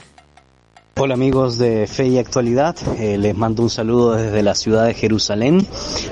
Hola 0.96 1.16
amigos 1.16 1.58
de 1.58 1.88
Fe 1.88 2.06
y 2.06 2.20
Actualidad, 2.20 2.76
eh, 3.00 3.18
les 3.18 3.36
mando 3.36 3.64
un 3.64 3.72
saludo 3.72 4.14
desde 4.14 4.44
la 4.44 4.54
ciudad 4.54 4.86
de 4.86 4.94
Jerusalén. 4.94 5.66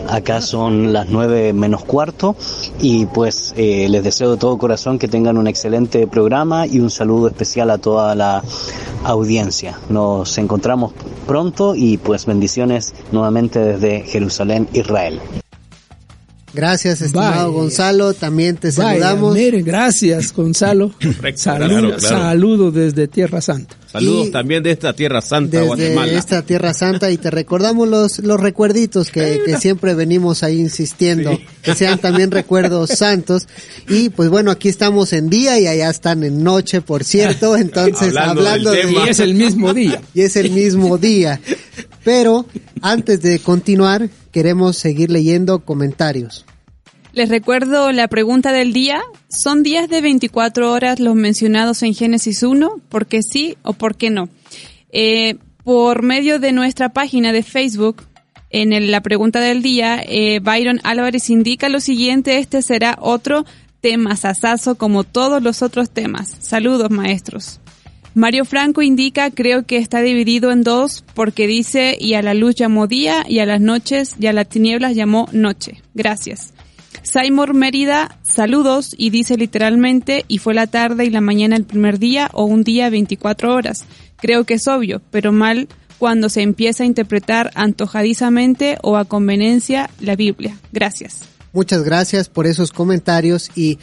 Acá 0.10 0.42
son 0.42 0.92
las 0.92 1.08
nueve 1.08 1.54
menos 1.54 1.84
cuarto 1.84 2.36
y 2.80 3.06
pues 3.06 3.54
eh, 3.58 3.88
les 3.90 4.04
deseo 4.04 4.32
de 4.32 4.38
todo 4.38 4.58
corazón 4.58 4.98
que 4.98 5.08
tengan 5.08 5.38
un 5.38 5.46
excelente 5.46 6.08
programa 6.08 6.66
y 6.66 6.80
un 6.80 6.90
saludo 6.90 7.28
especial 7.28 7.70
a 7.70 7.78
toda 7.78 8.16
la 8.16 8.42
audiencia. 9.04 9.78
Nos 9.90 10.36
encontramos 10.40 10.94
pronto 11.28 11.76
y 11.76 11.98
pues 11.98 12.26
bendiciones 12.26 12.96
nuevamente 13.12 13.60
desde 13.60 14.02
Jerusalén, 14.02 14.68
Israel. 14.74 15.22
Gracias, 16.56 17.02
estimado 17.02 17.52
Gonzalo. 17.52 18.16
También 18.16 18.58
te 18.58 18.72
saludamos. 18.72 19.38
gracias, 19.64 20.34
Gonzalo. 20.34 20.92
Saludos 22.00 22.74
desde 22.74 23.08
Tierra 23.08 23.42
Santa. 23.42 23.81
Saludos 23.92 24.32
también 24.32 24.64
de 24.64 24.72
esta 24.72 24.94
Tierra 24.94 25.22
Santa, 25.22 25.58
desde 25.58 25.68
Guatemala. 25.68 26.14
esta 26.14 26.42
Tierra 26.44 26.74
Santa 26.74 27.12
y 27.12 27.18
te 27.18 27.30
recordamos 27.30 27.90
los, 27.90 28.20
los 28.20 28.40
recuerditos 28.40 29.12
que, 29.12 29.42
que 29.46 29.58
siempre 29.58 29.94
venimos 29.96 30.44
ahí 30.44 30.60
insistiendo, 30.60 31.38
que 31.62 31.76
sean 31.76 32.00
también 32.00 32.32
recuerdos 32.32 32.92
santos. 32.92 33.48
Y 33.90 34.10
pues 34.10 34.30
bueno, 34.30 34.50
aquí 34.52 34.70
estamos 34.70 35.12
en 35.12 35.30
día 35.30 35.60
y 35.60 35.68
allá 35.68 35.90
están 35.90 36.24
en 36.24 36.42
noche, 36.42 36.82
por 36.82 37.04
cierto. 37.04 37.58
Entonces, 37.62 38.16
hablando, 38.16 38.72
de... 38.72 38.92
Y 38.92 39.10
es 39.10 39.20
el 39.20 39.34
mismo 39.34 39.74
día. 39.74 40.02
Y 40.14 40.22
es 40.22 40.36
el 40.36 40.52
mismo 40.52 40.98
día. 40.98 41.40
Pero 42.04 42.46
antes 42.82 43.22
de 43.22 43.40
continuar, 43.40 44.10
queremos 44.32 44.78
seguir 44.78 45.12
leyendo 45.12 45.60
comentarios. 45.60 46.46
Les 47.14 47.28
recuerdo 47.28 47.92
la 47.92 48.08
pregunta 48.08 48.54
del 48.54 48.72
día. 48.72 49.02
¿Son 49.28 49.64
días 49.64 49.90
de 49.90 50.02
24 50.02 50.72
horas 50.72 51.00
los 51.00 51.16
mencionados 51.16 51.84
en 51.84 51.94
Génesis 51.94 52.42
1? 52.42 52.80
¿Por 52.88 53.06
qué 53.06 53.22
sí 53.22 53.58
o 53.64 53.74
por 53.74 53.96
qué 53.96 54.10
no? 54.10 54.30
Eh, 54.92 55.36
por 55.64 56.04
medio 56.04 56.40
de 56.40 56.54
nuestra 56.54 56.90
página 56.90 57.34
de 57.34 57.44
Facebook, 57.44 58.04
en 58.50 58.92
la 58.92 59.02
pregunta 59.02 59.40
del 59.40 59.62
día, 59.62 60.02
eh, 60.06 60.40
Byron 60.40 60.80
Álvarez 60.84 61.30
indica 61.30 61.70
lo 61.70 61.80
siguiente, 61.80 62.38
este 62.38 62.62
será 62.62 62.98
otro 63.00 63.46
tema 63.82 64.16
sasazo 64.16 64.76
como 64.76 65.04
todos 65.04 65.42
los 65.42 65.62
otros 65.62 65.90
temas. 65.90 66.36
Saludos, 66.40 66.92
maestros. 66.92 67.60
Mario 68.14 68.44
Franco 68.44 68.82
indica, 68.82 69.32
creo 69.32 69.66
que 69.66 69.78
está 69.78 70.02
dividido 70.02 70.52
en 70.52 70.64
dos 70.64 71.06
porque 71.14 71.48
dice, 71.48 71.98
y 72.00 72.16
a 72.16 72.22
la 72.22 72.34
luz 72.34 72.56
llamó 72.56 72.88
día, 72.88 73.24
y 73.28 73.40
a 73.40 73.46
las 73.46 73.62
noches, 73.62 74.16
y 74.20 74.28
a 74.28 74.34
las 74.34 74.50
tinieblas 74.50 74.96
llamó 74.96 75.30
noche. 75.32 75.82
Gracias. 75.94 76.54
Simon 77.04 77.58
Mérida, 77.58 78.18
saludos, 78.22 78.94
y 78.98 79.10
dice 79.10 79.38
literalmente, 79.38 80.26
y 80.28 80.38
fue 80.38 80.54
la 80.54 80.68
tarde 80.68 81.06
y 81.06 81.10
la 81.10 81.22
mañana 81.22 81.56
el 81.56 81.66
primer 81.66 82.00
día 82.00 82.30
o 82.34 82.46
un 82.46 82.64
día 82.64 82.90
24 82.90 83.54
horas. 83.54 83.86
Creo 84.18 84.46
que 84.46 84.56
es 84.56 84.68
obvio, 84.68 85.02
pero 85.12 85.32
mal 85.32 85.68
cuando 85.98 86.30
se 86.30 86.42
empieza 86.42 86.84
a 86.84 86.88
interpretar 86.88 87.52
antojadizamente 87.56 88.78
o 88.82 88.98
a 88.98 89.06
conveniencia 89.06 89.90
la 90.00 90.16
Biblia. 90.16 90.58
Gracias. 90.72 91.22
Muchas 91.54 91.84
gracias 91.84 92.30
por 92.30 92.48
esos 92.48 92.72
comentarios 92.72 93.52
y 93.56 93.78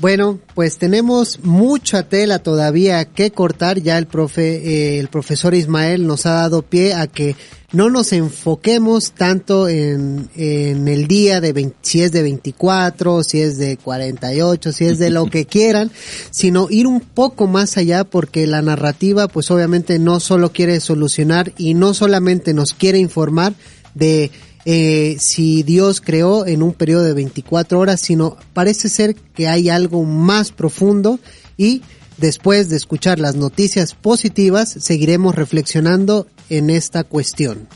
bueno, 0.00 0.38
pues 0.54 0.78
tenemos 0.78 1.40
mucha 1.42 2.04
tela 2.04 2.38
todavía 2.38 3.04
que 3.04 3.32
cortar. 3.32 3.80
Ya 3.80 3.98
el 3.98 4.06
profe, 4.06 4.56
eh, 4.56 4.98
el 5.00 5.08
profesor 5.08 5.54
Ismael 5.54 6.06
nos 6.06 6.24
ha 6.24 6.34
dado 6.34 6.62
pie 6.62 6.94
a 6.94 7.08
que 7.08 7.34
no 7.72 7.90
nos 7.90 8.12
enfoquemos 8.12 9.10
tanto 9.10 9.68
en, 9.68 10.30
en 10.36 10.86
el 10.86 11.08
día 11.08 11.40
de 11.40 11.72
si 11.82 12.02
es 12.02 12.12
de 12.12 12.22
24, 12.22 13.24
si 13.24 13.40
es 13.40 13.58
de 13.58 13.76
48, 13.76 14.72
si 14.72 14.84
es 14.84 15.00
de 15.00 15.10
lo 15.10 15.26
que 15.26 15.46
quieran, 15.46 15.90
sino 16.30 16.68
ir 16.70 16.86
un 16.86 17.00
poco 17.00 17.48
más 17.48 17.76
allá 17.76 18.04
porque 18.04 18.46
la 18.46 18.62
narrativa 18.62 19.26
pues 19.26 19.50
obviamente 19.50 19.98
no 19.98 20.20
solo 20.20 20.52
quiere 20.52 20.78
solucionar 20.78 21.52
y 21.58 21.74
no 21.74 21.92
solamente 21.92 22.54
nos 22.54 22.72
quiere 22.72 22.98
informar 22.98 23.52
de 23.94 24.30
eh, 24.64 25.16
si 25.20 25.62
Dios 25.62 26.00
creó 26.00 26.46
en 26.46 26.62
un 26.62 26.72
periodo 26.72 27.04
de 27.04 27.14
24 27.14 27.78
horas, 27.78 28.00
sino 28.00 28.36
parece 28.52 28.88
ser 28.88 29.14
que 29.14 29.48
hay 29.48 29.68
algo 29.68 30.04
más 30.04 30.52
profundo 30.52 31.18
y 31.56 31.82
después 32.16 32.68
de 32.68 32.76
escuchar 32.76 33.18
las 33.18 33.34
noticias 33.34 33.94
positivas, 33.94 34.70
seguiremos 34.78 35.34
reflexionando 35.34 36.26
en 36.50 36.70
esta 36.70 37.04
cuestión. 37.04 37.68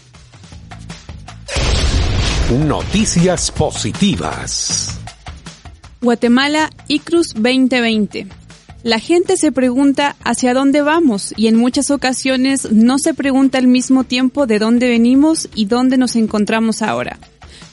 Noticias 2.66 3.50
positivas. 3.50 4.98
Guatemala 6.02 6.68
ICRUS 6.88 7.34
2020. 7.34 8.41
La 8.84 8.98
gente 8.98 9.36
se 9.36 9.52
pregunta 9.52 10.16
hacia 10.24 10.54
dónde 10.54 10.82
vamos 10.82 11.32
y 11.36 11.46
en 11.46 11.54
muchas 11.56 11.92
ocasiones 11.92 12.72
no 12.72 12.98
se 12.98 13.14
pregunta 13.14 13.58
al 13.58 13.68
mismo 13.68 14.02
tiempo 14.02 14.48
de 14.48 14.58
dónde 14.58 14.88
venimos 14.88 15.48
y 15.54 15.66
dónde 15.66 15.96
nos 15.96 16.16
encontramos 16.16 16.82
ahora. 16.82 17.16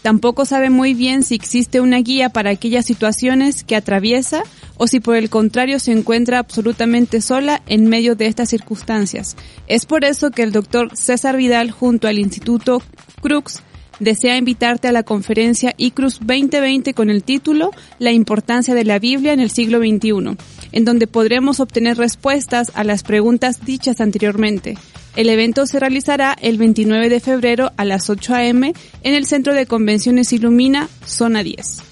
Tampoco 0.04 0.46
sabe 0.46 0.70
muy 0.70 0.94
bien 0.94 1.24
si 1.24 1.34
existe 1.34 1.82
una 1.82 1.98
guía 1.98 2.30
para 2.30 2.52
aquellas 2.52 2.86
situaciones 2.86 3.64
que 3.64 3.76
atraviesa 3.76 4.44
o 4.78 4.86
si 4.86 5.00
por 5.00 5.16
el 5.16 5.32
contrario 5.32 5.80
se 5.80 5.94
encuentra 5.94 6.38
absolutamente 6.38 7.22
sola 7.22 7.64
en 7.66 7.90
medio 7.90 8.14
de 8.14 8.28
estas 8.28 8.50
circunstancias. 8.50 9.36
Es 9.68 9.88
por 9.88 10.06
eso 10.06 10.30
que 10.30 10.44
el 10.44 10.52
doctor 10.52 10.96
César 10.96 11.38
Vidal 11.38 11.72
junto 11.72 12.08
al 12.08 12.20
Instituto 12.20 12.84
Crux 13.20 13.64
desea 14.00 14.38
invitarte 14.38 14.88
a 14.88 14.92
la 14.92 15.04
conferencia 15.04 15.74
ICRUS 15.78 16.20
2020 16.20 16.94
con 16.94 17.10
el 17.10 17.24
título 17.24 17.72
La 18.00 18.12
importancia 18.12 18.74
de 18.74 18.86
la 18.86 19.00
Biblia 19.00 19.34
en 19.34 19.40
el 19.40 19.52
siglo 19.52 19.80
XXI, 19.80 20.38
en 20.72 20.86
donde 20.86 21.08
podremos 21.08 21.60
obtener 21.60 21.98
respuestas 21.98 22.72
a 22.76 22.84
las 22.84 23.04
preguntas 23.04 23.66
dichas 23.66 24.02
anteriormente. 24.02 24.78
El 25.16 25.30
evento 25.30 25.66
se 25.66 25.80
realizará 25.80 26.36
el 26.42 26.58
29 26.58 27.10
de 27.10 27.20
febrero 27.20 27.72
a 27.78 27.86
las 27.86 28.10
8 28.10 28.36
a.m. 28.36 28.74
en 29.04 29.14
el 29.14 29.26
Centro 29.26 29.54
de 29.54 29.66
Convenciones 29.66 30.32
Ilumina, 30.34 30.88
Zona 31.06 31.44
10. 31.44 31.84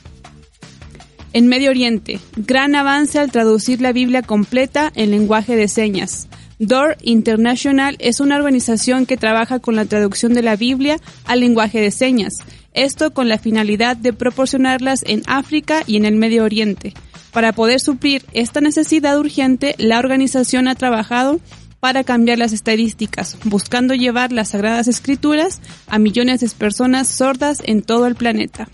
En 1.34 1.48
Medio 1.48 1.70
Oriente, 1.70 2.20
gran 2.36 2.76
avance 2.76 3.20
al 3.20 3.32
traducir 3.32 3.82
la 3.82 3.92
Biblia 3.92 4.22
completa 4.22 4.92
en 4.96 5.12
lenguaje 5.12 5.56
de 5.56 5.68
señas. 5.68 6.28
DOOR 6.60 6.98
International 7.02 7.96
es 8.00 8.20
una 8.20 8.38
organización 8.38 9.06
que 9.06 9.18
trabaja 9.18 9.60
con 9.60 9.76
la 9.76 9.86
traducción 9.86 10.34
de 10.34 10.42
la 10.42 10.56
Biblia 10.56 10.98
al 11.26 11.42
lenguaje 11.42 11.80
de 11.80 11.92
señas, 11.92 12.34
esto 12.74 13.14
con 13.14 13.30
la 13.30 13.38
finalidad 13.38 13.98
de 13.98 14.14
proporcionarlas 14.14 15.04
en 15.06 15.22
África 15.28 15.84
y 15.86 15.98
en 15.98 16.06
el 16.06 16.16
Medio 16.16 16.44
Oriente. 16.44 16.94
Para 17.32 17.54
poder 17.54 17.80
suplir 17.80 18.26
esta 18.34 18.62
necesidad 18.62 19.20
urgente, 19.20 19.76
la 19.78 20.00
organización 20.00 20.68
ha 20.68 20.76
trabajado 20.76 21.40
para 21.80 22.04
cambiar 22.04 22.40
las 22.40 22.54
estadísticas, 22.54 23.38
buscando 23.44 23.94
llevar 23.94 24.32
las 24.32 24.50
Sagradas 24.50 24.88
Escrituras 24.88 25.62
a 25.88 26.00
millones 26.00 26.42
de 26.42 26.50
personas 26.50 27.08
sordas 27.08 27.62
en 27.64 27.82
todo 27.82 28.08
el 28.08 28.16
planeta. 28.16 28.68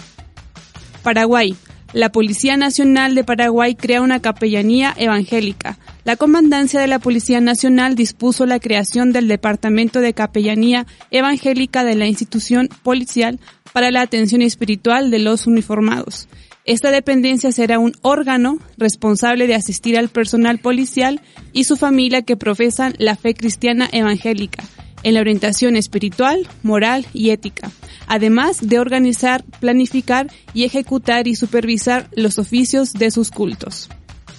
Paraguay. 1.03 1.55
La 1.91 2.11
Policía 2.11 2.57
Nacional 2.57 3.13
de 3.13 3.23
Paraguay 3.23 3.75
crea 3.75 4.01
una 4.01 4.19
capellanía 4.19 4.95
evangélica. 4.97 5.77
La 6.05 6.15
Comandancia 6.15 6.79
de 6.79 6.87
la 6.87 6.97
Policía 6.97 7.39
Nacional 7.39 7.93
dispuso 7.93 8.47
la 8.47 8.59
creación 8.59 9.11
del 9.11 9.27
Departamento 9.27 9.99
de 9.99 10.15
Capellanía 10.15 10.87
Evangélica 11.11 11.83
de 11.83 11.93
la 11.93 12.07
institución 12.07 12.67
policial 12.81 13.39
para 13.73 13.91
la 13.91 14.01
atención 14.01 14.41
espiritual 14.41 15.11
de 15.11 15.19
los 15.19 15.45
uniformados. 15.45 16.27
Esta 16.65 16.91
dependencia 16.91 17.51
será 17.51 17.77
un 17.77 17.91
órgano 18.01 18.57
responsable 18.77 19.47
de 19.47 19.55
asistir 19.55 19.97
al 19.97 20.07
personal 20.07 20.59
policial 20.59 21.21
y 21.51 21.65
su 21.65 21.75
familia 21.75 22.21
que 22.21 22.37
profesan 22.37 22.95
la 22.99 23.17
fe 23.17 23.33
cristiana 23.33 23.89
evangélica 23.91 24.63
en 25.03 25.15
la 25.15 25.19
orientación 25.19 25.75
espiritual, 25.75 26.47
moral 26.61 27.05
y 27.13 27.31
ética, 27.31 27.69
además 28.07 28.59
de 28.61 28.79
organizar, 28.79 29.43
planificar 29.59 30.31
y 30.53 30.63
ejecutar 30.63 31.27
y 31.27 31.35
supervisar 31.35 32.07
los 32.15 32.39
oficios 32.39 32.93
de 32.93 33.11
sus 33.11 33.29
cultos. 33.29 33.89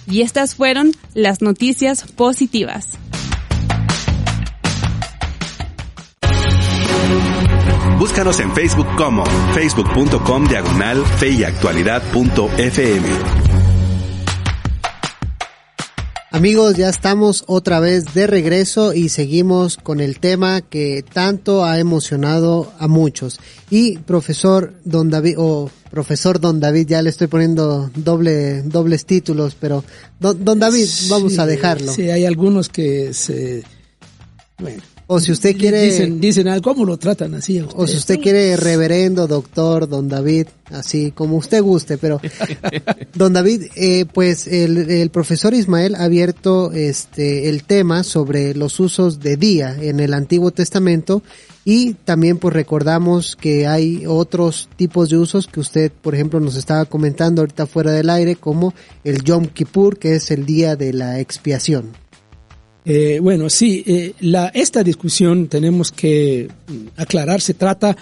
Y 0.09 0.21
estas 0.21 0.55
fueron 0.55 0.93
las 1.13 1.43
noticias 1.43 2.11
positivas. 2.11 2.97
Búscanos 7.97 8.41
en 8.41 8.53
Facebook 8.53 8.87
como 8.97 9.23
facebook.com 9.53 10.47
diagonal 10.47 11.05
feyactualidad.fm. 11.17 13.05
Amigos, 16.31 16.75
ya 16.75 16.89
estamos 16.89 17.45
otra 17.47 17.79
vez 17.79 18.13
de 18.13 18.27
regreso 18.27 18.93
y 18.93 19.07
seguimos 19.07 19.77
con 19.77 20.01
el 20.01 20.19
tema 20.19 20.59
que 20.59 21.05
tanto 21.13 21.63
ha 21.63 21.79
emocionado 21.79 22.73
a 22.77 22.89
muchos. 22.89 23.39
Y 23.69 23.99
profesor 23.99 24.73
Don 24.83 25.09
David, 25.09 25.35
o 25.37 25.71
profesor 25.89 26.41
Don 26.41 26.59
David, 26.59 26.87
ya 26.87 27.01
le 27.01 27.11
estoy 27.11 27.27
poniendo 27.27 27.89
doble, 27.95 28.63
dobles 28.63 29.05
títulos, 29.05 29.55
pero 29.57 29.85
Don, 30.19 30.43
Don 30.43 30.59
David, 30.59 30.89
vamos 31.07 31.39
a 31.39 31.45
dejarlo. 31.45 31.93
Sí, 31.93 32.09
hay 32.09 32.25
algunos 32.25 32.67
que 32.67 33.13
se, 33.13 33.63
bueno, 34.57 34.83
O 35.07 35.19
si 35.19 35.31
usted 35.31 35.55
quiere... 35.55 35.81
dicen, 35.83 36.19
dicen, 36.19 36.47
ah, 36.47 36.59
¿cómo 36.61 36.83
lo 36.83 36.97
tratan 36.97 37.35
así 37.35 37.59
a 37.59 37.65
usted? 37.65 37.79
O 37.79 37.85
si 37.85 37.95
usted 37.97 38.19
quiere 38.19 38.57
reverendo, 38.57 39.27
doctor, 39.27 39.87
don 39.87 40.09
David, 40.09 40.47
así 40.71 41.11
como 41.11 41.37
usted 41.37 41.61
guste, 41.61 41.97
pero 41.97 42.19
don 43.13 43.33
David, 43.33 43.65
eh, 43.75 44.05
pues 44.11 44.47
el, 44.47 44.89
el 44.89 45.09
profesor 45.11 45.53
Ismael 45.53 45.93
ha 45.95 46.05
abierto 46.05 46.71
este 46.71 47.49
el 47.49 47.63
tema 47.63 48.03
sobre 48.03 48.55
los 48.55 48.79
usos 48.79 49.19
de 49.19 49.37
día 49.37 49.75
en 49.79 49.99
el 49.99 50.13
Antiguo 50.13 50.51
Testamento 50.51 51.21
y 51.67 51.95
también 51.95 52.37
pues 52.37 52.53
recordamos 52.53 53.35
que 53.35 53.65
hay 53.65 54.05
otros 54.07 54.69
tipos 54.75 55.09
de 55.09 55.17
usos 55.17 55.47
que 55.47 55.59
usted, 55.59 55.91
por 55.91 56.13
ejemplo, 56.13 56.39
nos 56.39 56.55
estaba 56.55 56.85
comentando 56.85 57.41
ahorita 57.41 57.65
fuera 57.65 57.91
del 57.91 58.11
aire, 58.11 58.35
como 58.35 58.75
el 59.03 59.23
Yom 59.23 59.47
Kippur, 59.47 59.97
que 59.97 60.15
es 60.15 60.29
el 60.29 60.45
día 60.45 60.75
de 60.75 60.93
la 60.93 61.19
expiación. 61.19 62.04
Eh, 62.85 63.19
bueno, 63.21 63.49
sí, 63.49 63.83
eh, 63.87 64.13
la, 64.19 64.49
esta 64.49 64.83
discusión 64.83 65.47
tenemos 65.47 65.91
que 65.91 66.47
mm, 66.67 67.01
aclarar, 67.01 67.41
se 67.41 67.55
trata 67.55 67.97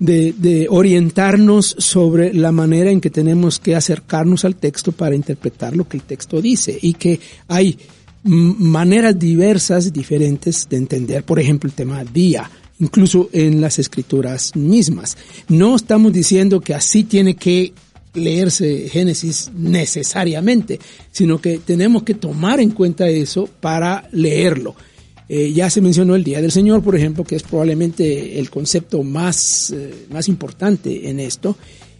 de, 0.00 0.34
de 0.36 0.66
orientarnos 0.68 1.76
sobre 1.78 2.34
la 2.34 2.50
manera 2.50 2.90
en 2.90 3.00
que 3.00 3.10
tenemos 3.10 3.58
que 3.60 3.76
acercarnos 3.76 4.44
al 4.44 4.56
texto 4.56 4.92
para 4.92 5.14
interpretar 5.14 5.76
lo 5.76 5.88
que 5.88 5.96
el 5.96 6.02
texto 6.02 6.40
dice 6.40 6.76
y 6.80 6.94
que 6.94 7.20
hay 7.46 7.78
mm, 8.24 8.62
maneras 8.62 9.16
diversas, 9.16 9.92
diferentes 9.92 10.68
de 10.68 10.78
entender, 10.78 11.22
por 11.22 11.38
ejemplo, 11.38 11.68
el 11.68 11.74
tema 11.74 12.02
día, 12.04 12.50
incluso 12.80 13.28
en 13.32 13.60
las 13.60 13.78
escrituras 13.78 14.54
mismas. 14.56 15.16
No 15.48 15.76
estamos 15.76 16.12
diciendo 16.12 16.60
que 16.60 16.74
así 16.74 17.04
tiene 17.04 17.36
que 17.36 17.72
leerse 18.14 18.88
Génesis 18.88 19.50
necesariamente, 19.54 20.78
sino 21.12 21.40
que 21.40 21.58
tenemos 21.58 22.02
que 22.02 22.14
tomar 22.14 22.60
en 22.60 22.70
cuenta 22.70 23.08
eso 23.08 23.48
para 23.60 24.08
leerlo. 24.12 24.74
Eh, 25.28 25.52
ya 25.52 25.68
se 25.68 25.82
mencionó 25.82 26.14
el 26.14 26.24
Día 26.24 26.40
del 26.40 26.52
Señor, 26.52 26.82
por 26.82 26.96
ejemplo, 26.96 27.22
que 27.22 27.36
es 27.36 27.42
probablemente 27.42 28.38
el 28.38 28.48
concepto 28.48 29.02
más, 29.02 29.70
eh, 29.76 30.06
más 30.10 30.28
importante 30.28 31.10
en 31.10 31.20
esto. 31.20 31.56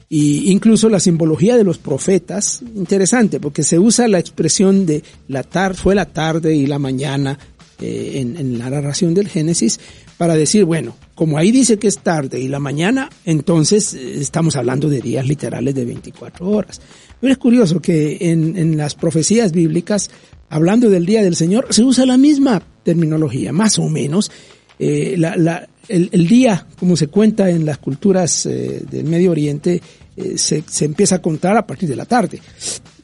Y 0.09 0.51
incluso 0.51 0.89
la 0.89 1.01
simbología 1.01 1.59
de 1.59 1.65
los 1.65 1.77
profetas, 1.77 2.63
interesante, 2.75 3.41
porque 3.41 3.63
se 3.63 3.79
usa 3.79 4.09
la 4.09 4.19
expresión 4.19 4.87
de 4.87 5.03
la 5.29 5.43
tarde, 5.43 5.77
fue 5.77 5.95
la 5.95 6.07
tarde 6.07 6.55
y 6.57 6.67
la 6.67 6.79
mañana 6.79 7.39
eh, 7.81 8.13
en, 8.15 8.39
en 8.39 8.59
la 8.59 8.71
narración 8.71 9.13
del 9.13 9.29
Génesis, 9.29 9.79
para 10.19 10.35
decir, 10.35 10.64
bueno, 10.64 10.97
como 11.14 11.39
ahí 11.39 11.51
dice 11.53 11.79
que 11.79 11.87
es 11.87 11.99
tarde 11.99 12.41
y 12.41 12.49
la 12.49 12.59
mañana, 12.59 13.09
entonces 13.25 13.95
eh, 13.95 14.21
estamos 14.21 14.57
hablando 14.57 14.91
de 14.91 15.01
días 15.01 15.27
literales 15.27 15.75
de 15.75 15.85
24 15.85 16.49
horas. 16.49 16.81
Pero 17.21 17.33
es 17.33 17.39
curioso 17.39 17.81
que 17.81 18.19
en, 18.21 18.57
en 18.57 18.77
las 18.77 18.95
profecías 18.95 19.53
bíblicas, 19.53 20.11
hablando 20.51 20.91
del 20.91 21.07
día 21.07 21.23
del 21.23 21.37
Señor, 21.37 21.66
se 21.71 21.83
usa 21.85 22.05
la 22.05 22.19
misma 22.19 22.62
terminología, 22.83 23.53
más 23.53 23.79
o 23.79 23.89
menos. 23.89 24.31
Eh, 24.79 25.14
la, 25.19 25.37
la, 25.37 25.69
el, 25.89 26.09
el, 26.12 26.27
día, 26.29 26.66
como 26.79 26.97
se 26.97 27.09
cuenta 27.09 27.51
en 27.51 27.64
las 27.64 27.79
culturas 27.79 28.47
eh, 28.47 28.83
del 28.89 29.05
Medio 29.05 29.31
Oriente, 29.31 29.81
eh, 30.16 30.39
se, 30.39 30.62
se, 30.66 30.85
empieza 30.85 31.16
a 31.16 31.23
contar 31.23 31.57
a 31.57 31.66
partir 31.66 31.89
de 31.89 31.97
la 31.97 32.05
tarde. 32.05 32.41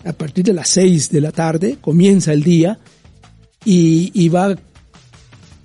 A 0.04 0.12
partir 0.12 0.44
de 0.44 0.52
las 0.52 0.68
seis 0.68 1.10
de 1.10 1.20
la 1.20 1.32
tarde 1.32 1.78
comienza 1.80 2.32
el 2.32 2.42
día 2.42 2.78
y, 3.64 4.10
y 4.14 4.28
va 4.28 4.56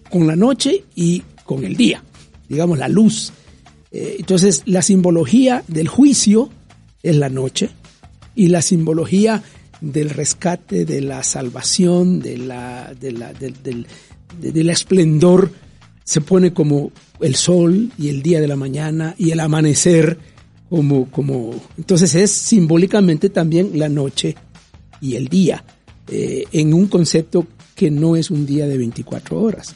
con 0.10 0.26
la 0.26 0.36
noche 0.36 0.86
y 0.96 1.22
con 1.50 1.64
el 1.64 1.76
día, 1.76 2.04
digamos 2.48 2.78
la 2.78 2.88
luz. 2.88 3.34
Eh, 3.92 4.18
entonces 4.20 4.62
la 4.68 4.84
simbología 4.84 5.64
del 5.68 5.88
juicio 5.88 6.52
es 7.02 7.16
la 7.16 7.30
noche 7.30 7.72
y 8.36 8.50
la 8.50 8.62
simbología 8.62 9.42
del 9.82 10.12
rescate, 10.12 10.86
de 10.86 11.02
la 11.02 11.24
salvación, 11.24 12.20
de 12.20 12.38
la, 12.38 12.94
de 12.94 13.14
la, 13.14 13.34
del, 13.34 14.70
esplendor, 14.70 15.52
se 16.04 16.22
pone 16.22 16.54
como 16.54 16.92
el 17.20 17.34
sol 17.34 17.90
y 17.98 18.10
el 18.10 18.22
día 18.22 18.40
de 18.42 18.48
la 18.48 18.56
mañana 18.56 19.16
y 19.18 19.32
el 19.32 19.40
amanecer 19.40 20.20
como, 20.70 21.10
como, 21.10 21.56
entonces 21.80 22.14
es 22.14 22.30
simbólicamente 22.30 23.32
también 23.32 23.72
la 23.74 23.90
noche 23.90 24.36
y 25.02 25.16
el 25.16 25.30
día, 25.30 25.64
eh, 26.10 26.44
en 26.52 26.76
un 26.76 26.86
concepto 26.86 27.48
que 27.74 27.90
no 27.90 28.16
es 28.16 28.30
un 28.30 28.46
día 28.46 28.68
de 28.68 28.78
24 28.78 29.42
horas. 29.42 29.74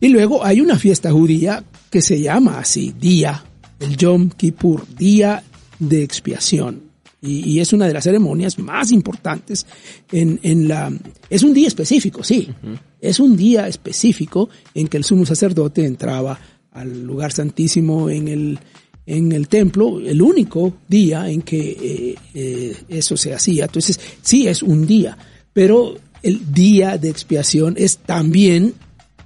Y 0.00 0.08
luego 0.08 0.44
hay 0.44 0.60
una 0.60 0.78
fiesta 0.78 1.10
judía 1.10 1.64
que 1.90 2.00
se 2.02 2.20
llama 2.20 2.58
así, 2.58 2.94
día, 2.98 3.44
el 3.80 3.96
Yom 3.96 4.30
Kippur, 4.30 4.86
día 4.96 5.42
de 5.78 6.02
expiación. 6.02 6.82
Y, 7.20 7.50
y 7.50 7.60
es 7.60 7.72
una 7.72 7.86
de 7.88 7.94
las 7.94 8.04
ceremonias 8.04 8.58
más 8.58 8.92
importantes 8.92 9.66
en, 10.12 10.38
en 10.42 10.68
la... 10.68 10.92
Es 11.28 11.42
un 11.42 11.52
día 11.52 11.66
específico, 11.66 12.22
sí. 12.22 12.48
Uh 12.62 12.66
-huh. 12.68 12.78
Es 13.00 13.18
un 13.18 13.36
día 13.36 13.66
específico 13.66 14.48
en 14.74 14.86
que 14.86 14.98
el 14.98 15.04
sumo 15.04 15.26
sacerdote 15.26 15.84
entraba 15.84 16.38
al 16.72 17.02
lugar 17.02 17.32
santísimo 17.32 18.08
en 18.08 18.28
el, 18.28 18.58
en 19.06 19.32
el 19.32 19.48
templo, 19.48 19.98
el 19.98 20.22
único 20.22 20.74
día 20.88 21.28
en 21.28 21.42
que 21.42 21.58
eh, 21.58 22.14
eh, 22.34 22.76
eso 22.88 23.16
se 23.16 23.34
hacía. 23.34 23.64
Entonces, 23.64 23.98
sí 24.22 24.46
es 24.46 24.62
un 24.62 24.86
día, 24.86 25.18
pero 25.52 25.96
el 26.22 26.52
día 26.52 26.98
de 26.98 27.08
expiación 27.08 27.74
es 27.76 27.98
también 27.98 28.74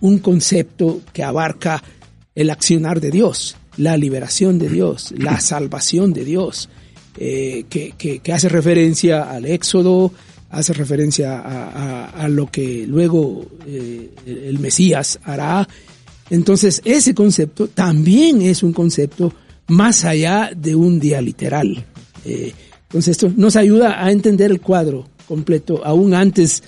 un 0.02 0.18
concepto 0.18 1.00
que 1.12 1.24
abarca 1.24 1.82
el 2.34 2.50
accionar 2.50 3.00
de 3.00 3.10
Dios, 3.10 3.56
la 3.78 3.96
liberación 3.96 4.58
de 4.58 4.68
Dios, 4.68 5.14
la 5.16 5.40
salvación 5.40 6.12
de 6.12 6.24
Dios, 6.24 6.68
eh, 7.16 7.64
que, 7.68 7.94
que, 7.96 8.18
que, 8.18 8.32
hace 8.32 8.48
referencia 8.48 9.30
al 9.30 9.46
Éxodo, 9.46 10.12
hace 10.50 10.74
referencia 10.74 11.40
a, 11.40 11.68
a, 11.68 12.04
a 12.24 12.28
lo 12.28 12.50
que 12.50 12.86
luego 12.86 13.46
eh, 13.66 14.10
el 14.26 14.58
Mesías 14.58 15.18
hará. 15.24 15.66
Entonces, 16.30 16.82
ese 16.84 17.14
concepto 17.14 17.68
también 17.68 18.42
es 18.42 18.62
un 18.62 18.72
concepto 18.72 19.32
más 19.68 20.04
allá 20.04 20.50
de 20.54 20.74
un 20.74 21.00
día 21.00 21.20
literal. 21.20 21.84
Eh, 22.24 22.52
entonces 22.84 23.12
esto 23.12 23.32
nos 23.34 23.56
ayuda 23.56 24.04
a 24.04 24.12
entender 24.12 24.50
el 24.50 24.60
cuadro 24.60 25.08
completo, 25.26 25.80
aún 25.82 26.12
antes 26.12 26.62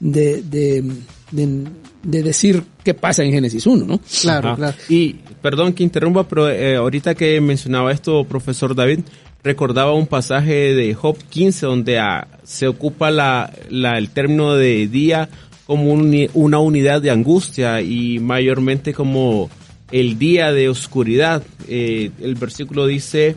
de, 0.00 0.42
de, 0.42 0.84
de, 1.30 1.64
decir 2.08 2.64
qué 2.82 2.94
pasa 2.94 3.22
en 3.22 3.32
Génesis 3.32 3.66
1, 3.66 3.84
¿no? 3.84 4.00
Claro, 4.22 4.56
claro. 4.56 4.76
Y 4.88 5.14
perdón 5.42 5.72
que 5.72 5.82
interrumpa, 5.82 6.26
pero 6.26 6.50
eh, 6.50 6.76
ahorita 6.76 7.14
que 7.14 7.40
mencionaba 7.40 7.92
esto, 7.92 8.24
profesor 8.24 8.74
David, 8.74 9.00
recordaba 9.42 9.92
un 9.92 10.06
pasaje 10.06 10.74
de 10.74 10.94
Job 10.94 11.16
15 11.28 11.66
donde 11.66 11.98
ah, 11.98 12.26
se 12.44 12.66
ocupa 12.66 13.10
la, 13.10 13.52
la, 13.70 13.98
el 13.98 14.10
término 14.10 14.54
de 14.54 14.88
día 14.88 15.28
como 15.66 15.92
una 15.92 16.58
unidad 16.58 17.02
de 17.02 17.10
angustia 17.10 17.82
y 17.82 18.18
mayormente 18.20 18.94
como 18.94 19.50
el 19.90 20.18
día 20.18 20.50
de 20.50 20.70
oscuridad. 20.70 21.42
Eh, 21.68 22.10
el 22.20 22.36
versículo 22.36 22.86
dice 22.86 23.36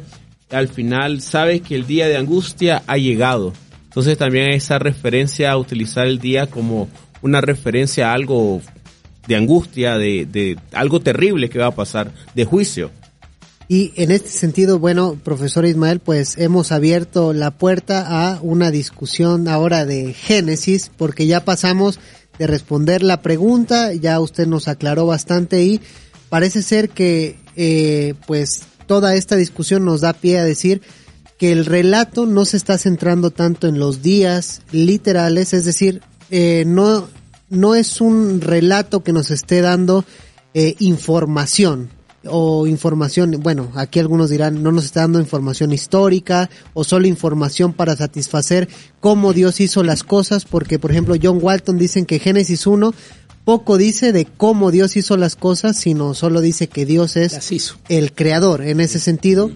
al 0.49 0.67
final, 0.67 1.21
sabes 1.21 1.61
que 1.61 1.75
el 1.75 1.85
día 1.85 2.07
de 2.07 2.17
angustia 2.17 2.83
ha 2.87 2.97
llegado. 2.97 3.53
Entonces 3.85 4.17
también 4.17 4.51
esa 4.51 4.79
referencia 4.79 5.51
a 5.51 5.57
utilizar 5.57 6.07
el 6.07 6.19
día 6.19 6.47
como 6.47 6.87
una 7.21 7.41
referencia 7.41 8.11
a 8.11 8.13
algo 8.13 8.61
de 9.27 9.35
angustia, 9.35 9.97
de, 9.97 10.25
de 10.25 10.57
algo 10.73 10.99
terrible 10.99 11.49
que 11.49 11.59
va 11.59 11.67
a 11.67 11.75
pasar, 11.75 12.11
de 12.33 12.45
juicio. 12.45 12.91
Y 13.67 13.93
en 13.95 14.11
este 14.11 14.29
sentido, 14.29 14.79
bueno, 14.79 15.17
profesor 15.23 15.65
Ismael, 15.65 15.99
pues 15.99 16.37
hemos 16.37 16.73
abierto 16.73 17.31
la 17.31 17.51
puerta 17.51 18.05
a 18.33 18.39
una 18.41 18.69
discusión 18.69 19.47
ahora 19.47 19.85
de 19.85 20.13
Génesis, 20.13 20.91
porque 20.97 21.25
ya 21.25 21.45
pasamos 21.45 21.97
de 22.37 22.47
responder 22.47 23.01
la 23.01 23.21
pregunta, 23.21 23.93
ya 23.93 24.19
usted 24.19 24.45
nos 24.45 24.67
aclaró 24.67 25.05
bastante 25.05 25.63
y 25.63 25.79
parece 26.27 26.63
ser 26.63 26.89
que 26.89 27.37
eh, 27.55 28.15
pues 28.27 28.63
toda 28.87 29.15
esta 29.15 29.37
discusión 29.37 29.85
nos 29.85 30.01
da 30.01 30.11
pie 30.11 30.39
a 30.39 30.43
decir 30.43 30.81
que 31.37 31.51
el 31.51 31.65
relato 31.65 32.25
no 32.25 32.43
se 32.43 32.57
está 32.57 32.77
centrando 32.77 33.31
tanto 33.31 33.67
en 33.67 33.79
los 33.79 34.01
días 34.01 34.61
literales, 34.71 35.53
es 35.53 35.63
decir, 35.63 36.01
eh, 36.31 36.63
no, 36.65 37.07
no 37.49 37.75
es 37.75 38.01
un 38.01 38.41
relato 38.41 39.03
que 39.03 39.13
nos 39.13 39.29
esté 39.29 39.61
dando 39.61 40.05
eh, 40.53 40.75
información 40.79 41.89
o 42.25 42.67
información, 42.67 43.39
bueno, 43.41 43.71
aquí 43.75 43.99
algunos 43.99 44.29
dirán, 44.29 44.61
no 44.61 44.71
nos 44.71 44.85
está 44.85 45.01
dando 45.01 45.19
información 45.19 45.71
histórica 45.71 46.49
o 46.73 46.83
solo 46.83 47.07
información 47.07 47.73
para 47.73 47.95
satisfacer 47.95 48.69
cómo 48.99 49.33
Dios 49.33 49.59
hizo 49.59 49.83
las 49.83 50.03
cosas, 50.03 50.45
porque 50.45 50.77
por 50.79 50.91
ejemplo 50.91 51.15
John 51.21 51.39
Walton 51.41 51.77
dicen 51.77 52.05
que 52.05 52.19
Génesis 52.19 52.67
1 52.67 52.93
poco 53.43 53.77
dice 53.77 54.11
de 54.11 54.25
cómo 54.25 54.71
Dios 54.71 54.95
hizo 54.95 55.17
las 55.17 55.35
cosas, 55.35 55.77
sino 55.77 56.13
solo 56.13 56.41
dice 56.41 56.67
que 56.67 56.85
Dios 56.85 57.17
es 57.17 57.73
el 57.89 58.13
creador 58.13 58.61
en 58.61 58.79
ese 58.79 58.99
sentido. 58.99 59.51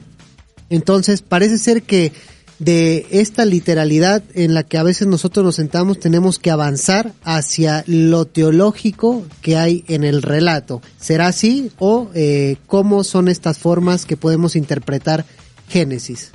Entonces, 0.70 1.22
parece 1.22 1.60
ser 1.60 1.84
que 1.84 2.12
de 2.60 3.06
esta 3.12 3.46
literalidad 3.46 4.24
en 4.34 4.54
la 4.54 4.64
que 4.64 4.78
a 4.78 4.84
veces 4.84 5.08
nosotros 5.08 5.46
nos 5.46 5.56
sentamos 5.56 6.00
tenemos 6.00 6.40
que 6.40 6.52
avanzar 6.52 7.14
hacia 7.24 7.84
lo 7.88 8.26
teológico 8.26 9.26
que 9.42 9.58
hay 9.58 9.84
en 9.88 10.04
el 10.04 10.22
relato. 10.22 10.82
¿Será 11.00 11.28
así 11.28 11.72
o 11.80 12.10
eh, 12.14 12.58
cómo 12.68 13.04
son 13.04 13.28
estas 13.28 13.58
formas 13.58 14.06
que 14.06 14.18
podemos 14.18 14.56
interpretar 14.56 15.26
Génesis? 15.68 16.32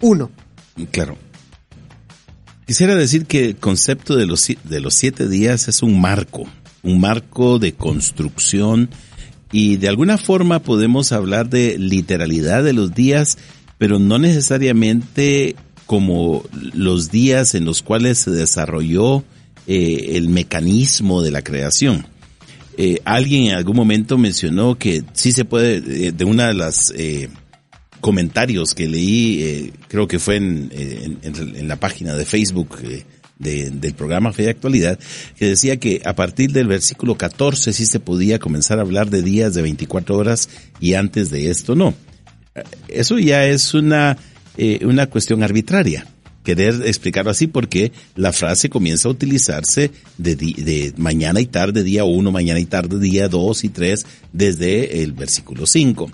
Uno. 0.00 0.30
Claro. 0.90 1.16
Quisiera 2.66 2.96
decir 2.96 3.26
que 3.26 3.44
el 3.44 3.56
concepto 3.56 4.16
de 4.16 4.26
los, 4.26 4.44
de 4.64 4.80
los 4.80 4.94
siete 4.94 5.28
días 5.28 5.68
es 5.68 5.82
un 5.82 6.00
marco, 6.00 6.44
un 6.82 7.00
marco 7.00 7.60
de 7.60 7.74
construcción 7.74 8.90
y 9.52 9.76
de 9.76 9.88
alguna 9.88 10.18
forma 10.18 10.58
podemos 10.58 11.12
hablar 11.12 11.48
de 11.48 11.78
literalidad 11.78 12.64
de 12.64 12.72
los 12.72 12.92
días, 12.92 13.38
pero 13.78 13.98
no 13.98 14.18
necesariamente 14.18 15.56
como 15.86 16.44
los 16.74 17.10
días 17.10 17.54
en 17.54 17.64
los 17.64 17.82
cuales 17.82 18.18
se 18.18 18.30
desarrolló 18.30 19.24
eh, 19.66 20.16
el 20.16 20.28
mecanismo 20.28 21.22
de 21.22 21.30
la 21.30 21.42
creación. 21.42 22.06
Eh, 22.76 23.00
alguien 23.04 23.46
en 23.46 23.54
algún 23.54 23.76
momento 23.76 24.18
mencionó 24.18 24.76
que 24.76 25.02
sí 25.12 25.32
se 25.32 25.44
puede, 25.44 26.08
eh, 26.08 26.12
de 26.12 26.24
una 26.24 26.48
de 26.48 26.54
las 26.54 26.92
comentarios 28.00 28.74
que 28.74 28.86
leí, 28.86 29.72
creo 29.88 30.06
que 30.06 30.18
fue 30.18 30.36
en, 30.36 30.70
en, 30.72 31.66
la 31.66 31.76
página 31.76 32.14
de 32.14 32.24
Facebook 32.24 32.78
del 33.38 33.94
programa 33.94 34.32
Fe 34.32 34.44
de 34.44 34.50
Actualidad, 34.50 34.98
que 35.36 35.46
decía 35.46 35.78
que 35.78 36.02
a 36.04 36.14
partir 36.14 36.52
del 36.52 36.68
versículo 36.68 37.16
14 37.16 37.72
sí 37.72 37.86
se 37.86 37.98
podía 37.98 38.38
comenzar 38.38 38.78
a 38.78 38.82
hablar 38.82 39.10
de 39.10 39.22
días 39.22 39.54
de 39.54 39.62
24 39.62 40.16
horas 40.16 40.48
y 40.78 40.94
antes 40.94 41.30
de 41.30 41.50
esto 41.50 41.74
no. 41.74 41.94
Eso 42.88 43.18
ya 43.18 43.46
es 43.46 43.74
una, 43.74 44.16
eh, 44.56 44.80
una 44.84 45.06
cuestión 45.06 45.42
arbitraria 45.42 46.06
querer 46.46 46.82
explicarlo 46.84 47.32
así 47.32 47.48
porque 47.48 47.90
la 48.14 48.32
frase 48.32 48.70
comienza 48.70 49.08
a 49.08 49.10
utilizarse 49.10 49.90
de, 50.16 50.36
de, 50.36 50.92
mañana 50.96 51.40
y 51.40 51.46
tarde, 51.46 51.82
día 51.82 52.04
1, 52.04 52.30
mañana 52.30 52.60
y 52.60 52.66
tarde, 52.66 53.00
día 53.00 53.28
2 53.28 53.64
y 53.64 53.68
3, 53.68 54.06
desde 54.32 55.02
el 55.02 55.12
versículo 55.12 55.66
5. 55.66 56.08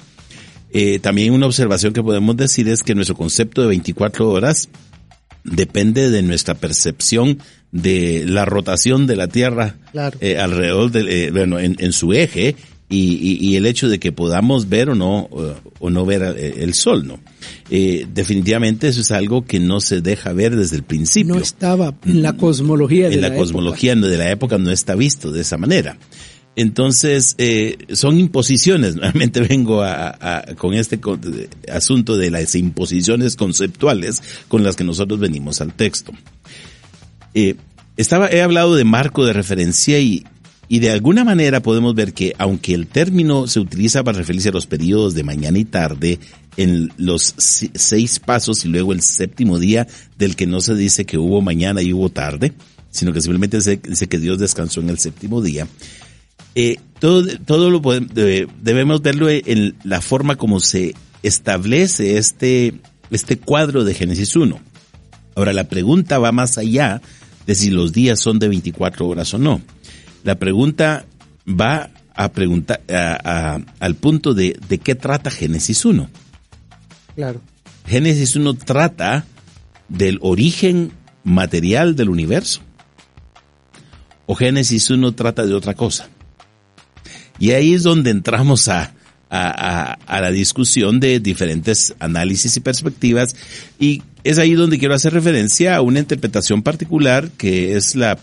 Eh, 0.72 0.98
también 1.00 1.34
una 1.34 1.46
observación 1.46 1.92
que 1.92 2.02
podemos 2.02 2.34
decir 2.34 2.66
es 2.68 2.82
que 2.82 2.94
nuestro 2.94 3.14
concepto 3.14 3.60
de 3.60 3.68
24 3.68 4.30
horas 4.30 4.70
depende 5.44 6.10
de 6.10 6.22
nuestra 6.22 6.54
percepción 6.54 7.38
de 7.72 8.24
la 8.26 8.46
rotación 8.46 9.06
de 9.06 9.16
la 9.16 9.28
Tierra 9.28 9.76
eh, 10.20 10.38
alrededor 10.38 10.90
de, 10.90 11.26
eh, 11.26 11.30
bueno, 11.30 11.58
en, 11.58 11.92
su 11.92 12.14
eje 12.14 12.56
y, 12.92 13.56
el 13.56 13.66
hecho 13.66 13.88
de 13.88 13.98
que 13.98 14.12
podamos 14.12 14.68
ver 14.68 14.90
o 14.90 14.94
no 14.94 15.28
o 15.80 15.90
no 15.90 16.06
ver 16.06 16.22
eh, 16.36 16.56
el 16.58 16.74
sol, 16.74 17.06
¿no? 17.06 17.20
definitivamente 17.70 18.88
eso 18.88 19.00
es 19.00 19.10
algo 19.10 19.46
que 19.46 19.58
no 19.58 19.80
se 19.80 20.02
deja 20.02 20.32
ver 20.32 20.54
desde 20.56 20.76
el 20.76 20.82
principio. 20.82 21.34
No 21.34 21.40
estaba 21.40 21.94
en 22.04 22.22
la 22.22 22.34
cosmología 22.34 23.08
de 23.08 23.14
en 23.14 23.20
la, 23.22 23.34
cosmología 23.34 23.94
de 23.94 24.16
la 24.18 24.30
época 24.30 24.58
no 24.58 24.70
está 24.70 24.94
visto 24.94 25.32
de 25.32 25.40
esa 25.40 25.56
manera. 25.56 25.96
Entonces, 26.54 27.34
eh, 27.38 27.78
son 27.92 28.18
imposiciones. 28.18 28.96
Nuevamente 28.96 29.40
vengo 29.40 29.82
a, 29.82 30.44
con 30.58 30.74
este 30.74 31.00
asunto 31.72 32.16
de 32.16 32.30
las 32.30 32.54
imposiciones 32.54 33.36
conceptuales 33.36 34.22
con 34.48 34.62
las 34.62 34.76
que 34.76 34.84
nosotros 34.84 35.18
venimos 35.18 35.60
al 35.60 35.72
texto. 35.72 36.12
Eh, 37.34 37.56
estaba, 37.96 38.28
he 38.28 38.42
hablado 38.42 38.74
de 38.74 38.84
marco 38.84 39.24
de 39.24 39.32
referencia 39.32 39.98
y, 39.98 40.24
y 40.68 40.78
de 40.78 40.90
alguna 40.90 41.24
manera 41.24 41.60
podemos 41.60 41.94
ver 41.94 42.14
que 42.14 42.34
aunque 42.38 42.74
el 42.74 42.86
término 42.86 43.46
se 43.46 43.60
utiliza 43.60 44.02
para 44.02 44.18
referirse 44.18 44.48
a 44.48 44.52
los 44.52 44.66
periodos 44.66 45.14
de 45.14 45.22
mañana 45.22 45.58
y 45.58 45.64
tarde, 45.64 46.18
en 46.56 46.92
los 46.96 47.34
seis 47.36 48.20
pasos 48.20 48.64
y 48.64 48.68
luego 48.68 48.92
el 48.92 49.02
séptimo 49.02 49.58
día 49.58 49.86
del 50.18 50.36
que 50.36 50.46
no 50.46 50.60
se 50.60 50.74
dice 50.74 51.04
que 51.04 51.18
hubo 51.18 51.40
mañana 51.40 51.82
y 51.82 51.92
hubo 51.92 52.10
tarde, 52.10 52.52
sino 52.90 53.12
que 53.12 53.20
simplemente 53.20 53.60
se 53.60 53.78
dice 53.78 54.06
que 54.06 54.18
Dios 54.18 54.38
descansó 54.38 54.80
en 54.80 54.90
el 54.90 54.98
séptimo 54.98 55.40
día, 55.40 55.66
eh, 56.54 56.76
todo, 56.98 57.26
todo 57.46 57.70
lo 57.70 57.80
debemos 58.60 59.02
verlo 59.02 59.28
en 59.30 59.74
la 59.84 60.00
forma 60.00 60.36
como 60.36 60.60
se 60.60 60.94
establece 61.22 62.18
este, 62.18 62.74
este 63.10 63.38
cuadro 63.38 63.84
de 63.84 63.94
Génesis 63.94 64.36
1. 64.36 64.60
Ahora, 65.34 65.52
la 65.52 65.64
pregunta 65.64 66.18
va 66.18 66.30
más 66.32 66.58
allá 66.58 67.00
de 67.46 67.54
si 67.54 67.70
los 67.70 67.92
días 67.92 68.20
son 68.20 68.38
de 68.38 68.48
24 68.48 69.06
horas 69.06 69.32
o 69.32 69.38
no. 69.38 69.62
La 70.22 70.36
pregunta 70.36 71.06
va 71.48 71.90
a 72.14 72.32
preguntar 72.32 72.82
al 72.88 73.94
punto 73.96 74.34
de, 74.34 74.58
de 74.68 74.78
qué 74.78 74.94
trata 74.94 75.30
Génesis 75.30 75.84
1. 75.84 76.08
Claro. 77.14 77.40
Génesis 77.86 78.36
1 78.36 78.54
trata 78.54 79.24
del 79.88 80.18
origen 80.22 80.92
material 81.24 81.96
del 81.96 82.08
universo. 82.08 82.60
O 84.26 84.34
Génesis 84.34 84.88
1 84.90 85.12
trata 85.14 85.44
de 85.46 85.54
otra 85.54 85.74
cosa. 85.74 86.08
Y 87.38 87.50
ahí 87.50 87.74
es 87.74 87.82
donde 87.82 88.10
entramos 88.10 88.68
a, 88.68 88.92
a, 89.32 90.20
la 90.20 90.30
discusión 90.30 91.00
de 91.00 91.18
diferentes 91.18 91.94
análisis 91.98 92.56
y 92.56 92.60
perspectivas 92.60 93.34
y 93.78 94.02
es 94.24 94.38
ahí 94.38 94.54
donde 94.54 94.78
quiero 94.78 94.94
hacer 94.94 95.12
referencia 95.12 95.76
a 95.76 95.82
una 95.82 95.98
interpretación 95.98 96.62
particular 96.62 97.30
que 97.36 97.76
es 97.76 97.96
la, 97.96 98.16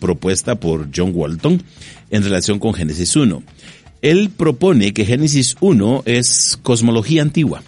propuesta 0.00 0.56
por 0.56 0.88
John 0.94 1.12
Walton 1.14 1.62
en 2.10 2.22
relación 2.22 2.58
con 2.58 2.74
Génesis 2.74 3.16
1. 3.16 3.42
Él 4.02 4.30
propone 4.36 4.92
que 4.92 5.06
Génesis 5.06 5.56
1 5.60 6.02
es 6.04 6.58
cosmología 6.62 7.22
antigua, 7.22 7.62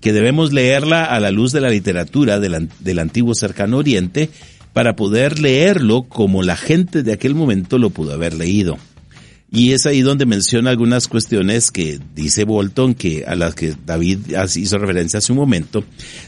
que 0.00 0.12
debemos 0.12 0.52
leerla 0.52 1.04
a 1.04 1.18
la 1.18 1.30
luz 1.30 1.52
de 1.52 1.60
la 1.60 1.70
literatura 1.70 2.38
del, 2.38 2.68
del 2.78 2.98
antiguo 2.98 3.34
cercano 3.34 3.78
oriente 3.78 4.28
para 4.72 4.96
poder 4.96 5.40
leerlo 5.40 6.02
como 6.02 6.42
la 6.42 6.56
gente 6.56 7.02
de 7.02 7.12
aquel 7.12 7.34
momento 7.34 7.78
lo 7.78 7.90
pudo 7.90 8.12
haber 8.12 8.34
leído. 8.34 8.78
Y 9.52 9.72
es 9.72 9.84
ahí 9.84 10.02
donde 10.02 10.26
menciona 10.26 10.70
algunas 10.70 11.08
cuestiones 11.08 11.72
que 11.72 11.98
dice 12.14 12.44
Bolton, 12.44 12.94
que 12.94 13.24
a 13.26 13.34
las 13.34 13.56
que 13.56 13.74
David 13.84 14.18
hizo 14.54 14.78
referencia 14.78 15.18
hace 15.18 15.32
un 15.32 15.38
momento. 15.38 15.84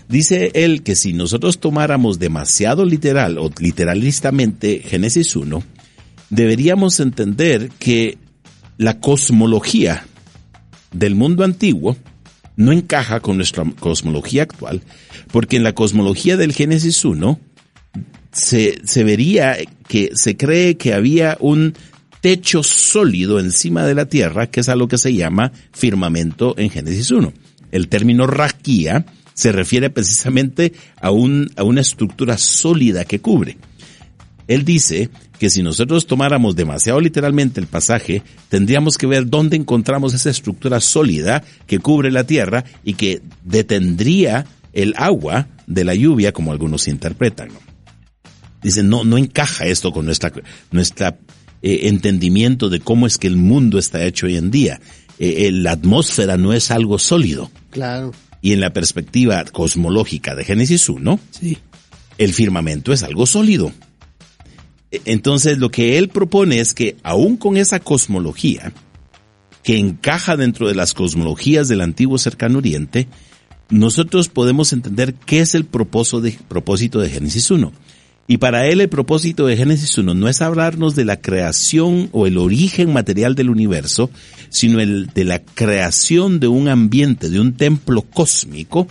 Dice 0.08 0.50
él 0.54 0.82
que 0.82 0.96
si 0.96 1.12
nosotros 1.12 1.60
tomáramos 1.60 2.18
demasiado 2.18 2.84
literal 2.84 3.38
o 3.38 3.50
literalistamente 3.60 4.80
Génesis 4.84 5.36
1, 5.36 5.62
deberíamos 6.30 6.98
entender 6.98 7.70
que 7.78 8.18
la 8.76 8.98
cosmología 8.98 10.04
del 10.92 11.14
mundo 11.14 11.44
antiguo 11.44 11.96
no 12.56 12.72
encaja 12.72 13.20
con 13.20 13.36
nuestra 13.36 13.64
cosmología 13.78 14.42
actual, 14.42 14.82
porque 15.30 15.56
en 15.56 15.62
la 15.62 15.74
cosmología 15.74 16.36
del 16.36 16.52
Génesis 16.52 17.04
1 17.04 17.38
se, 18.32 18.80
se 18.84 19.04
vería 19.04 19.56
que 19.86 20.10
se 20.14 20.36
cree 20.36 20.76
que 20.76 20.92
había 20.92 21.36
un 21.38 21.74
techo 22.22 22.62
sólido 22.62 23.40
encima 23.40 23.84
de 23.84 23.94
la 23.94 24.06
Tierra, 24.06 24.46
que 24.46 24.60
es 24.60 24.68
a 24.70 24.76
lo 24.76 24.88
que 24.88 24.96
se 24.96 25.12
llama 25.12 25.52
firmamento 25.72 26.54
en 26.56 26.70
Génesis 26.70 27.10
1. 27.10 27.32
El 27.72 27.88
término 27.88 28.26
raquía 28.28 29.04
se 29.34 29.50
refiere 29.50 29.90
precisamente 29.90 30.72
a, 31.00 31.10
un, 31.10 31.50
a 31.56 31.64
una 31.64 31.80
estructura 31.80 32.38
sólida 32.38 33.04
que 33.04 33.20
cubre. 33.20 33.58
Él 34.46 34.64
dice 34.64 35.10
que 35.38 35.50
si 35.50 35.64
nosotros 35.64 36.06
tomáramos 36.06 36.54
demasiado 36.54 37.00
literalmente 37.00 37.60
el 37.60 37.66
pasaje, 37.66 38.22
tendríamos 38.48 38.98
que 38.98 39.08
ver 39.08 39.26
dónde 39.26 39.56
encontramos 39.56 40.14
esa 40.14 40.30
estructura 40.30 40.80
sólida 40.80 41.42
que 41.66 41.80
cubre 41.80 42.12
la 42.12 42.24
tierra 42.24 42.64
y 42.84 42.94
que 42.94 43.20
detendría 43.42 44.46
el 44.72 44.94
agua 44.96 45.48
de 45.66 45.84
la 45.84 45.94
lluvia, 45.94 46.32
como 46.32 46.52
algunos 46.52 46.86
interpretan. 46.86 47.48
Dicen, 48.62 48.88
no, 48.88 49.02
no 49.02 49.18
encaja 49.18 49.66
esto 49.66 49.90
con 49.90 50.04
nuestra, 50.04 50.32
nuestra 50.70 51.18
eh, 51.62 51.80
entendimiento 51.88 52.68
de 52.68 52.80
cómo 52.80 53.06
es 53.06 53.18
que 53.18 53.26
el 53.28 53.36
mundo 53.36 53.78
está 53.78 54.04
hecho 54.04 54.26
hoy 54.26 54.36
en 54.36 54.50
día. 54.50 54.80
Eh, 55.18 55.46
eh, 55.46 55.52
la 55.52 55.72
atmósfera 55.72 56.36
no 56.36 56.52
es 56.52 56.70
algo 56.70 56.98
sólido. 56.98 57.50
Claro. 57.70 58.12
Y 58.40 58.52
en 58.52 58.60
la 58.60 58.72
perspectiva 58.72 59.44
cosmológica 59.44 60.34
de 60.34 60.44
Génesis 60.44 60.88
1, 60.88 61.20
Sí. 61.30 61.58
el 62.18 62.32
firmamento 62.32 62.92
es 62.92 63.02
algo 63.04 63.26
sólido. 63.26 63.72
E- 64.90 65.00
Entonces 65.04 65.58
lo 65.58 65.70
que 65.70 65.96
él 65.98 66.08
propone 66.08 66.58
es 66.60 66.74
que 66.74 66.96
aún 67.02 67.36
con 67.36 67.56
esa 67.56 67.78
cosmología, 67.80 68.72
que 69.62 69.78
encaja 69.78 70.36
dentro 70.36 70.66
de 70.66 70.74
las 70.74 70.92
cosmologías 70.92 71.68
del 71.68 71.82
antiguo 71.82 72.18
cercano 72.18 72.58
oriente, 72.58 73.06
nosotros 73.70 74.28
podemos 74.28 74.72
entender 74.72 75.14
qué 75.14 75.38
es 75.40 75.54
el 75.54 75.64
propósito 75.64 76.20
de, 76.20 76.36
propósito 76.48 76.98
de 76.98 77.08
Génesis 77.10 77.48
1. 77.50 77.72
Y 78.28 78.38
para 78.38 78.66
él 78.68 78.80
el 78.80 78.88
propósito 78.88 79.46
de 79.46 79.56
Génesis 79.56 79.98
1 79.98 80.14
no 80.14 80.28
es 80.28 80.42
hablarnos 80.42 80.94
de 80.94 81.04
la 81.04 81.20
creación 81.20 82.08
o 82.12 82.26
el 82.26 82.38
origen 82.38 82.92
material 82.92 83.34
del 83.34 83.50
universo, 83.50 84.10
sino 84.48 84.80
el 84.80 85.08
de 85.12 85.24
la 85.24 85.40
creación 85.40 86.38
de 86.38 86.48
un 86.48 86.68
ambiente, 86.68 87.28
de 87.28 87.40
un 87.40 87.54
templo 87.54 88.02
cósmico, 88.02 88.86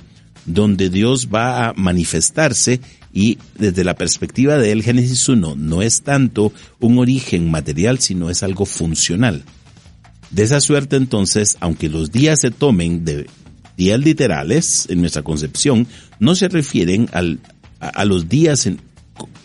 donde 0.46 0.90
Dios 0.90 1.30
va 1.34 1.70
a 1.70 1.74
manifestarse 1.74 2.82
y 3.14 3.38
desde 3.58 3.84
la 3.84 3.96
perspectiva 3.96 4.58
de 4.58 4.72
él 4.72 4.84
Génesis 4.84 5.28
1 5.28 5.56
no 5.56 5.82
es 5.82 6.02
tanto 6.04 6.52
un 6.80 6.98
origen 6.98 7.50
material, 7.50 8.00
sino 8.00 8.30
es 8.30 8.44
algo 8.44 8.66
funcional. 8.66 9.44
De 10.30 10.44
esa 10.44 10.62
suerte 10.62 10.96
entonces, 10.96 11.58
aunque 11.60 11.90
los 11.90 12.12
días 12.12 12.40
se 12.42 12.52
tomen 12.52 13.06
de 13.06 13.28
días 13.78 14.00
literales 14.00 14.88
en 14.90 15.02
nuestra 15.02 15.24
concepción, 15.24 15.88
no 16.20 16.36
se 16.36 16.48
refieren 16.48 17.10
a, 17.14 17.24
a 17.80 18.06
los 18.06 18.30
días 18.30 18.66
en, 18.66 18.80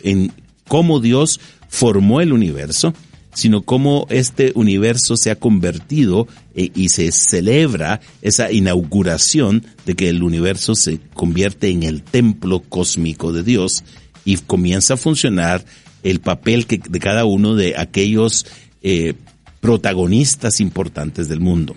en 0.03 0.31
cómo 0.67 0.99
Dios 0.99 1.39
formó 1.69 2.21
el 2.21 2.33
universo, 2.33 2.93
sino 3.33 3.61
cómo 3.61 4.07
este 4.09 4.51
universo 4.55 5.15
se 5.15 5.29
ha 5.29 5.35
convertido 5.35 6.27
eh, 6.55 6.71
y 6.73 6.89
se 6.89 7.11
celebra 7.11 8.01
esa 8.21 8.51
inauguración 8.51 9.63
de 9.85 9.95
que 9.95 10.09
el 10.09 10.23
universo 10.23 10.73
se 10.73 10.99
convierte 11.13 11.69
en 11.69 11.83
el 11.83 12.01
templo 12.01 12.61
cósmico 12.61 13.31
de 13.31 13.43
Dios 13.43 13.83
y 14.25 14.37
comienza 14.37 14.95
a 14.95 14.97
funcionar 14.97 15.63
el 16.01 16.19
papel 16.19 16.65
de 16.67 16.99
cada 16.99 17.25
uno 17.25 17.55
de 17.55 17.75
aquellos 17.77 18.45
eh, 18.81 19.13
protagonistas 19.59 20.59
importantes 20.59 21.29
del 21.29 21.39
mundo. 21.39 21.75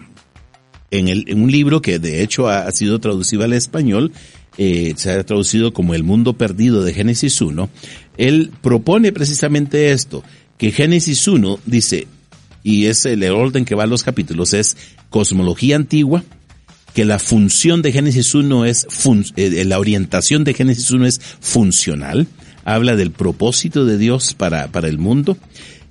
En, 0.90 1.40
un 1.40 1.53
libro 1.53 1.82
que 1.82 1.98
de 1.98 2.22
hecho 2.22 2.48
ha 2.48 2.70
sido 2.72 2.98
traducido 3.01 3.44
al 3.44 3.53
español, 3.53 4.12
eh, 4.62 4.92
se 4.94 5.11
ha 5.11 5.24
traducido 5.24 5.72
como 5.72 5.94
El 5.94 6.04
mundo 6.04 6.34
perdido 6.34 6.84
de 6.84 6.92
Génesis 6.92 7.40
1, 7.40 7.70
él 8.18 8.50
propone 8.61 9.11
precisamente 9.11 9.90
esto, 9.90 10.22
que 10.58 10.70
Génesis 10.70 11.26
1 11.26 11.61
dice, 11.64 12.06
y 12.62 12.84
es 12.84 13.06
el 13.06 13.22
orden 13.30 13.64
que 13.64 13.74
va 13.74 13.86
los 13.86 14.02
capítulos, 14.02 14.52
es 14.52 14.76
cosmología 15.08 15.76
antigua, 15.76 16.24
que 16.92 17.06
la 17.06 17.18
función 17.18 17.80
de 17.80 17.90
Génesis 17.90 18.34
1 18.34 18.66
es, 18.66 18.86
eh, 19.36 19.64
la 19.64 19.78
orientación 19.78 20.44
de 20.44 20.52
Génesis 20.52 20.90
1 20.90 21.06
es 21.06 21.22
funcional, 21.40 22.26
habla 22.66 22.96
del 22.96 23.12
propósito 23.12 23.86
de 23.86 23.96
Dios 23.96 24.34
para, 24.34 24.70
para 24.70 24.88
el 24.88 24.98
mundo, 24.98 25.38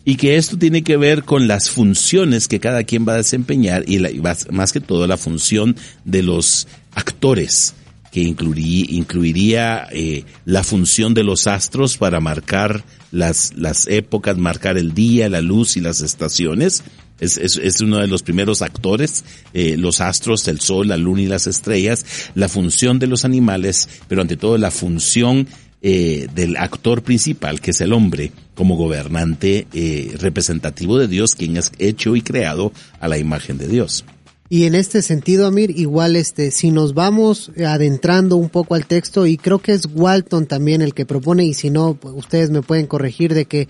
y 0.06 0.18
que 0.18 0.38
esto 0.38 0.60
tiene 0.60 0.84
que 0.84 0.96
ver 0.96 1.24
con 1.24 1.48
las 1.48 1.72
funciones 1.72 2.48
que 2.48 2.60
cada 2.60 2.84
quien 2.84 3.04
va 3.08 3.14
a 3.14 3.18
desempeñar 3.18 3.84
y, 3.88 3.98
la, 3.98 4.12
más, 4.52 4.72
que 4.72 4.80
todo 4.80 5.08
la 5.08 5.18
función 5.18 5.76
de 6.06 6.22
los 6.22 6.68
actores 6.94 7.74
que 8.12 8.22
incluiría, 8.22 8.86
incluiría 8.90 9.88
eh, 9.92 10.26
la 10.46 10.64
función 10.64 11.14
de 11.14 11.24
los 11.24 11.48
astros 11.48 11.98
para 11.98 12.20
marcar 12.20 12.84
las, 13.12 13.54
las 13.56 13.88
épocas, 13.88 14.38
marcar 14.38 14.78
el 14.78 14.94
día, 14.94 15.30
la 15.30 15.42
luz 15.42 15.78
y 15.78 15.82
las 15.82 16.02
estaciones. 16.02 16.84
Es, 17.20 17.38
es, 17.38 17.82
uno 17.82 17.98
de 17.98 18.08
los 18.08 18.24
primeros 18.24 18.62
actores, 18.62 19.26
eh, 19.54 19.76
los 19.76 20.00
astros, 20.00 20.48
el 20.48 20.62
sol, 20.62 20.88
la 20.88 20.96
luna 20.96 21.22
y 21.24 21.28
las 21.28 21.48
estrellas, 21.48 22.06
la 22.34 22.48
función 22.48 22.98
de 22.98 23.08
los 23.08 23.26
animales, 23.26 23.90
pero 24.08 24.22
ante 24.22 24.38
todo 24.38 24.58
la 24.58 24.72
función 24.72 25.46
eh, 25.82 26.28
del 26.36 26.58
actor 26.58 27.04
principal, 27.04 27.62
que 27.62 27.72
es 27.72 27.80
el 27.80 27.94
hombre, 27.94 28.34
como 28.54 28.76
gobernante 28.76 29.66
eh, 29.74 30.14
representativo 30.20 30.98
de 30.98 31.08
Dios, 31.08 31.36
quien 31.36 31.56
es 31.56 31.72
hecho 31.80 32.18
y 32.18 32.22
creado 32.22 32.74
a 33.00 33.08
la 33.08 33.18
imagen 33.18 33.58
de 33.58 33.70
Dios. 33.70 34.04
Y 34.52 34.66
en 34.66 34.74
este 34.74 35.04
sentido, 35.04 35.46
Amir, 35.46 35.78
igual 35.78 36.16
este, 36.16 36.50
si 36.50 36.72
nos 36.72 36.96
vamos 36.96 37.52
adentrando 37.64 38.36
un 38.36 38.50
poco 38.50 38.74
al 38.74 38.88
texto, 38.88 39.28
y 39.28 39.38
creo 39.38 39.60
que 39.60 39.74
es 39.74 39.88
Walton 39.94 40.48
también 40.48 40.82
el 40.82 40.96
que 40.96 41.06
propone, 41.06 41.46
y 41.46 41.54
si 41.54 41.70
no, 41.70 42.00
ustedes 42.02 42.50
me 42.50 42.64
pueden 42.64 42.88
corregir 42.88 43.36
de 43.36 43.46
que 43.46 43.68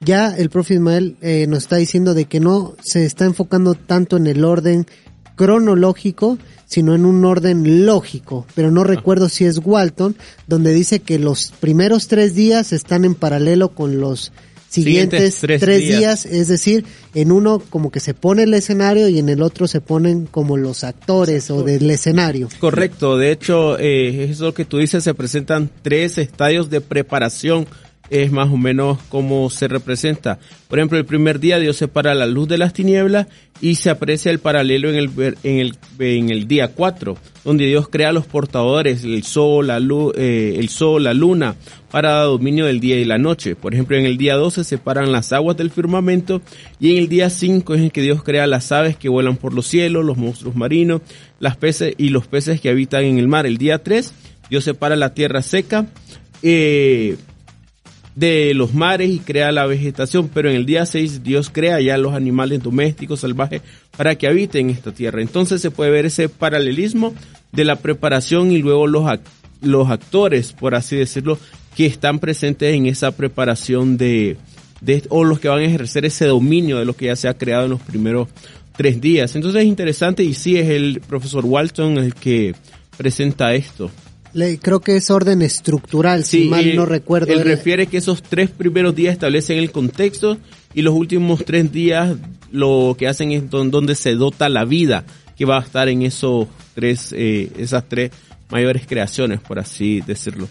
ya 0.00 0.36
el 0.36 0.50
profe 0.50 0.74
Ismael 0.74 1.16
eh, 1.20 1.46
nos 1.48 1.60
está 1.60 1.76
diciendo 1.76 2.14
de 2.14 2.24
que 2.24 2.40
no 2.40 2.74
se 2.82 3.04
está 3.04 3.26
enfocando 3.26 3.74
tanto 3.74 4.16
en 4.16 4.26
el 4.26 4.44
orden 4.44 4.86
cronológico, 5.36 6.36
sino 6.66 6.96
en 6.96 7.06
un 7.06 7.24
orden 7.24 7.86
lógico. 7.86 8.44
Pero 8.56 8.72
no 8.72 8.82
recuerdo 8.82 9.28
si 9.28 9.44
es 9.44 9.60
Walton, 9.64 10.16
donde 10.48 10.72
dice 10.72 10.98
que 10.98 11.20
los 11.20 11.52
primeros 11.60 12.08
tres 12.08 12.34
días 12.34 12.72
están 12.72 13.04
en 13.04 13.14
paralelo 13.14 13.70
con 13.70 14.00
los 14.00 14.32
siguientes, 14.68 15.34
siguientes 15.34 15.40
tres, 15.40 15.60
tres 15.60 15.78
días. 15.80 15.98
días. 15.98 16.26
es 16.26 16.48
decir, 16.48 16.84
en 17.14 17.32
uno 17.32 17.60
como 17.70 17.90
que 17.90 18.00
se 18.00 18.14
pone 18.14 18.44
el 18.44 18.54
escenario 18.54 19.08
y 19.08 19.18
en 19.18 19.28
el 19.28 19.42
otro 19.42 19.66
se 19.66 19.80
ponen 19.80 20.26
como 20.26 20.56
los 20.56 20.84
actores 20.84 21.50
o 21.50 21.62
del 21.62 21.90
escenario. 21.90 22.48
Correcto, 22.58 23.16
de 23.16 23.32
hecho, 23.32 23.78
eh, 23.78 24.24
eso 24.30 24.54
que 24.54 24.64
tú 24.64 24.78
dices, 24.78 25.04
se 25.04 25.14
presentan 25.14 25.70
tres 25.82 26.18
estadios 26.18 26.70
de 26.70 26.80
preparación 26.80 27.66
es 28.10 28.32
más 28.32 28.48
o 28.50 28.56
menos 28.56 28.98
como 29.08 29.50
se 29.50 29.68
representa. 29.68 30.38
Por 30.68 30.78
ejemplo, 30.78 30.98
el 30.98 31.04
primer 31.04 31.40
día 31.40 31.58
Dios 31.58 31.76
separa 31.76 32.14
la 32.14 32.26
luz 32.26 32.48
de 32.48 32.58
las 32.58 32.72
tinieblas 32.72 33.26
y 33.60 33.76
se 33.76 33.90
aprecia 33.90 34.30
el 34.30 34.38
paralelo 34.38 34.88
en 34.90 34.96
el, 34.96 35.10
en 35.42 35.58
el, 35.58 35.76
en 35.98 36.30
el 36.30 36.46
día 36.46 36.68
4, 36.68 37.16
donde 37.44 37.66
Dios 37.66 37.88
crea 37.88 38.12
los 38.12 38.26
portadores, 38.26 39.04
el 39.04 39.22
sol, 39.24 39.68
la 39.68 39.80
luz, 39.80 40.14
eh, 40.16 40.56
el 40.58 40.68
sol, 40.68 41.04
la 41.04 41.14
luna, 41.14 41.56
para 41.90 42.22
dominio 42.22 42.66
del 42.66 42.80
día 42.80 42.96
y 42.96 43.04
la 43.04 43.18
noche. 43.18 43.56
Por 43.56 43.74
ejemplo, 43.74 43.96
en 43.96 44.04
el 44.04 44.16
día 44.16 44.36
12 44.36 44.62
se 44.62 44.70
separan 44.70 45.10
las 45.10 45.32
aguas 45.32 45.56
del 45.56 45.70
firmamento 45.70 46.42
y 46.78 46.92
en 46.92 46.98
el 46.98 47.08
día 47.08 47.30
5 47.30 47.74
es 47.74 47.80
en 47.82 47.90
que 47.90 48.02
Dios 48.02 48.22
crea 48.22 48.46
las 48.46 48.70
aves 48.72 48.96
que 48.96 49.08
vuelan 49.08 49.36
por 49.36 49.54
los 49.54 49.66
cielos, 49.66 50.04
los 50.04 50.16
monstruos 50.16 50.54
marinos, 50.54 51.00
las 51.40 51.56
peces 51.56 51.94
y 51.98 52.10
los 52.10 52.26
peces 52.26 52.60
que 52.60 52.70
habitan 52.70 53.04
en 53.04 53.18
el 53.18 53.28
mar. 53.28 53.46
El 53.46 53.58
día 53.58 53.82
3 53.82 54.12
Dios 54.50 54.64
separa 54.64 54.96
la 54.96 55.14
tierra 55.14 55.42
seca, 55.42 55.86
eh, 56.42 57.16
de 58.18 58.52
los 58.52 58.74
mares 58.74 59.10
y 59.10 59.20
crea 59.20 59.52
la 59.52 59.66
vegetación, 59.66 60.28
pero 60.28 60.50
en 60.50 60.56
el 60.56 60.66
día 60.66 60.84
6 60.84 61.22
Dios 61.22 61.50
crea 61.50 61.80
ya 61.80 61.96
los 61.96 62.14
animales 62.14 62.60
domésticos, 62.60 63.20
salvajes, 63.20 63.62
para 63.96 64.16
que 64.16 64.26
habiten 64.26 64.70
esta 64.70 64.90
tierra. 64.90 65.22
Entonces 65.22 65.62
se 65.62 65.70
puede 65.70 65.92
ver 65.92 66.06
ese 66.06 66.28
paralelismo 66.28 67.14
de 67.52 67.64
la 67.64 67.76
preparación 67.76 68.50
y 68.50 68.58
luego 68.58 68.88
los, 68.88 69.08
los 69.62 69.88
actores, 69.88 70.52
por 70.52 70.74
así 70.74 70.96
decirlo, 70.96 71.38
que 71.76 71.86
están 71.86 72.18
presentes 72.18 72.74
en 72.74 72.86
esa 72.86 73.12
preparación 73.12 73.96
de, 73.96 74.36
de, 74.80 75.04
o 75.10 75.22
los 75.22 75.38
que 75.38 75.48
van 75.48 75.60
a 75.60 75.66
ejercer 75.66 76.04
ese 76.04 76.26
dominio 76.26 76.78
de 76.78 76.86
lo 76.86 76.94
que 76.94 77.06
ya 77.06 77.14
se 77.14 77.28
ha 77.28 77.38
creado 77.38 77.66
en 77.66 77.70
los 77.70 77.80
primeros 77.82 78.26
tres 78.76 79.00
días. 79.00 79.36
Entonces 79.36 79.62
es 79.62 79.68
interesante 79.68 80.24
y 80.24 80.34
sí 80.34 80.58
es 80.58 80.68
el 80.70 81.00
profesor 81.06 81.46
Walton 81.46 81.98
el 81.98 82.14
que 82.14 82.56
presenta 82.96 83.54
esto. 83.54 83.92
Le, 84.32 84.58
creo 84.58 84.80
que 84.80 84.96
es 84.96 85.10
orden 85.10 85.42
estructural, 85.42 86.24
sí, 86.24 86.44
si 86.44 86.48
mal 86.48 86.66
él, 86.66 86.76
no 86.76 86.86
recuerdo. 86.86 87.32
Él 87.32 87.40
refiere 87.40 87.86
que 87.86 87.96
esos 87.96 88.22
tres 88.22 88.50
primeros 88.50 88.94
días 88.94 89.12
establecen 89.12 89.58
el 89.58 89.70
contexto 89.70 90.38
y 90.74 90.82
los 90.82 90.94
últimos 90.94 91.44
tres 91.44 91.72
días 91.72 92.16
lo 92.50 92.96
que 92.98 93.08
hacen 93.08 93.32
es 93.32 93.48
don, 93.50 93.70
donde 93.70 93.94
se 93.94 94.14
dota 94.14 94.48
la 94.48 94.64
vida 94.64 95.04
que 95.36 95.44
va 95.44 95.58
a 95.58 95.62
estar 95.62 95.88
en 95.88 96.02
esos 96.02 96.46
tres, 96.74 97.14
eh, 97.16 97.50
esas 97.58 97.88
tres 97.88 98.10
mayores 98.50 98.86
creaciones, 98.86 99.40
por 99.40 99.58
así 99.58 100.00
decirlo. 100.00 100.48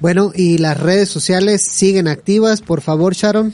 Bueno, 0.00 0.30
y 0.34 0.58
las 0.58 0.78
redes 0.78 1.08
sociales 1.08 1.62
siguen 1.68 2.06
activas, 2.06 2.62
por 2.62 2.80
favor, 2.80 3.14
Sharon. 3.14 3.52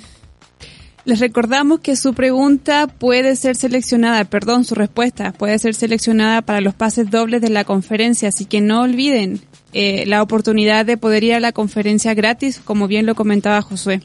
Les 1.04 1.20
recordamos 1.20 1.80
que 1.80 1.96
su 1.96 2.14
pregunta 2.14 2.86
puede 2.86 3.36
ser 3.36 3.56
seleccionada, 3.56 4.24
perdón, 4.24 4.64
su 4.64 4.74
respuesta 4.74 5.32
puede 5.32 5.58
ser 5.58 5.74
seleccionada 5.74 6.40
para 6.40 6.62
los 6.62 6.74
pases 6.74 7.10
dobles 7.10 7.42
de 7.42 7.50
la 7.50 7.64
conferencia, 7.64 8.28
así 8.30 8.46
que 8.46 8.62
no 8.62 8.82
olviden 8.82 9.40
eh, 9.74 10.04
la 10.06 10.22
oportunidad 10.22 10.86
de 10.86 10.96
poder 10.96 11.24
ir 11.24 11.34
a 11.34 11.40
la 11.40 11.52
conferencia 11.52 12.14
gratis, 12.14 12.58
como 12.64 12.88
bien 12.88 13.04
lo 13.04 13.14
comentaba 13.14 13.60
Josué. 13.60 14.00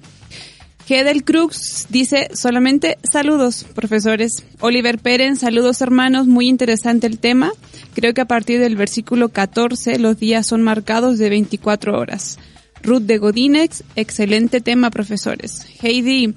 Gedel 0.88 1.24
Cruz 1.24 1.86
dice 1.90 2.30
solamente 2.34 2.98
saludos, 3.10 3.66
profesores. 3.76 4.44
Oliver 4.60 4.98
Pérez, 4.98 5.40
saludos 5.40 5.82
hermanos, 5.82 6.28
muy 6.28 6.50
interesante 6.50 7.08
el 7.08 7.20
tema. 7.20 7.54
Creo 7.94 8.14
que 8.14 8.22
a 8.22 8.26
partir 8.26 8.60
del 8.60 8.76
versículo 8.76 9.30
14 9.30 10.00
los 10.00 10.20
días 10.20 10.48
son 10.48 10.64
marcados 10.64 11.18
de 11.18 11.30
24 11.30 11.98
horas. 11.98 12.40
Ruth 12.82 13.04
de 13.04 13.20
Godinex, 13.20 13.84
excelente 13.96 14.62
tema, 14.62 14.90
profesores. 14.90 15.66
Heidi 15.82 16.34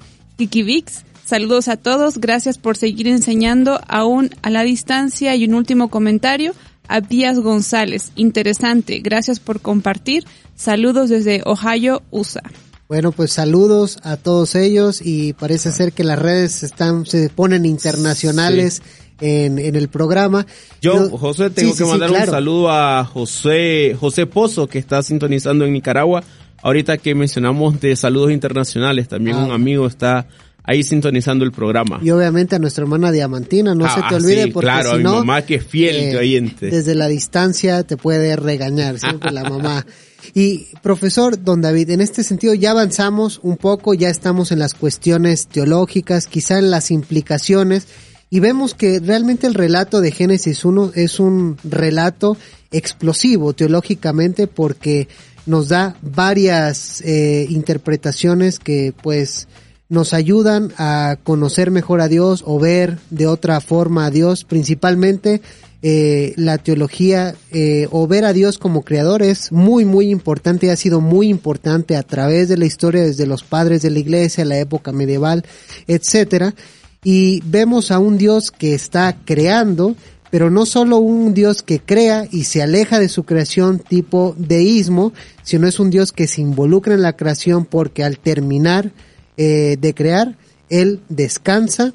Kikivix, 0.47 1.05
saludos 1.23 1.69
a 1.69 1.77
todos, 1.77 2.17
gracias 2.17 2.57
por 2.57 2.75
seguir 2.75 3.07
enseñando 3.07 3.79
aún 3.87 4.29
a 4.41 4.49
la 4.49 4.63
distancia 4.63 5.35
y 5.37 5.45
un 5.45 5.53
último 5.53 5.89
comentario. 5.89 6.53
Abdías 6.89 7.39
González, 7.39 8.11
interesante, 8.17 8.99
gracias 8.99 9.39
por 9.39 9.61
compartir. 9.61 10.25
Saludos 10.57 11.09
desde 11.09 11.41
Ohio, 11.45 12.01
USA. 12.11 12.43
Bueno, 12.89 13.13
pues 13.13 13.31
saludos 13.31 13.99
a 14.03 14.17
todos 14.17 14.55
ellos 14.55 14.99
y 15.01 15.31
parece 15.31 15.71
ser 15.71 15.93
que 15.93 16.03
las 16.03 16.19
redes 16.19 16.61
están 16.61 17.05
se 17.05 17.29
ponen 17.29 17.65
internacionales 17.65 18.81
en, 19.21 19.59
en, 19.59 19.77
el 19.77 19.87
programa. 19.87 20.45
Yo, 20.81 21.09
José, 21.17 21.49
tengo 21.51 21.73
que 21.73 21.85
mandar 21.85 22.11
un 22.11 22.25
saludo 22.25 22.69
a 22.69 23.05
José, 23.05 23.95
José 23.97 24.25
Pozo, 24.25 24.67
que 24.67 24.79
está 24.79 25.01
sintonizando 25.01 25.63
en 25.63 25.71
Nicaragua. 25.71 26.21
Ahorita 26.63 26.97
que 26.97 27.13
mencionamos 27.13 27.79
de 27.79 27.95
saludos 27.95 28.31
internacionales, 28.31 29.07
también 29.07 29.37
un 29.37 29.51
ah. 29.51 29.55
amigo 29.55 29.85
está 29.85 30.27
ahí 30.63 30.81
sintonizando 30.81 31.43
el 31.43 31.51
programa. 31.51 31.99
Y 32.01 32.09
obviamente 32.09 32.55
a 32.55 32.59
nuestra 32.59 32.83
hermana 32.83 33.11
Diamantina, 33.11 33.75
no 33.75 33.87
se 33.87 33.99
te 33.99 34.15
ah, 34.15 34.15
olvide 34.15 34.47
porque 34.47 34.65
claro, 34.65 34.89
si 34.91 34.95
a 34.95 34.97
mi 34.97 35.03
mamá 35.03 35.41
que 35.41 35.55
es 35.55 35.65
fiel 35.65 35.95
eh, 35.95 36.17
oyente. 36.17 36.69
Desde 36.69 36.95
la 36.95 37.07
distancia 37.07 37.83
te 37.83 37.97
puede 37.97 38.35
regañar 38.37 38.97
siempre 38.97 39.31
la 39.31 39.43
mamá. 39.43 39.85
Y 40.33 40.67
profesor 40.81 41.43
Don 41.43 41.59
David, 41.59 41.89
en 41.89 41.99
este 41.99 42.23
sentido 42.23 42.53
ya 42.53 42.71
avanzamos 42.71 43.41
un 43.43 43.57
poco, 43.57 43.93
ya 43.93 44.07
estamos 44.07 44.53
en 44.53 44.59
las 44.59 44.73
cuestiones 44.73 45.47
teológicas, 45.47 46.27
quizá 46.27 46.59
en 46.59 46.71
las 46.71 46.91
implicaciones 46.91 47.87
y 48.29 48.39
vemos 48.39 48.73
que 48.73 49.01
realmente 49.01 49.47
el 49.47 49.53
relato 49.53 49.99
de 49.99 50.11
Génesis 50.11 50.63
1 50.63 50.93
es 50.95 51.19
un 51.19 51.57
relato 51.65 52.37
explosivo 52.71 53.51
teológicamente 53.51 54.47
porque 54.47 55.09
nos 55.45 55.69
da 55.69 55.95
varias 56.01 57.01
eh, 57.01 57.45
interpretaciones 57.49 58.59
que 58.59 58.93
pues 59.01 59.47
nos 59.89 60.13
ayudan 60.13 60.73
a 60.77 61.17
conocer 61.23 61.69
mejor 61.69 62.01
a 62.01 62.07
Dios 62.07 62.43
o 62.45 62.59
ver 62.59 62.97
de 63.09 63.27
otra 63.27 63.59
forma 63.61 64.05
a 64.05 64.11
Dios, 64.11 64.43
principalmente 64.43 65.41
eh, 65.85 66.33
la 66.37 66.57
teología 66.57 67.35
eh, 67.51 67.87
o 67.91 68.07
ver 68.07 68.23
a 68.23 68.31
Dios 68.31 68.57
como 68.57 68.83
creador 68.83 69.21
es 69.21 69.51
muy 69.51 69.83
muy 69.83 70.11
importante 70.11 70.71
ha 70.71 70.77
sido 70.77 71.01
muy 71.01 71.27
importante 71.27 71.97
a 71.97 72.03
través 72.03 72.47
de 72.47 72.57
la 72.57 72.65
historia 72.65 73.03
desde 73.03 73.27
los 73.27 73.43
padres 73.43 73.81
de 73.81 73.89
la 73.89 73.99
iglesia, 73.99 74.45
la 74.45 74.57
época 74.57 74.93
medieval, 74.93 75.43
etcétera. 75.87 76.55
Y 77.03 77.41
vemos 77.43 77.91
a 77.91 77.99
un 77.99 78.17
Dios 78.17 78.49
que 78.49 78.73
está 78.73 79.17
creando, 79.25 79.97
pero 80.33 80.49
no 80.49 80.65
solo 80.65 80.97
un 80.97 81.35
Dios 81.35 81.61
que 81.61 81.79
crea 81.79 82.27
y 82.31 82.45
se 82.45 82.63
aleja 82.63 82.99
de 82.99 83.07
su 83.07 83.23
creación 83.23 83.77
tipo 83.77 84.33
deísmo, 84.35 85.13
sino 85.43 85.67
es 85.67 85.79
un 85.79 85.91
Dios 85.91 86.11
que 86.11 86.25
se 86.25 86.41
involucra 86.41 86.95
en 86.95 87.03
la 87.03 87.15
creación 87.15 87.65
porque 87.65 88.03
al 88.03 88.17
terminar 88.17 88.93
eh, 89.37 89.77
de 89.79 89.93
crear, 89.93 90.35
Él 90.69 91.01
descansa 91.07 91.93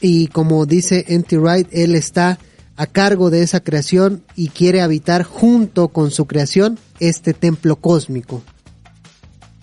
y 0.00 0.28
como 0.28 0.64
dice 0.64 1.06
N.T. 1.08 1.38
Wright, 1.38 1.66
Él 1.72 1.96
está 1.96 2.38
a 2.76 2.86
cargo 2.86 3.30
de 3.30 3.42
esa 3.42 3.58
creación 3.58 4.22
y 4.36 4.50
quiere 4.50 4.80
habitar 4.80 5.24
junto 5.24 5.88
con 5.88 6.12
su 6.12 6.26
creación 6.26 6.78
este 7.00 7.34
templo 7.34 7.74
cósmico. 7.74 8.44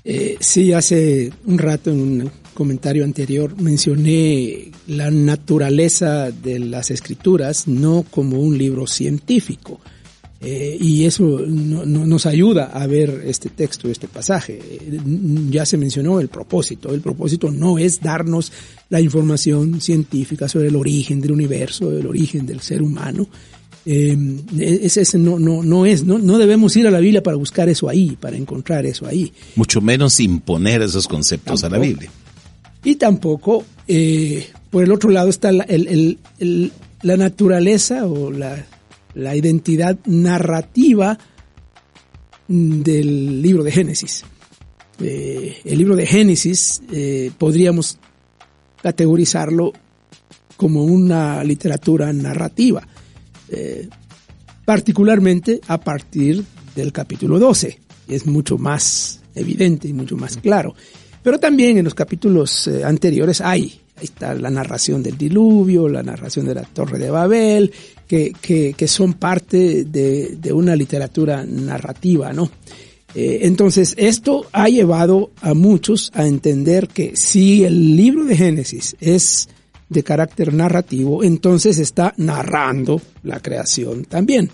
Eh, 0.04 0.36
sí, 0.42 0.74
hace 0.74 1.32
un 1.46 1.58
rato 1.58 1.90
en 1.90 2.02
un 2.02 2.32
comentario 2.54 3.04
anterior 3.04 3.60
mencioné 3.60 4.72
la 4.88 5.12
naturaleza 5.12 6.32
de 6.32 6.60
las 6.60 6.92
escrituras 6.92 7.68
no 7.68 8.06
como 8.10 8.40
un 8.40 8.58
libro 8.58 8.88
científico. 8.88 9.80
Eh, 10.46 10.78
y 10.78 11.06
eso 11.06 11.40
nos 11.48 12.26
ayuda 12.26 12.66
a 12.66 12.86
ver 12.86 13.24
este 13.26 13.50
texto, 13.50 13.90
este 13.90 14.10
pasaje. 14.10 14.60
ya 15.50 15.66
se 15.66 15.78
mencionó 15.78 16.20
el 16.20 16.28
propósito. 16.28 16.94
El 16.94 17.00
propósito 17.00 17.50
no 17.50 17.78
es 17.78 18.02
darnos 18.02 18.52
la 18.90 19.00
información 19.00 19.80
científica 19.80 20.50
sobre 20.50 20.68
el 20.68 20.76
origen 20.76 21.22
del 21.22 21.32
universo, 21.32 21.98
el 21.98 22.06
origen 22.08 22.46
del 22.46 22.60
ser 22.60 22.82
humano. 22.82 23.28
Eh, 23.86 24.18
ese, 24.60 25.18
no, 25.18 25.40
no, 25.40 25.64
no 25.64 25.86
es, 25.86 26.04
no, 26.04 26.18
no 26.18 26.38
debemos 26.38 26.76
ir 26.76 26.88
a 26.88 26.92
la 26.92 27.00
Biblia 27.00 27.24
para 27.24 27.38
buscar 27.38 27.70
eso 27.70 27.88
ahí, 27.88 28.18
para 28.20 28.36
encontrar 28.36 28.86
eso 28.86 29.06
ahí. 29.06 29.32
Mucho 29.56 29.80
menos 29.82 30.20
imponer 30.20 30.82
esos 30.82 31.08
conceptos 31.08 31.64
a 31.64 31.70
la 31.70 31.78
Biblia. 31.78 32.10
Y 32.84 32.96
tampoco, 32.96 33.64
eh, 33.88 34.50
por 34.70 34.84
el 34.84 34.92
otro 34.92 35.10
lado, 35.10 35.30
está 35.30 35.52
la, 35.52 35.66
la 35.70 37.18
naturaleza 37.18 38.06
o 38.06 38.32
la, 38.32 38.66
identidad 39.36 39.98
narrativa 40.06 41.18
del 42.48 43.42
libro 43.42 43.64
de 43.64 43.72
Génesis. 43.72 44.26
Eh, 45.00 45.62
el 45.64 45.78
libro 45.78 45.96
de 45.96 46.06
Génesis 46.06 46.82
eh, 46.92 47.32
podríamos 47.38 48.00
categorizarlo 48.82 49.74
como 50.58 50.84
una 50.84 51.44
literatura 51.44 52.12
narrativa, 52.14 52.88
particularmente 54.66 55.62
a 55.68 55.80
partir 55.80 56.44
del 56.76 56.92
capítulo 56.92 57.40
12. 57.40 57.80
Es 58.08 58.26
mucho 58.26 58.58
más 58.58 59.22
evidente 59.36 59.88
y 59.88 59.94
mucho 59.94 60.18
más 60.18 60.38
claro. 60.38 60.76
Pero 61.24 61.40
también 61.40 61.78
en 61.78 61.86
los 61.86 61.96
capítulos 61.96 62.68
eh, 62.68 62.84
anteriores 62.84 63.40
hay, 63.40 63.80
ahí 63.96 64.04
está 64.04 64.34
la 64.34 64.50
narración 64.50 65.02
del 65.02 65.18
diluvio, 65.18 65.88
la 65.88 66.04
narración 66.04 66.46
de 66.46 66.56
la 66.56 66.64
Torre 66.64 67.00
de 67.00 67.10
Babel, 67.10 67.72
que, 68.08 68.34
que, 68.78 68.88
son 68.88 69.14
parte 69.14 69.86
de, 69.86 70.36
de, 70.36 70.54
una 70.54 70.76
literatura 70.76 71.44
narrativa, 71.46 72.32
¿no? 72.32 72.52
Eh, 73.16 73.40
entonces, 73.44 73.94
esto 73.98 74.48
ha 74.52 74.68
llevado 74.70 75.32
a 75.42 75.54
muchos 75.54 76.12
a 76.14 76.28
entender 76.28 76.88
que 76.88 77.16
si 77.16 77.64
el 77.64 77.96
libro 77.96 78.26
de 78.26 78.36
Génesis 78.36 78.96
es 79.00 79.50
de 79.90 80.04
carácter 80.04 80.54
narrativo, 80.54 81.24
entonces 81.24 81.78
está 81.78 82.14
narrando 82.18 83.02
la 83.24 83.40
creación 83.40 84.06
también. 84.06 84.50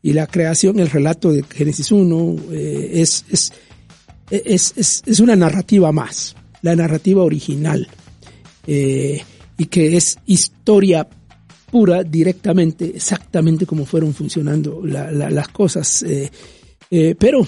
Y 0.00 0.12
la 0.12 0.28
creación, 0.28 0.78
el 0.78 0.90
relato 0.90 1.32
de 1.32 1.42
Génesis 1.42 1.90
1, 1.90 2.36
eh, 2.52 2.90
es, 2.94 3.24
es 3.30 3.52
es, 4.30 4.74
es, 4.76 5.02
es 5.06 5.20
una 5.20 5.36
narrativa 5.36 5.92
más, 5.92 6.36
la 6.62 6.74
narrativa 6.76 7.22
original, 7.22 7.88
eh, 8.66 9.22
y 9.56 9.66
que 9.66 9.96
es 9.96 10.18
historia 10.26 11.08
pura 11.70 12.02
directamente, 12.02 12.92
exactamente 12.94 13.66
como 13.66 13.84
fueron 13.84 14.14
funcionando 14.14 14.82
las 14.84 15.48
cosas. 15.48 16.02
Eh, 16.02 16.30
eh, 16.90 17.14
pero 17.18 17.46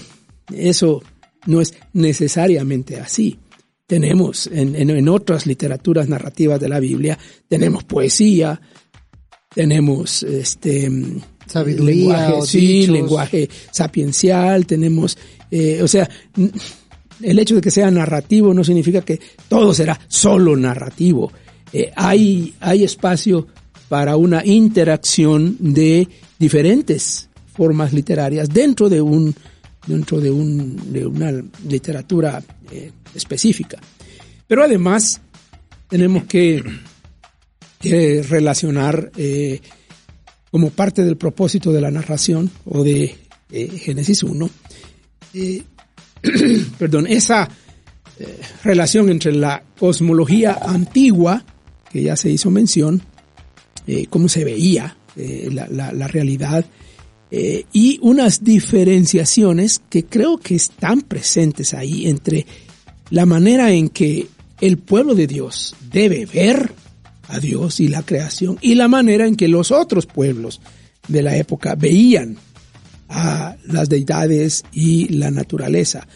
eso 0.53 1.01
no 1.47 1.61
es 1.61 1.73
necesariamente 1.93 2.99
así. 2.99 3.37
Tenemos 3.87 4.47
en, 4.47 4.75
en, 4.75 5.09
otras 5.09 5.45
literaturas 5.45 6.07
narrativas 6.07 6.59
de 6.59 6.69
la 6.69 6.79
Biblia, 6.79 7.17
tenemos 7.47 7.83
poesía, 7.83 8.61
tenemos 9.53 10.23
este 10.23 10.89
sabiduría, 11.45 12.29
lenguaje, 12.29 12.47
sí, 12.47 12.87
lenguaje 12.87 13.49
sapiencial, 13.71 14.65
tenemos 14.65 15.17
eh, 15.51 15.81
o 15.83 15.87
sea, 15.87 16.09
el 17.21 17.39
hecho 17.39 17.55
de 17.55 17.61
que 17.61 17.69
sea 17.69 17.91
narrativo 17.91 18.53
no 18.53 18.63
significa 18.63 19.01
que 19.01 19.19
todo 19.49 19.73
será 19.73 19.99
solo 20.07 20.55
narrativo. 20.55 21.31
Eh, 21.73 21.91
hay, 21.95 22.55
hay 22.61 22.85
espacio 22.85 23.47
para 23.89 24.15
una 24.15 24.45
interacción 24.45 25.57
de 25.59 26.07
diferentes 26.39 27.27
formas 27.53 27.91
literarias 27.91 28.47
dentro 28.49 28.89
de 28.89 29.01
un 29.01 29.35
dentro 29.85 30.21
de, 30.21 30.29
un, 30.29 30.93
de 30.93 31.05
una 31.05 31.31
literatura 31.67 32.41
eh, 32.71 32.91
específica. 33.15 33.79
Pero 34.47 34.63
además 34.63 35.19
tenemos 35.89 36.25
que, 36.25 36.63
relacionar 38.29 39.11
como 40.51 40.69
parte 40.69 41.03
del 41.03 41.17
propósito 41.17 41.71
de 41.71 41.81
la 41.81 41.89
narración 41.89 42.47
o 42.65 42.83
de 42.83 43.15
Génesis 43.49 44.21
1 44.21 44.49
eh, 45.33 45.63
perdón, 46.77 47.07
esa 47.07 47.49
eh, 48.19 48.39
relación 48.63 49.09
entre 49.09 49.33
la 49.33 49.63
cosmología 49.79 50.57
antigua, 50.61 51.43
que 51.91 52.03
ya 52.03 52.15
se 52.15 52.29
hizo 52.29 52.51
mención, 52.51 53.01
eh, 53.87 54.05
cómo 54.09 54.29
se 54.29 54.43
veía 54.43 54.97
la, 55.15 56.07
realidad, 56.07 56.63
y 57.29 57.99
unas 58.01 58.45
diferenciaciones 58.45 59.81
que 59.89 60.05
creo 60.05 60.37
que 60.37 60.55
están 60.55 61.01
presentes 61.01 61.73
ahí 61.73 62.07
entre 62.07 62.45
la 63.09 63.25
manera 63.25 63.71
en 63.71 63.89
que 63.89 64.27
el 64.61 64.77
pueblo 64.77 65.13
de 65.13 65.27
Dios 65.27 65.75
debe 65.91 66.25
ver 66.25 66.71
a 67.27 67.39
Dios 67.39 67.81
y 67.81 67.89
la 67.89 68.03
creación 68.03 68.57
y 68.61 68.75
la 68.75 68.87
manera 68.87 69.27
en 69.27 69.35
que 69.35 69.49
los 69.49 69.71
otros 69.71 70.05
pueblos 70.05 70.61
de 71.07 71.21
la 71.21 71.35
época 71.35 71.75
veían 71.75 72.37
a 73.11 73.57
las 73.65 73.89
deidades 73.89 74.63
y 74.71 75.09
la 75.09 75.29
naturaleza. 75.29 76.07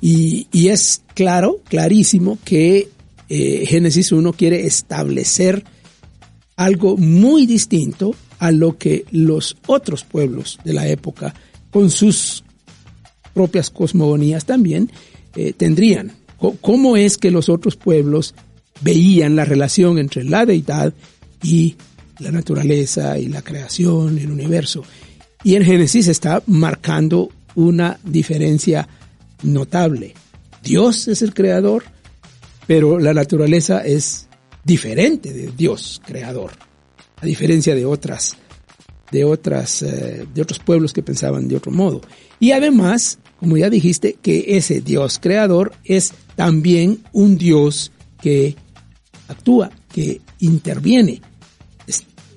Y, 0.00 0.46
es 0.68 1.02
claro, 1.14 1.60
clarísimo 1.68 2.38
que 2.44 2.88
eh, 3.28 3.64
Génesis 3.66 4.12
1 4.12 4.32
quiere 4.34 4.66
establecer 4.66 5.64
algo 6.56 6.96
muy 6.96 7.46
distinto 7.46 8.14
a 8.38 8.50
lo 8.50 8.76
que 8.76 9.04
los 9.10 9.56
otros 9.66 10.04
pueblos 10.04 10.58
de 10.64 10.74
la 10.74 10.88
época, 10.88 11.34
con 11.70 11.90
sus 11.90 12.44
propias 13.32 13.70
cosmogonías 13.70 14.44
también, 14.44 14.90
eh, 15.36 15.52
tendrían. 15.52 16.12
¿Cómo 16.60 16.96
es 16.96 17.16
que 17.16 17.30
los 17.30 17.48
otros 17.48 17.76
pueblos 17.76 18.34
veían 18.80 19.36
la 19.36 19.44
relación 19.44 19.98
entre 19.98 20.24
la 20.24 20.44
deidad 20.44 20.92
y 21.40 21.76
la 22.18 22.32
naturaleza 22.32 23.16
y 23.18 23.28
la 23.28 23.42
creación, 23.42 24.18
el 24.18 24.30
universo? 24.30 24.82
Y 25.44 25.56
en 25.56 25.64
Génesis 25.64 26.08
está 26.08 26.42
marcando 26.46 27.30
una 27.54 27.98
diferencia 28.04 28.88
notable. 29.42 30.14
Dios 30.62 31.08
es 31.08 31.22
el 31.22 31.34
creador, 31.34 31.84
pero 32.66 32.98
la 32.98 33.12
naturaleza 33.12 33.80
es 33.80 34.28
diferente 34.64 35.32
de 35.32 35.50
Dios 35.56 36.00
creador, 36.04 36.52
a 37.20 37.26
diferencia 37.26 37.74
de 37.74 37.84
otras, 37.84 38.36
de 39.10 39.24
otras, 39.24 39.82
eh, 39.82 40.26
de 40.32 40.42
otros 40.42 40.60
pueblos 40.60 40.92
que 40.92 41.02
pensaban 41.02 41.48
de 41.48 41.56
otro 41.56 41.72
modo. 41.72 42.00
Y 42.38 42.52
además, 42.52 43.18
como 43.40 43.56
ya 43.56 43.68
dijiste, 43.68 44.16
que 44.22 44.56
ese 44.56 44.80
Dios 44.80 45.18
creador 45.20 45.72
es 45.84 46.12
también 46.36 47.02
un 47.12 47.36
Dios 47.36 47.90
que 48.20 48.54
actúa, 49.26 49.70
que 49.92 50.20
interviene. 50.38 51.20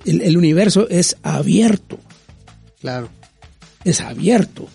el, 0.04 0.22
el 0.22 0.36
universo 0.36 0.88
es 0.88 1.16
abierto. 1.22 1.98
Claro. 2.80 3.08
Es 3.84 4.00
abierto 4.00 4.68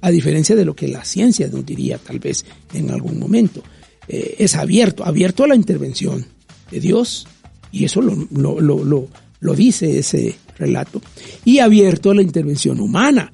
a 0.00 0.10
diferencia 0.10 0.54
de 0.54 0.64
lo 0.64 0.74
que 0.74 0.88
la 0.88 1.04
ciencia 1.04 1.48
nos 1.48 1.64
diría 1.66 1.98
tal 1.98 2.18
vez 2.18 2.44
en 2.72 2.90
algún 2.90 3.18
momento. 3.18 3.62
Eh, 4.06 4.36
es 4.38 4.54
abierto, 4.54 5.04
abierto 5.04 5.44
a 5.44 5.48
la 5.48 5.54
intervención 5.54 6.26
de 6.70 6.80
Dios, 6.80 7.26
y 7.72 7.84
eso 7.84 8.00
lo, 8.00 8.16
lo, 8.60 9.08
lo, 9.40 9.54
dice 9.54 9.98
ese 9.98 10.36
relato, 10.56 11.02
y 11.44 11.58
abierto 11.58 12.10
a 12.10 12.14
la 12.14 12.22
intervención 12.22 12.80
humana, 12.80 13.30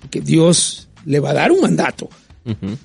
porque 0.00 0.20
Dios 0.20 0.88
le 1.04 1.20
va 1.20 1.30
a 1.30 1.34
dar 1.34 1.52
un 1.52 1.60
mandato 1.60 2.08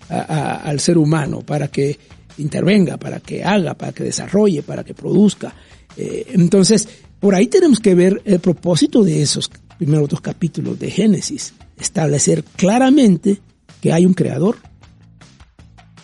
al 0.09 0.79
ser 0.79 0.97
humano 0.97 1.41
para 1.41 1.67
que 1.67 1.97
intervenga, 2.37 2.97
para 2.97 3.19
que 3.19 3.43
haga, 3.43 3.73
para 3.73 3.91
que 3.91 4.03
desarrolle, 4.03 4.61
para 4.63 4.83
que 4.83 4.93
produzca. 4.93 5.53
Eh, 5.95 6.27
entonces, 6.33 6.87
por 7.19 7.33
ahí 7.35 7.47
tenemos 7.47 7.79
que 7.79 7.95
ver 7.95 8.21
el 8.25 8.39
propósito 8.39 9.03
de 9.03 9.21
esos 9.21 9.49
primeros 9.77 10.09
dos 10.09 10.21
capítulos 10.21 10.79
de 10.79 10.91
Génesis 10.91 11.53
establecer 11.77 12.43
claramente 12.43 13.39
que 13.81 13.93
hay 13.93 14.05
un 14.05 14.13
creador, 14.13 14.57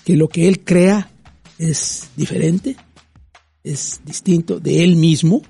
que 0.05 0.15
lo 0.15 0.27
que 0.27 0.47
él 0.47 0.63
crea 0.63 1.09
es 1.57 2.09
diferente, 2.15 2.75
es 3.63 4.01
distinto 4.05 4.59
de 4.59 4.83
él 4.83 4.95
mismo 4.95 5.41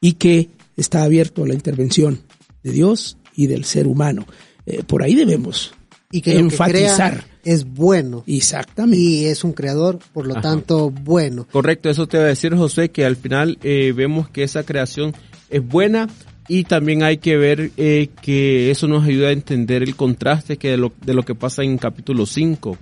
y 0.00 0.14
que 0.14 0.50
está 0.76 1.02
abierto 1.02 1.44
a 1.44 1.48
la 1.48 1.54
intervención 1.54 2.20
de 2.62 2.72
Dios 2.72 3.16
y 3.34 3.46
del 3.46 3.64
ser 3.64 3.86
humano. 3.86 4.26
Eh, 4.66 4.82
por 4.84 5.02
ahí 5.02 5.14
debemos 5.14 5.72
y 6.10 6.20
que 6.20 6.38
enfatizar. 6.38 7.24
es 7.44 7.64
bueno. 7.64 8.24
Exactamente. 8.26 8.98
Y 8.98 9.24
es 9.26 9.44
un 9.44 9.52
creador, 9.52 9.98
por 10.12 10.26
lo 10.26 10.40
tanto, 10.40 10.90
bueno. 10.90 11.46
Correcto, 11.50 11.88
eso 11.90 12.06
te 12.06 12.18
va 12.18 12.24
a 12.24 12.28
decir 12.28 12.54
José, 12.54 12.90
que 12.90 13.04
al 13.04 13.16
final 13.16 13.58
eh, 13.62 13.92
vemos 13.94 14.28
que 14.28 14.42
esa 14.42 14.64
creación 14.64 15.14
es 15.50 15.66
buena, 15.66 16.08
y 16.48 16.64
también 16.64 17.02
hay 17.02 17.18
que 17.18 17.36
ver 17.36 17.70
eh, 17.76 18.08
que 18.22 18.70
eso 18.70 18.86
nos 18.88 19.04
ayuda 19.04 19.28
a 19.28 19.32
entender 19.32 19.82
el 19.82 19.96
contraste 19.96 20.56
que 20.56 20.70
de, 20.70 20.76
lo, 20.76 20.92
de 21.04 21.14
lo 21.14 21.24
que 21.24 21.34
pasa 21.34 21.62
en 21.62 21.78
capítulo 21.78 22.26
5, 22.26 22.78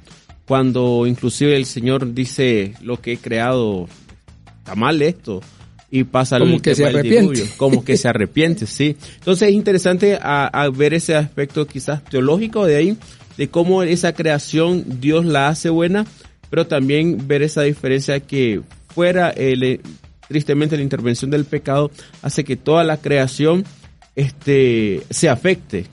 cuando 0.47 1.07
inclusive 1.07 1.57
el 1.57 1.67
Señor 1.67 2.15
dice 2.15 2.75
lo 2.83 3.01
que 3.01 3.13
he 3.13 3.17
creado 3.17 3.89
está 4.59 4.75
mal 4.75 5.01
esto 5.03 5.43
y 5.91 6.05
pasa 6.05 6.39
como 6.39 6.61
que 6.61 6.75
se 6.75 6.87
arrepiente. 6.87 7.45
como 7.57 7.85
que 7.85 7.97
se 7.97 8.09
arrepiente 8.09 8.67
sí. 8.67 8.97
Entonces 9.19 9.51
es 9.51 9.55
interesante 9.55 10.19
a, 10.21 10.69
ver 10.75 10.95
ese 10.95 11.15
aspecto 11.15 11.67
quizás 11.67 12.05
teológico 12.05 12.67
de 12.67 12.77
ahí 12.77 12.97
de 13.37 13.49
cómo 13.49 13.83
esa 13.83 14.13
creación 14.15 15.01
Dios 15.01 15.25
la 15.25 15.49
hace 15.49 15.71
buena 15.71 16.07
pero 16.51 16.67
también 16.67 17.27
ver 17.27 17.43
esa 17.43 17.63
diferencia 17.63 18.21
que 18.21 18.63
fuera 18.89 19.31
el, 19.31 19.81
tristemente 20.29 20.77
la 20.77 20.83
intervención 20.83 21.31
del 21.31 21.45
pecado 21.45 21.91
hace 22.23 22.45
que 22.45 22.57
toda 22.57 22.85
la 22.85 22.97
creación 22.97 23.65
este, 24.17 25.03
se 25.11 25.29
afecte. 25.29 25.87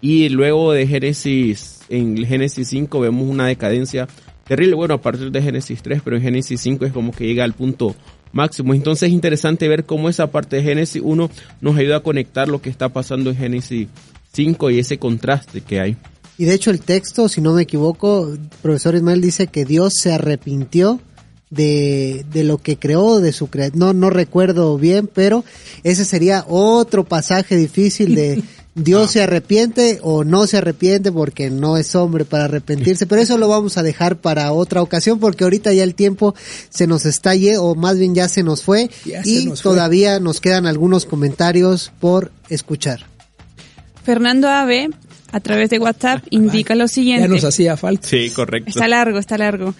Y 0.00 0.28
luego 0.28 0.72
de 0.72 0.86
Génesis, 0.86 1.80
en 1.88 2.24
Génesis 2.24 2.68
5 2.68 3.00
vemos 3.00 3.28
una 3.28 3.46
decadencia 3.46 4.06
terrible, 4.46 4.74
bueno, 4.74 4.94
a 4.94 5.00
partir 5.00 5.30
de 5.30 5.42
Génesis 5.42 5.82
3, 5.82 6.02
pero 6.04 6.16
en 6.16 6.22
Génesis 6.22 6.60
5 6.60 6.84
es 6.84 6.92
como 6.92 7.12
que 7.12 7.26
llega 7.26 7.44
al 7.44 7.54
punto 7.54 7.94
máximo. 8.32 8.74
Entonces 8.74 9.08
es 9.08 9.14
interesante 9.14 9.68
ver 9.68 9.84
cómo 9.84 10.08
esa 10.08 10.30
parte 10.30 10.56
de 10.56 10.62
Génesis 10.62 11.00
1 11.02 11.30
nos 11.60 11.76
ayuda 11.76 11.96
a 11.96 12.00
conectar 12.00 12.48
lo 12.48 12.60
que 12.60 12.68
está 12.68 12.90
pasando 12.90 13.30
en 13.30 13.36
Génesis 13.36 13.88
5 14.32 14.70
y 14.70 14.78
ese 14.78 14.98
contraste 14.98 15.62
que 15.62 15.80
hay. 15.80 15.96
Y 16.36 16.44
de 16.44 16.54
hecho 16.54 16.70
el 16.70 16.80
texto, 16.80 17.28
si 17.28 17.40
no 17.40 17.54
me 17.54 17.62
equivoco, 17.62 18.32
el 18.32 18.40
profesor 18.60 18.96
Ismael 18.96 19.20
dice 19.20 19.46
que 19.46 19.64
Dios 19.64 19.94
se 19.94 20.12
arrepintió 20.12 21.00
de, 21.50 22.24
de 22.32 22.44
lo 22.44 22.58
que 22.58 22.78
creó, 22.78 23.20
de 23.20 23.32
su 23.32 23.48
cre 23.48 23.70
no, 23.74 23.92
no 23.92 24.10
recuerdo 24.10 24.76
bien, 24.78 25.08
pero 25.12 25.44
ese 25.82 26.04
sería 26.04 26.44
otro 26.48 27.04
pasaje 27.04 27.56
difícil 27.56 28.14
de 28.14 28.42
Dios 28.74 29.12
se 29.12 29.22
arrepiente 29.22 30.00
o 30.02 30.24
no 30.24 30.48
se 30.48 30.56
arrepiente 30.56 31.12
porque 31.12 31.48
no 31.48 31.76
es 31.76 31.94
hombre 31.94 32.24
para 32.24 32.46
arrepentirse, 32.46 33.06
pero 33.06 33.22
eso 33.22 33.38
lo 33.38 33.48
vamos 33.48 33.78
a 33.78 33.84
dejar 33.84 34.16
para 34.16 34.52
otra 34.52 34.82
ocasión 34.82 35.20
porque 35.20 35.44
ahorita 35.44 35.72
ya 35.72 35.84
el 35.84 35.94
tiempo 35.94 36.34
se 36.70 36.88
nos 36.88 37.06
está 37.06 37.32
o 37.58 37.74
más 37.74 37.98
bien 37.98 38.14
ya 38.14 38.28
se 38.28 38.42
nos 38.42 38.62
fue 38.62 38.90
y 39.24 39.48
todavía 39.62 40.20
nos 40.20 40.40
quedan 40.40 40.66
algunos 40.66 41.06
comentarios 41.06 41.92
por 42.00 42.32
escuchar. 42.48 43.06
Fernando 44.04 44.48
Ave 44.48 44.90
a 45.32 45.40
través 45.40 45.70
de 45.70 45.78
WhatsApp 45.78 46.24
indica 46.30 46.74
lo 46.74 46.86
siguiente. 46.86 47.26
Ya 47.26 47.34
nos 47.34 47.44
hacía 47.44 47.76
falta. 47.76 48.06
Sí, 48.06 48.30
correcto. 48.30 48.70
Está 48.70 48.86
largo, 48.86 49.18
está 49.18 49.38
largo. 49.38 49.74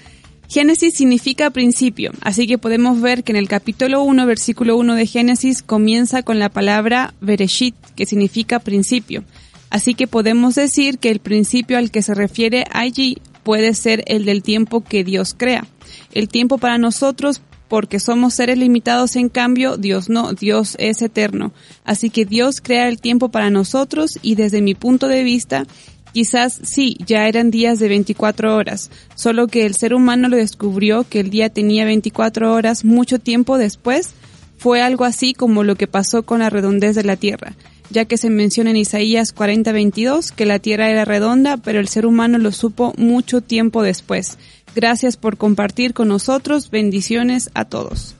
Génesis 0.48 0.94
significa 0.94 1.50
principio, 1.50 2.12
así 2.20 2.46
que 2.46 2.58
podemos 2.58 3.00
ver 3.00 3.24
que 3.24 3.32
en 3.32 3.36
el 3.36 3.48
capítulo 3.48 4.02
1, 4.02 4.26
versículo 4.26 4.76
1 4.76 4.94
de 4.94 5.06
Génesis 5.06 5.62
comienza 5.62 6.22
con 6.22 6.38
la 6.38 6.48
palabra 6.48 7.14
Bereshit, 7.20 7.74
que 7.96 8.06
significa 8.06 8.58
principio. 8.58 9.24
Así 9.70 9.94
que 9.94 10.06
podemos 10.06 10.54
decir 10.54 10.98
que 10.98 11.10
el 11.10 11.18
principio 11.18 11.78
al 11.78 11.90
que 11.90 12.02
se 12.02 12.14
refiere 12.14 12.64
allí 12.70 13.18
puede 13.42 13.74
ser 13.74 14.04
el 14.06 14.24
del 14.24 14.42
tiempo 14.42 14.82
que 14.82 15.02
Dios 15.02 15.34
crea. 15.36 15.66
El 16.12 16.28
tiempo 16.28 16.58
para 16.58 16.78
nosotros 16.78 17.40
porque 17.68 17.98
somos 17.98 18.34
seres 18.34 18.58
limitados, 18.58 19.16
en 19.16 19.28
cambio, 19.28 19.76
Dios 19.76 20.08
no, 20.08 20.32
Dios 20.32 20.76
es 20.78 21.02
eterno. 21.02 21.52
Así 21.84 22.10
que 22.10 22.24
Dios 22.24 22.60
crea 22.60 22.88
el 22.88 23.00
tiempo 23.00 23.30
para 23.30 23.50
nosotros 23.50 24.18
y 24.22 24.36
desde 24.36 24.62
mi 24.62 24.74
punto 24.76 25.08
de 25.08 25.24
vista, 25.24 25.66
Quizás 26.14 26.60
sí, 26.62 26.96
ya 27.04 27.26
eran 27.26 27.50
días 27.50 27.80
de 27.80 27.88
24 27.88 28.54
horas, 28.54 28.88
solo 29.16 29.48
que 29.48 29.66
el 29.66 29.74
ser 29.74 29.94
humano 29.94 30.28
lo 30.28 30.36
descubrió 30.36 31.02
que 31.02 31.18
el 31.18 31.28
día 31.28 31.50
tenía 31.50 31.84
24 31.84 32.54
horas 32.54 32.84
mucho 32.84 33.18
tiempo 33.18 33.58
después. 33.58 34.14
Fue 34.56 34.80
algo 34.80 35.04
así 35.04 35.34
como 35.34 35.64
lo 35.64 35.74
que 35.74 35.88
pasó 35.88 36.22
con 36.22 36.38
la 36.38 36.50
redondez 36.50 36.94
de 36.94 37.02
la 37.02 37.16
Tierra, 37.16 37.56
ya 37.90 38.04
que 38.04 38.16
se 38.16 38.30
menciona 38.30 38.70
en 38.70 38.76
Isaías 38.76 39.34
40:22 39.34 40.30
que 40.30 40.46
la 40.46 40.60
Tierra 40.60 40.88
era 40.88 41.04
redonda, 41.04 41.56
pero 41.56 41.80
el 41.80 41.88
ser 41.88 42.06
humano 42.06 42.38
lo 42.38 42.52
supo 42.52 42.92
mucho 42.96 43.40
tiempo 43.40 43.82
después. 43.82 44.38
Gracias 44.76 45.16
por 45.16 45.36
compartir 45.36 45.94
con 45.94 46.06
nosotros. 46.06 46.70
Bendiciones 46.70 47.50
a 47.54 47.64
todos. 47.64 48.14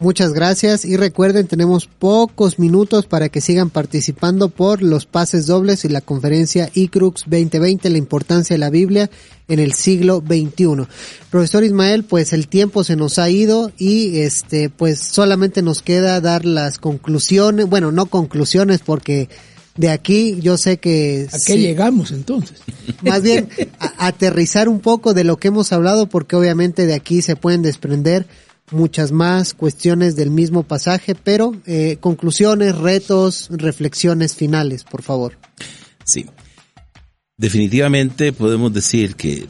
Muchas 0.00 0.32
gracias 0.32 0.84
y 0.84 0.96
recuerden 0.96 1.48
tenemos 1.48 1.88
pocos 1.88 2.60
minutos 2.60 3.06
para 3.06 3.28
que 3.30 3.40
sigan 3.40 3.68
participando 3.68 4.48
por 4.48 4.80
los 4.80 5.06
pases 5.06 5.46
dobles 5.46 5.84
y 5.84 5.88
la 5.88 6.00
conferencia 6.00 6.70
ICRUX 6.72 7.22
2020, 7.22 7.90
la 7.90 7.98
importancia 7.98 8.54
de 8.54 8.58
la 8.58 8.70
Biblia 8.70 9.10
en 9.48 9.58
el 9.58 9.72
siglo 9.72 10.22
XXI. 10.24 10.86
Profesor 11.30 11.64
Ismael, 11.64 12.04
pues 12.04 12.32
el 12.32 12.46
tiempo 12.46 12.84
se 12.84 12.94
nos 12.94 13.18
ha 13.18 13.28
ido 13.28 13.72
y 13.76 14.20
este 14.20 14.70
pues 14.70 15.00
solamente 15.00 15.62
nos 15.62 15.82
queda 15.82 16.20
dar 16.20 16.44
las 16.44 16.78
conclusiones, 16.78 17.66
bueno, 17.66 17.90
no 17.90 18.06
conclusiones 18.06 18.80
porque 18.84 19.28
de 19.76 19.90
aquí 19.90 20.38
yo 20.40 20.58
sé 20.58 20.76
que... 20.76 21.26
¿A 21.32 21.38
qué 21.44 21.58
llegamos 21.58 22.12
entonces? 22.12 22.60
Más 23.02 23.22
bien 23.22 23.48
aterrizar 23.98 24.68
un 24.68 24.78
poco 24.78 25.12
de 25.12 25.24
lo 25.24 25.38
que 25.38 25.48
hemos 25.48 25.72
hablado 25.72 26.08
porque 26.08 26.36
obviamente 26.36 26.86
de 26.86 26.94
aquí 26.94 27.20
se 27.20 27.34
pueden 27.34 27.62
desprender 27.62 28.26
muchas 28.70 29.12
más 29.12 29.54
cuestiones 29.54 30.16
del 30.16 30.30
mismo 30.30 30.62
pasaje, 30.62 31.14
pero 31.14 31.54
eh, 31.66 31.96
conclusiones, 32.00 32.76
retos, 32.76 33.48
reflexiones 33.50 34.34
finales, 34.34 34.84
por 34.84 35.02
favor. 35.02 35.38
Sí. 36.04 36.26
Definitivamente 37.36 38.32
podemos 38.32 38.72
decir 38.72 39.14
que 39.14 39.46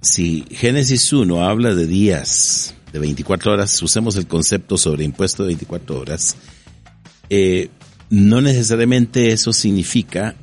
si 0.00 0.44
Génesis 0.50 1.12
1 1.12 1.44
habla 1.44 1.74
de 1.74 1.86
días 1.86 2.74
de 2.92 2.98
24 2.98 3.52
horas, 3.52 3.80
usemos 3.82 4.16
el 4.16 4.26
concepto 4.26 4.76
sobre 4.76 5.04
impuesto 5.04 5.44
de 5.44 5.48
24 5.48 6.00
horas, 6.00 6.36
eh, 7.30 7.70
no 8.10 8.40
necesariamente 8.40 9.32
eso 9.32 9.52
significa 9.52 10.34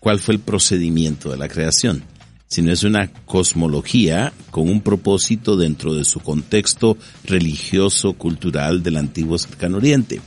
cuál 0.00 0.18
fue 0.18 0.34
el 0.34 0.40
procedimiento 0.40 1.30
de 1.30 1.36
la 1.36 1.48
creación, 1.48 2.02
sino 2.52 2.70
es 2.70 2.82
una 2.82 3.10
cosmología 3.24 4.34
con 4.50 4.68
un 4.68 4.82
propósito 4.82 5.56
dentro 5.56 5.94
de 5.94 6.04
su 6.04 6.20
contexto 6.20 6.98
religioso, 7.24 8.12
cultural 8.12 8.82
del 8.82 8.98
antiguo 8.98 9.38
cercano 9.38 9.78
oriente. 9.78 10.20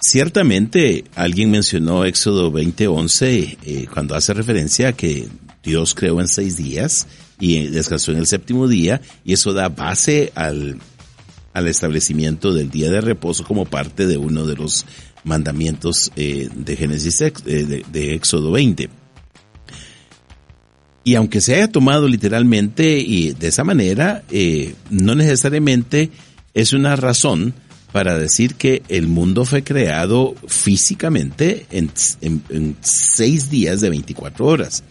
Ciertamente, 0.00 1.02
alguien 1.16 1.50
mencionó 1.50 2.04
Éxodo 2.04 2.52
20:11 2.52 3.58
eh, 3.64 3.86
cuando 3.92 4.14
hace 4.14 4.32
referencia 4.32 4.90
a 4.90 4.92
que 4.92 5.28
Dios 5.64 5.96
creó 5.96 6.20
en 6.20 6.28
seis 6.28 6.56
días 6.56 7.08
y 7.40 7.66
descansó 7.66 8.12
en 8.12 8.18
el 8.18 8.28
séptimo 8.28 8.68
día, 8.68 9.00
y 9.24 9.32
eso 9.32 9.52
da 9.52 9.68
base 9.68 10.30
al, 10.36 10.78
al 11.52 11.66
establecimiento 11.66 12.54
del 12.54 12.70
día 12.70 12.92
de 12.92 13.00
reposo 13.00 13.42
como 13.42 13.64
parte 13.64 14.06
de 14.06 14.18
uno 14.18 14.46
de 14.46 14.54
los 14.54 14.86
mandamientos 15.24 16.12
eh, 16.14 16.48
de 16.54 16.76
Génesis 16.76 17.20
eh, 17.20 17.84
de, 17.90 18.14
Éxodo 18.14 18.52
20. 18.52 18.88
Y 21.04 21.14
aunque 21.14 21.40
se 21.40 21.54
haya 21.54 21.68
tomado 21.68 22.06
literalmente 22.08 22.98
y 22.98 23.32
de 23.32 23.48
esa 23.48 23.64
manera, 23.64 24.22
eh, 24.30 24.74
no 24.90 25.14
necesariamente 25.14 26.10
es 26.54 26.72
una 26.72 26.96
razón 26.96 27.54
para 27.92 28.18
decir 28.18 28.54
que 28.54 28.82
el 28.88 29.08
mundo 29.08 29.44
fue 29.44 29.62
creado 29.62 30.34
físicamente 30.46 31.66
en, 31.70 31.90
seis 32.80 33.50
días 33.50 33.80
de 33.80 33.90
24 33.90 34.44
horas. 34.46 34.84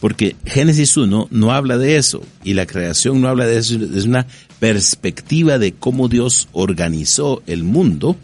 Porque 0.00 0.36
Génesis 0.44 0.96
1 0.96 1.28
no 1.30 1.52
habla 1.52 1.78
de 1.78 1.96
eso 1.96 2.22
y 2.44 2.54
la 2.54 2.66
creación 2.66 3.20
no 3.20 3.28
habla 3.28 3.46
de 3.46 3.58
eso, 3.58 3.74
es 3.74 4.04
una 4.04 4.26
perspectiva 4.58 5.58
de 5.58 5.72
cómo 5.72 6.08
Dios 6.08 6.48
organizó 6.52 7.42
el 7.46 7.62
mundo 7.62 8.16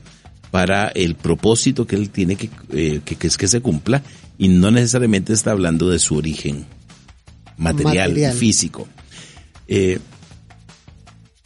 para 0.50 0.88
el 0.88 1.14
propósito 1.14 1.86
que 1.86 1.96
él 1.96 2.10
tiene 2.10 2.36
que, 2.36 2.50
eh, 2.72 3.00
que, 3.04 3.16
que, 3.16 3.26
es 3.26 3.36
que 3.36 3.48
se 3.48 3.60
cumpla 3.60 4.02
y 4.38 4.48
no 4.48 4.70
necesariamente 4.70 5.32
está 5.32 5.52
hablando 5.52 5.88
de 5.88 5.98
su 5.98 6.16
origen 6.16 6.66
material, 7.58 8.08
material. 8.08 8.34
físico. 8.34 8.88
Eh, 9.66 9.98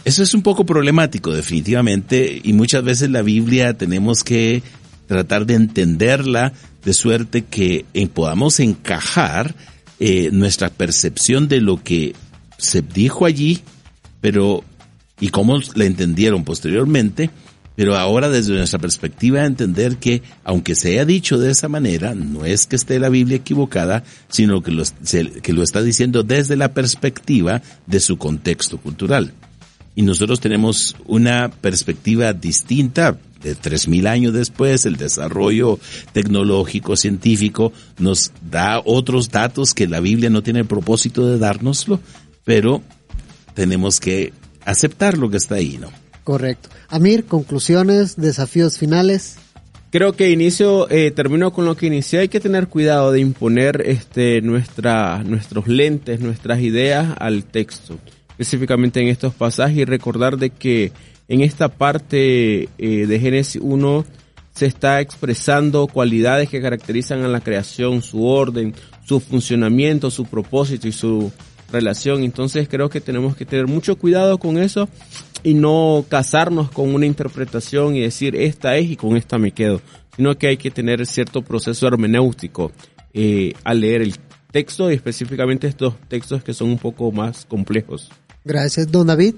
eso 0.05 0.22
es 0.22 0.34
un 0.34 0.43
poco 0.43 0.64
problemático 0.64 1.32
definitivamente 1.32 2.40
y 2.43 2.52
muchas 2.52 2.82
veces 2.82 3.10
la 3.10 3.22
Biblia 3.22 3.74
tenemos 3.74 4.24
que 4.24 4.62
tratar 5.06 5.47
de 5.47 5.55
entenderla 5.55 6.52
de 6.84 6.93
suerte 6.93 7.44
que 7.44 7.84
podamos 8.12 8.59
encajar 8.60 9.55
eh, 10.01 10.30
nuestra 10.32 10.68
percepción 10.68 11.48
de 11.48 11.60
lo 11.60 11.82
que 11.82 12.14
se 12.59 12.82
dijo 12.82 13.24
allí, 13.26 13.60
pero 14.20 14.64
y 15.20 15.28
cómo 15.28 15.60
la 15.76 15.84
entendieron 15.84 16.43
posteriormente, 16.43 17.30
pero 17.83 17.97
ahora 17.97 18.31
desde 18.31 18.55
nuestra 18.55 18.79
perspectiva 18.79 19.45
entender 19.45 19.97
que 19.97 20.23
aunque 20.45 20.77
se 20.77 20.91
haya 20.91 21.05
dicho 21.05 21.37
de 21.41 21.51
esa 21.51 21.69
manera, 21.69 22.15
no 22.15 22.45
es 22.45 22.69
que 22.69 22.77
esté 22.77 23.01
la 23.01 23.09
Biblia 23.09 23.39
equivocada, 23.39 24.05
sino 24.29 24.63
que 24.63 24.71
lo, 24.71 24.85
que 25.43 25.53
lo 25.53 25.65
está 25.65 25.83
diciendo 25.83 26.23
desde 26.23 26.55
la 26.55 26.75
perspectiva 26.75 27.61
de 27.89 27.99
su 27.99 28.19
contexto 28.19 28.79
cultural. 28.79 29.33
Y 29.97 30.03
nosotros 30.03 30.39
tenemos 30.39 30.95
una 31.07 31.51
perspectiva 31.51 32.33
distinta, 32.33 33.19
de 33.43 33.57
3.000 33.57 34.07
años 34.07 34.33
después, 34.33 34.87
el 34.87 34.95
desarrollo 34.95 35.81
tecnológico, 36.13 36.97
científico, 36.97 37.73
nos 37.99 38.31
da 38.49 38.81
otros 38.85 39.31
datos 39.31 39.75
que 39.75 39.89
la 39.89 39.99
Biblia 39.99 40.31
no 40.31 40.45
tiene 40.45 40.61
el 40.61 40.67
propósito 40.67 41.27
de 41.27 41.37
dárnoslo, 41.39 41.99
pero 42.45 42.81
tenemos 43.55 43.99
que 43.99 44.33
aceptar 44.65 45.19
lo 45.19 45.31
que 45.31 45.39
está 45.39 45.57
ahí, 45.57 45.79
¿no? 45.81 46.02
Correcto. 46.24 46.69
Amir, 46.89 47.24
conclusiones, 47.24 48.16
desafíos 48.16 48.78
finales. 48.78 49.36
Creo 49.90 50.15
que 50.15 50.31
inicio, 50.31 50.89
eh, 50.90 51.11
termino 51.11 51.53
con 51.53 51.65
lo 51.65 51.77
que 51.77 51.86
inicié. 51.86 52.20
Hay 52.20 52.28
que 52.28 52.40
tener 52.40 52.69
cuidado 52.69 53.12
de 53.12 53.20
imponer 53.20 53.82
este, 53.85 54.40
nuestra, 54.40 55.23
nuestros 55.24 55.69
lentes, 55.69 56.20
nuestras 56.20 56.61
ideas 56.61 57.15
al 57.19 57.44
texto, 57.44 57.99
específicamente 58.31 59.01
en 59.01 59.09
estos 59.09 59.35
pasajes 59.35 59.77
y 59.77 59.85
recordar 59.85 60.39
de 60.39 60.51
que 60.51 60.93
en 61.28 61.43
esta 61.43 61.69
parte 61.69 62.69
eh, 62.78 63.07
de 63.07 63.20
Génesis 63.20 63.61
1 63.62 64.05
se 64.55 64.66
está 64.66 65.01
expresando 65.01 65.86
cualidades 65.86 66.49
que 66.49 66.62
caracterizan 66.62 67.23
a 67.24 67.28
la 67.28 67.40
creación, 67.40 68.03
su 68.03 68.27
orden, 68.27 68.74
su 69.05 69.20
funcionamiento, 69.20 70.11
su 70.11 70.24
propósito 70.24 70.89
y 70.89 70.93
su 70.93 71.32
relación. 71.70 72.23
Entonces 72.23 72.69
creo 72.69 72.89
que 72.89 73.01
tenemos 73.01 73.36
que 73.36 73.44
tener 73.44 73.66
mucho 73.66 73.97
cuidado 73.97 74.39
con 74.39 74.59
eso 74.59 74.89
y 75.43 75.55
no 75.55 76.05
casarnos 76.09 76.70
con 76.70 76.94
una 76.94 77.06
interpretación 77.06 77.97
y 77.97 78.01
decir 78.01 78.36
esta 78.36 78.77
es 78.77 78.90
y 78.90 78.97
con 78.97 79.16
esta 79.16 79.39
me 79.39 79.52
quedo, 79.52 79.81
sino 80.16 80.36
que 80.36 80.48
hay 80.48 80.56
que 80.56 80.70
tener 80.70 81.05
cierto 81.06 81.43
proceso 81.43 81.86
hermenéutico 81.86 82.73
eh, 83.12 83.55
al 83.64 83.81
leer 83.81 84.02
el 84.02 84.14
texto 84.51 84.90
y 84.90 84.94
específicamente 84.94 85.66
estos 85.66 85.94
textos 86.09 86.44
que 86.44 86.55
son 86.55 86.70
un 86.70 86.78
poco 86.78 87.10
más 87.10 87.44
complejos. 87.47 88.10
Gracias, 88.44 88.90
don 88.90 89.06
David. 89.06 89.35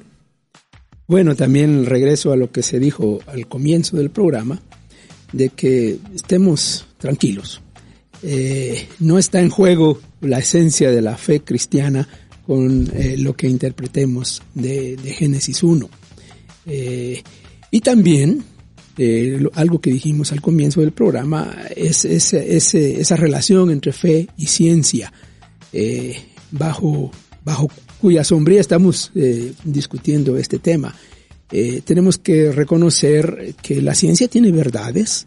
Bueno, 1.06 1.34
también 1.34 1.86
regreso 1.86 2.32
a 2.32 2.36
lo 2.36 2.50
que 2.50 2.62
se 2.62 2.78
dijo 2.78 3.20
al 3.26 3.46
comienzo 3.46 3.96
del 3.96 4.10
programa, 4.10 4.60
de 5.32 5.50
que 5.50 5.98
estemos 6.14 6.86
tranquilos. 6.98 7.60
Eh, 8.22 8.88
no 9.00 9.18
está 9.18 9.40
en 9.40 9.50
juego 9.50 10.00
la 10.22 10.38
esencia 10.38 10.90
de 10.90 11.02
la 11.02 11.18
fe 11.18 11.40
cristiana 11.40 12.08
con 12.46 12.90
eh, 12.94 13.16
lo 13.18 13.34
que 13.34 13.48
interpretemos 13.48 14.42
de, 14.54 14.96
Génesis 15.16 15.62
1. 15.62 15.88
Eh, 16.66 17.22
y 17.70 17.80
también, 17.80 18.44
eh, 18.98 19.42
algo 19.54 19.80
que 19.80 19.90
dijimos 19.90 20.32
al 20.32 20.40
comienzo 20.40 20.80
del 20.80 20.92
programa, 20.92 21.56
es, 21.74 22.04
es, 22.04 22.34
es 22.34 22.74
esa 22.74 23.16
relación 23.16 23.70
entre 23.70 23.92
fe 23.92 24.28
y 24.36 24.46
ciencia, 24.46 25.12
bajo, 26.52 27.10
bajo 27.44 27.68
cuya 28.00 28.22
sombría 28.22 28.60
estamos 28.60 29.10
discutiendo 29.64 30.36
este 30.36 30.60
tema. 30.60 30.94
Tenemos 31.84 32.18
que 32.18 32.52
reconocer 32.52 33.56
que 33.60 33.82
la 33.82 33.94
ciencia 33.94 34.28
tiene 34.28 34.52
verdades 34.52 35.26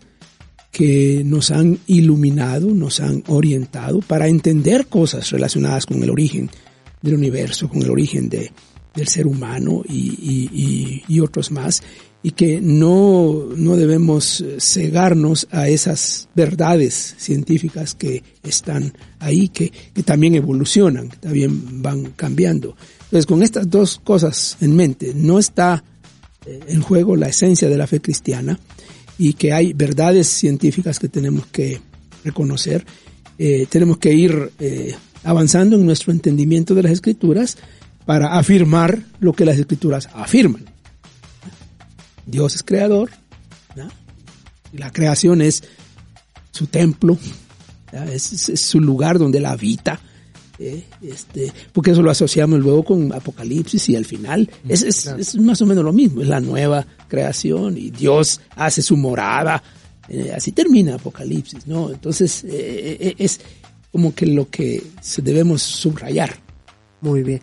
que 0.71 1.23
nos 1.25 1.51
han 1.51 1.79
iluminado, 1.87 2.67
nos 2.67 3.01
han 3.01 3.23
orientado 3.27 3.99
para 3.99 4.27
entender 4.27 4.87
cosas 4.87 5.31
relacionadas 5.31 5.85
con 5.85 6.01
el 6.01 6.09
origen 6.09 6.49
del 7.01 7.15
universo, 7.15 7.69
con 7.69 7.81
el 7.81 7.89
origen 7.89 8.29
de, 8.29 8.51
del 8.95 9.07
ser 9.07 9.27
humano 9.27 9.83
y, 9.87 10.09
y, 10.51 11.03
y, 11.07 11.19
otros 11.19 11.51
más, 11.51 11.83
y 12.23 12.31
que 12.31 12.59
no, 12.59 13.45
no 13.55 13.77
debemos 13.77 14.43
cegarnos 14.59 15.47
a 15.51 15.69
esas 15.69 16.29
verdades 16.35 17.15
científicas 17.17 17.93
que 17.93 18.23
están 18.43 18.93
ahí, 19.19 19.49
que, 19.49 19.71
que 19.93 20.03
también 20.03 20.35
evolucionan, 20.35 21.09
que 21.09 21.17
también 21.17 21.81
van 21.81 22.11
cambiando. 22.15 22.75
Entonces, 23.03 23.25
con 23.25 23.43
estas 23.43 23.69
dos 23.69 24.01
cosas 24.03 24.57
en 24.59 24.75
mente, 24.75 25.13
no 25.15 25.39
está 25.39 25.83
eh, 26.45 26.59
en 26.67 26.81
juego 26.81 27.15
la 27.15 27.29
esencia 27.29 27.69
de 27.69 27.77
la 27.77 27.87
fe 27.87 28.01
cristiana 28.01 28.59
y 29.17 29.33
que 29.33 29.53
hay 29.53 29.73
verdades 29.73 30.27
científicas 30.27 30.99
que 30.99 31.07
tenemos 31.07 31.45
que 31.47 31.79
reconocer. 32.23 32.85
Eh, 33.37 33.67
tenemos 33.69 33.97
que 33.97 34.13
ir 34.13 34.51
eh, 34.59 34.95
avanzando 35.27 35.75
en 35.75 35.85
nuestro 35.85 36.13
entendimiento 36.13 36.73
de 36.73 36.83
las 36.83 36.93
escrituras 36.93 37.57
para 38.05 38.37
afirmar 38.37 39.03
lo 39.19 39.33
que 39.33 39.43
las 39.43 39.59
escrituras 39.59 40.07
afirman. 40.13 40.63
Dios 42.25 42.55
es 42.55 42.63
creador, 42.63 43.09
¿no? 43.75 43.89
la 44.71 44.89
creación 44.93 45.41
es 45.41 45.65
su 46.51 46.67
templo, 46.67 47.17
es, 48.09 48.49
es, 48.49 48.61
su 48.61 48.79
lugar 48.79 49.19
donde 49.19 49.39
él 49.39 49.47
habita, 49.47 49.99
¿eh? 50.59 50.85
este, 51.01 51.51
porque 51.73 51.91
eso 51.91 52.01
lo 52.01 52.09
asociamos 52.09 52.61
luego 52.61 52.85
con 52.85 53.11
Apocalipsis 53.11 53.89
y 53.89 53.97
al 53.97 54.05
final 54.05 54.49
es, 54.69 54.81
es, 54.81 55.01
claro. 55.01 55.19
es, 55.19 55.35
más 55.35 55.61
o 55.61 55.65
menos 55.65 55.83
lo 55.83 55.91
mismo, 55.91 56.21
es 56.21 56.29
la 56.29 56.39
nueva 56.39 56.87
creación 57.09 57.77
y 57.77 57.89
Dios 57.89 58.39
hace 58.55 58.81
su 58.81 58.95
morada, 58.95 59.61
eh, 60.07 60.31
así 60.33 60.53
termina 60.53 60.95
Apocalipsis, 60.95 61.67
¿no? 61.67 61.91
Entonces 61.91 62.45
eh, 62.47 63.13
es 63.17 63.41
como 63.91 64.13
que 64.13 64.25
lo 64.25 64.49
que 64.49 64.83
debemos 65.17 65.61
subrayar. 65.61 66.37
Muy 67.01 67.23
bien. 67.23 67.41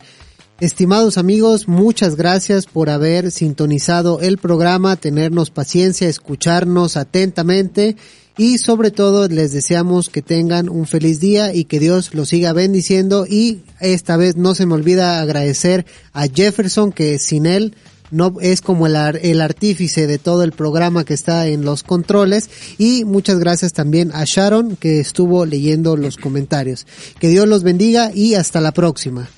Estimados 0.61 1.19
amigos, 1.19 1.67
muchas 1.67 2.15
gracias 2.15 2.67
por 2.67 2.89
haber 2.89 3.33
sintonizado 3.33 4.21
el 4.21 4.39
programa, 4.39 4.95
tenernos 4.97 5.51
paciencia, 5.51 6.09
escucharnos 6.09 6.97
atentamente 6.97 7.97
y 8.37 8.59
sobre 8.59 8.93
todo 8.93 9.27
les 9.29 9.53
deseamos 9.53 10.09
que 10.09 10.23
tengan 10.23 10.69
un 10.69 10.87
feliz 10.87 11.19
día 11.19 11.53
y 11.53 11.65
que 11.65 11.81
Dios 11.81 12.15
los 12.15 12.29
siga 12.29 12.53
bendiciendo 12.53 13.27
y 13.29 13.63
esta 13.81 14.17
vez 14.17 14.37
no 14.37 14.55
se 14.55 14.67
me 14.67 14.75
olvida 14.75 15.21
agradecer 15.21 15.87
a 16.13 16.27
Jefferson 16.29 16.93
que 16.93 17.19
sin 17.19 17.47
él 17.47 17.75
no 18.11 18.35
es 18.41 18.61
como 18.61 18.87
el, 18.87 18.97
el 18.97 19.41
artífice 19.41 20.07
de 20.07 20.19
todo 20.19 20.43
el 20.43 20.53
programa 20.53 21.05
que 21.05 21.15
está 21.15 21.47
en 21.47 21.65
los 21.65 21.83
controles 21.83 22.51
y 22.79 23.05
muchas 23.05 23.39
gracias 23.39 23.73
también 23.73 24.11
a 24.15 24.25
Sharon 24.25 24.77
que 24.77 25.01
estuvo 25.01 25.47
leyendo 25.47 25.97
los 25.97 26.17
comentarios. 26.17 26.87
Que 27.19 27.29
Dios 27.29 27.49
los 27.49 27.63
bendiga 27.63 28.11
y 28.15 28.35
hasta 28.35 28.61
la 28.61 28.73
próxima. 28.73 29.29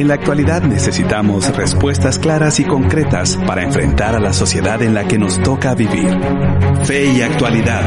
En 0.00 0.08
la 0.08 0.14
actualidad 0.14 0.62
necesitamos 0.62 1.54
respuestas 1.54 2.18
claras 2.18 2.58
y 2.58 2.64
concretas 2.64 3.36
para 3.46 3.62
enfrentar 3.62 4.14
a 4.14 4.18
la 4.18 4.32
sociedad 4.32 4.80
en 4.82 4.94
la 4.94 5.06
que 5.06 5.18
nos 5.18 5.38
toca 5.42 5.74
vivir. 5.74 6.18
Fe 6.84 7.12
y 7.12 7.20
actualidad. 7.20 7.84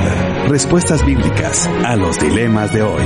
Respuestas 0.48 1.04
bíblicas 1.04 1.66
a 1.84 1.96
los 1.96 2.20
dilemas 2.20 2.72
de 2.72 2.84
hoy. 2.84 3.04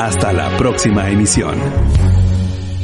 Hasta 0.00 0.32
la 0.32 0.56
próxima 0.56 1.08
emisión. 1.08 1.54